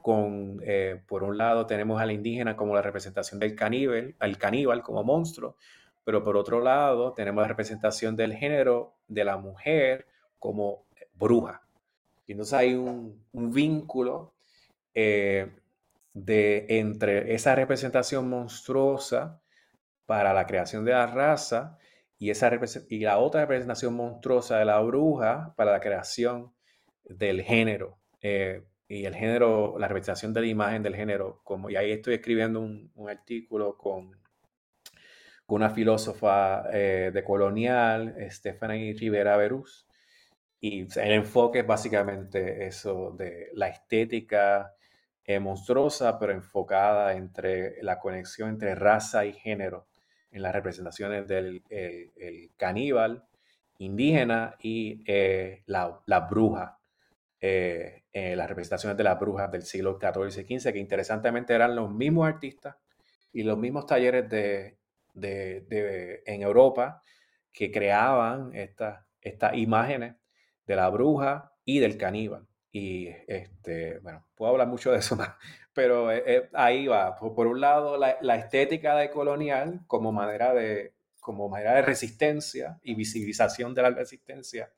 con, 0.05 0.61
eh, 0.61 1.01
por 1.07 1.23
un 1.23 1.35
lado 1.35 1.65
tenemos 1.65 1.99
al 1.99 2.11
indígena 2.11 2.55
como 2.55 2.75
la 2.75 2.83
representación 2.83 3.39
del 3.39 3.55
caníbal, 3.55 4.13
al 4.19 4.37
caníbal 4.37 4.83
como 4.83 5.03
monstruo, 5.03 5.57
pero 6.03 6.23
por 6.23 6.37
otro 6.37 6.61
lado 6.61 7.13
tenemos 7.13 7.41
la 7.41 7.47
representación 7.47 8.15
del 8.15 8.35
género 8.35 8.93
de 9.07 9.23
la 9.23 9.37
mujer 9.37 10.05
como 10.37 10.85
bruja. 11.15 11.63
Y 12.27 12.33
entonces 12.33 12.53
hay 12.53 12.75
un, 12.75 13.19
vínculo 13.33 14.35
eh, 14.93 15.51
de, 16.13 16.67
entre 16.69 17.33
esa 17.33 17.55
representación 17.55 18.29
monstruosa 18.29 19.41
para 20.05 20.35
la 20.35 20.45
creación 20.45 20.85
de 20.85 20.91
la 20.91 21.07
raza 21.07 21.79
y, 22.19 22.29
esa 22.29 22.51
y 22.89 22.99
la 22.99 23.17
otra 23.17 23.41
representación 23.41 23.95
monstruosa 23.95 24.59
de 24.59 24.65
la 24.65 24.79
bruja 24.81 25.55
para 25.55 25.71
la 25.71 25.79
creación 25.79 26.53
del 27.05 27.41
género. 27.41 27.97
Eh, 28.21 28.61
y 28.87 29.05
el 29.05 29.15
género, 29.15 29.75
la 29.79 29.87
representación 29.87 30.33
de 30.33 30.41
la 30.41 30.47
imagen 30.47 30.83
del 30.83 30.95
género, 30.95 31.41
como, 31.43 31.69
y 31.69 31.75
ahí 31.75 31.91
estoy 31.91 32.15
escribiendo 32.15 32.59
un, 32.61 32.91
artículo 33.09 33.77
con, 33.77 34.11
con, 35.45 35.55
una 35.61 35.69
filósofa 35.69 36.65
eh, 36.71 37.11
de 37.13 37.23
colonial, 37.23 38.15
Stephanie 38.29 38.93
Rivera 38.93 39.37
Berús, 39.37 39.87
y 40.59 40.87
el 40.99 41.11
enfoque 41.11 41.59
es 41.59 41.67
básicamente 41.67 42.65
eso 42.65 43.11
de 43.17 43.49
la 43.53 43.67
estética 43.67 44.73
eh, 45.23 45.39
monstruosa, 45.39 46.19
pero 46.19 46.33
enfocada 46.33 47.13
entre 47.15 47.81
la 47.83 47.99
conexión 47.99 48.49
entre 48.49 48.75
raza 48.75 49.25
y 49.25 49.33
género 49.33 49.87
en 50.31 50.41
las 50.41 50.53
representaciones 50.53 51.27
del 51.27 51.63
el, 51.69 52.51
caníbal 52.57 53.23
indígena 53.79 54.55
y 54.59 55.03
eh, 55.05 55.63
la, 55.65 55.99
la, 56.05 56.19
bruja, 56.21 56.77
eh, 57.41 58.04
eh, 58.15 58.35
las 58.35 58.47
representaciones 58.47 58.97
de 58.97 59.03
las 59.03 59.19
brujas 59.19 59.51
del 59.51 59.63
siglo 59.63 59.99
XIV 59.99 60.47
y 60.47 60.59
XV, 60.59 60.73
que 60.73 60.79
interesantemente 60.79 61.53
eran 61.53 61.75
los 61.75 61.91
mismos 61.91 62.27
artistas 62.27 62.75
y 63.33 63.43
los 63.43 63.57
mismos 63.57 63.85
talleres 63.85 64.29
de, 64.29 64.77
de, 65.13 65.61
de 65.61 66.23
en 66.25 66.41
Europa 66.41 67.03
que 67.51 67.71
creaban 67.71 68.55
estas 68.55 69.05
estas 69.25 69.57
imágenes 69.57 70.15
de 70.65 70.75
la 70.75 70.89
bruja 70.89 71.51
y 71.65 71.79
del 71.79 71.97
caníbal. 71.97 72.47
Y 72.71 73.07
este, 73.27 73.99
bueno, 73.99 74.25
puedo 74.35 74.51
hablar 74.51 74.67
mucho 74.67 74.91
de 74.91 74.99
eso 74.99 75.15
más, 75.15 75.31
pero 75.73 76.11
eh, 76.11 76.23
eh, 76.25 76.49
ahí 76.53 76.87
va. 76.87 77.15
Por, 77.15 77.47
un 77.47 77.59
lado, 77.59 77.97
la, 77.97 78.35
estética 78.35 78.95
de 78.95 79.09
colonial 79.09 79.81
como 79.87 80.11
manera 80.11 80.53
de, 80.53 80.93
como 81.19 81.49
manera 81.49 81.73
de 81.73 81.81
resistencia 81.81 82.79
y 82.83 82.95
visibilización 82.95 83.73
de 83.73 83.81
la 83.81 83.89
resistencia 83.89 84.71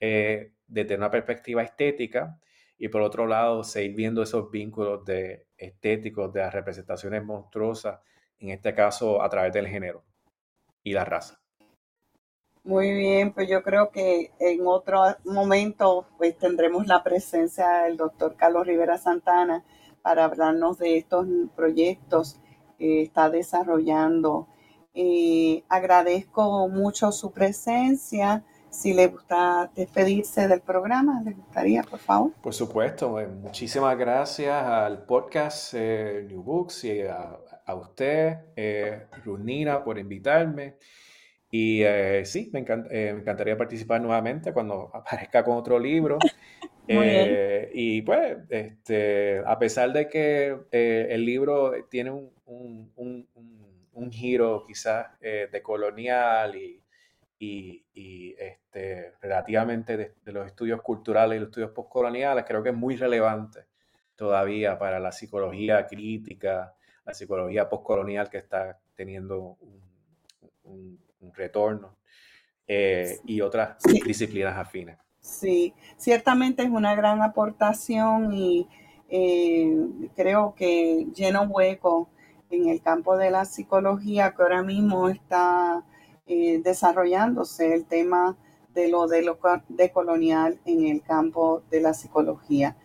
eh, 0.00 0.52
desde 0.66 0.96
una 0.96 1.10
perspectiva 1.10 1.62
estética. 1.62 2.38
Y 2.78 2.88
por 2.88 3.02
otro 3.02 3.26
lado, 3.26 3.64
seguir 3.64 3.94
viendo 3.94 4.22
esos 4.22 4.50
vínculos 4.50 5.04
de 5.04 5.46
estéticos, 5.56 6.32
de 6.32 6.40
las 6.40 6.52
representaciones 6.52 7.24
monstruosas, 7.24 8.00
en 8.38 8.50
este 8.50 8.74
caso 8.74 9.22
a 9.22 9.28
través 9.28 9.52
del 9.52 9.68
género 9.68 10.04
y 10.82 10.92
la 10.92 11.04
raza. 11.04 11.40
Muy 12.64 12.94
bien, 12.94 13.34
pues 13.34 13.48
yo 13.48 13.62
creo 13.62 13.90
que 13.90 14.32
en 14.38 14.66
otro 14.66 15.02
momento 15.24 16.06
pues 16.16 16.38
tendremos 16.38 16.86
la 16.86 17.02
presencia 17.02 17.82
del 17.82 17.98
doctor 17.98 18.36
Carlos 18.36 18.66
Rivera 18.66 18.96
Santana 18.96 19.64
para 20.00 20.24
hablarnos 20.24 20.78
de 20.78 20.96
estos 20.96 21.26
proyectos 21.54 22.40
que 22.78 23.02
está 23.02 23.28
desarrollando. 23.28 24.48
Eh, 24.94 25.64
agradezco 25.68 26.68
mucho 26.68 27.12
su 27.12 27.32
presencia. 27.32 28.44
Si 28.74 28.92
le 28.92 29.06
gusta 29.06 29.70
despedirse 29.74 30.48
del 30.48 30.60
programa, 30.60 31.22
¿le 31.24 31.30
gustaría, 31.30 31.84
por 31.84 32.00
favor? 32.00 32.32
Por 32.42 32.52
supuesto. 32.52 33.20
Eh, 33.20 33.28
muchísimas 33.28 33.96
gracias 33.96 34.52
al 34.64 35.06
podcast 35.06 35.74
eh, 35.74 36.26
New 36.28 36.42
Books 36.42 36.84
y 36.84 37.02
a, 37.02 37.38
usted, 37.72 38.36
Runina, 39.24 39.82
por 39.82 39.96
invitarme. 39.96 40.74
Y 41.52 41.82
eh, 41.84 42.24
sí, 42.24 42.50
me, 42.52 42.64
eh, 42.90 43.12
me, 43.14 43.20
encantaría 43.20 43.56
participar 43.56 44.00
nuevamente 44.00 44.52
cuando 44.52 44.90
aparezca 44.94 45.44
con 45.44 45.56
otro 45.56 45.78
libro. 45.78 46.18
Eh, 46.86 47.70
y 47.72 48.02
pues, 48.02 48.36
este, 48.50 49.38
a 49.46 49.58
pesar 49.58 49.90
de 49.94 50.06
que 50.06 50.54
el 50.70 51.24
libro 51.24 51.72
tiene 51.88 52.10
un, 52.10 52.30
un, 52.44 52.92
un, 52.96 53.26
un 53.90 54.12
giro 54.12 54.66
quizás 54.66 55.06
de 55.18 55.62
colonial 55.62 56.54
y, 56.56 56.83
y, 57.44 57.84
y 57.94 58.34
este, 58.38 59.12
relativamente 59.20 59.96
de, 59.96 60.14
de, 60.24 60.32
los 60.32 60.46
estudios 60.46 60.82
culturales 60.82 61.36
y 61.36 61.40
los 61.40 61.48
estudios 61.48 61.70
postcoloniales, 61.70 62.44
creo 62.46 62.62
que 62.62 62.70
es 62.70 62.76
muy 62.76 62.96
relevante 62.96 63.66
todavía 64.16 64.78
para 64.78 65.00
la 65.00 65.12
psicología 65.12 65.86
crítica, 65.86 66.74
la 67.04 67.14
psicología 67.14 67.68
postcolonial 67.68 68.30
que 68.30 68.38
está 68.38 68.78
teniendo 68.94 69.56
un 69.60 70.98
un 71.24 71.34
retorno 71.34 71.96
eh, 72.66 73.18
y 73.24 73.40
otras 73.40 73.82
disciplinas 73.82 74.56
afines. 74.56 74.98
Sí, 75.20 75.74
ciertamente 75.96 76.62
es 76.62 76.70
una 76.70 76.94
gran 76.94 77.22
aportación 77.22 78.32
y 78.34 78.68
eh, 79.08 79.74
creo 80.14 80.54
que 80.54 81.06
llena 81.14 81.40
un 81.40 81.48
hueco 81.50 82.10
en 82.50 82.68
el 82.68 82.82
campo 82.82 83.16
de 83.16 83.30
la 83.30 83.44
psicología 83.46 84.34
que 84.34 84.42
ahora 84.42 84.62
mismo 84.62 85.08
está 85.08 85.82
eh, 86.26 86.60
desarrollándose 86.62 87.74
el 87.74 87.84
tema 87.84 88.36
de 88.74 88.88
lo 88.88 89.06
de 89.06 89.22
lo 89.22 89.38
decolonial 89.68 90.58
en 90.64 90.86
el 90.86 91.02
campo 91.02 91.62
de 91.70 91.80
la 91.80 91.94
psicología. 91.94 92.76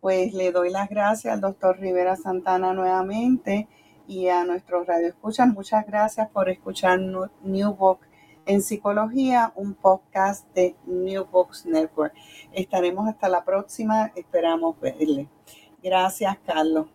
Pues 0.00 0.32
le 0.34 0.52
doy 0.52 0.70
las 0.70 0.88
gracias 0.88 1.32
al 1.32 1.40
doctor 1.40 1.78
Rivera 1.78 2.16
Santana 2.16 2.72
nuevamente 2.72 3.68
y 4.06 4.28
a 4.28 4.44
nuestros 4.44 4.86
radioescuchas. 4.86 5.48
Muchas 5.48 5.86
gracias 5.86 6.28
por 6.30 6.48
escuchar 6.48 7.00
New 7.42 7.74
Book 7.74 8.00
en 8.46 8.62
Psicología, 8.62 9.52
un 9.56 9.74
podcast 9.74 10.46
de 10.54 10.74
New 10.86 11.26
Books 11.26 11.66
Network. 11.66 12.14
Estaremos 12.52 13.06
hasta 13.06 13.28
la 13.28 13.44
próxima, 13.44 14.10
esperamos 14.16 14.80
verle. 14.80 15.28
Gracias, 15.82 16.38
Carlos. 16.46 16.86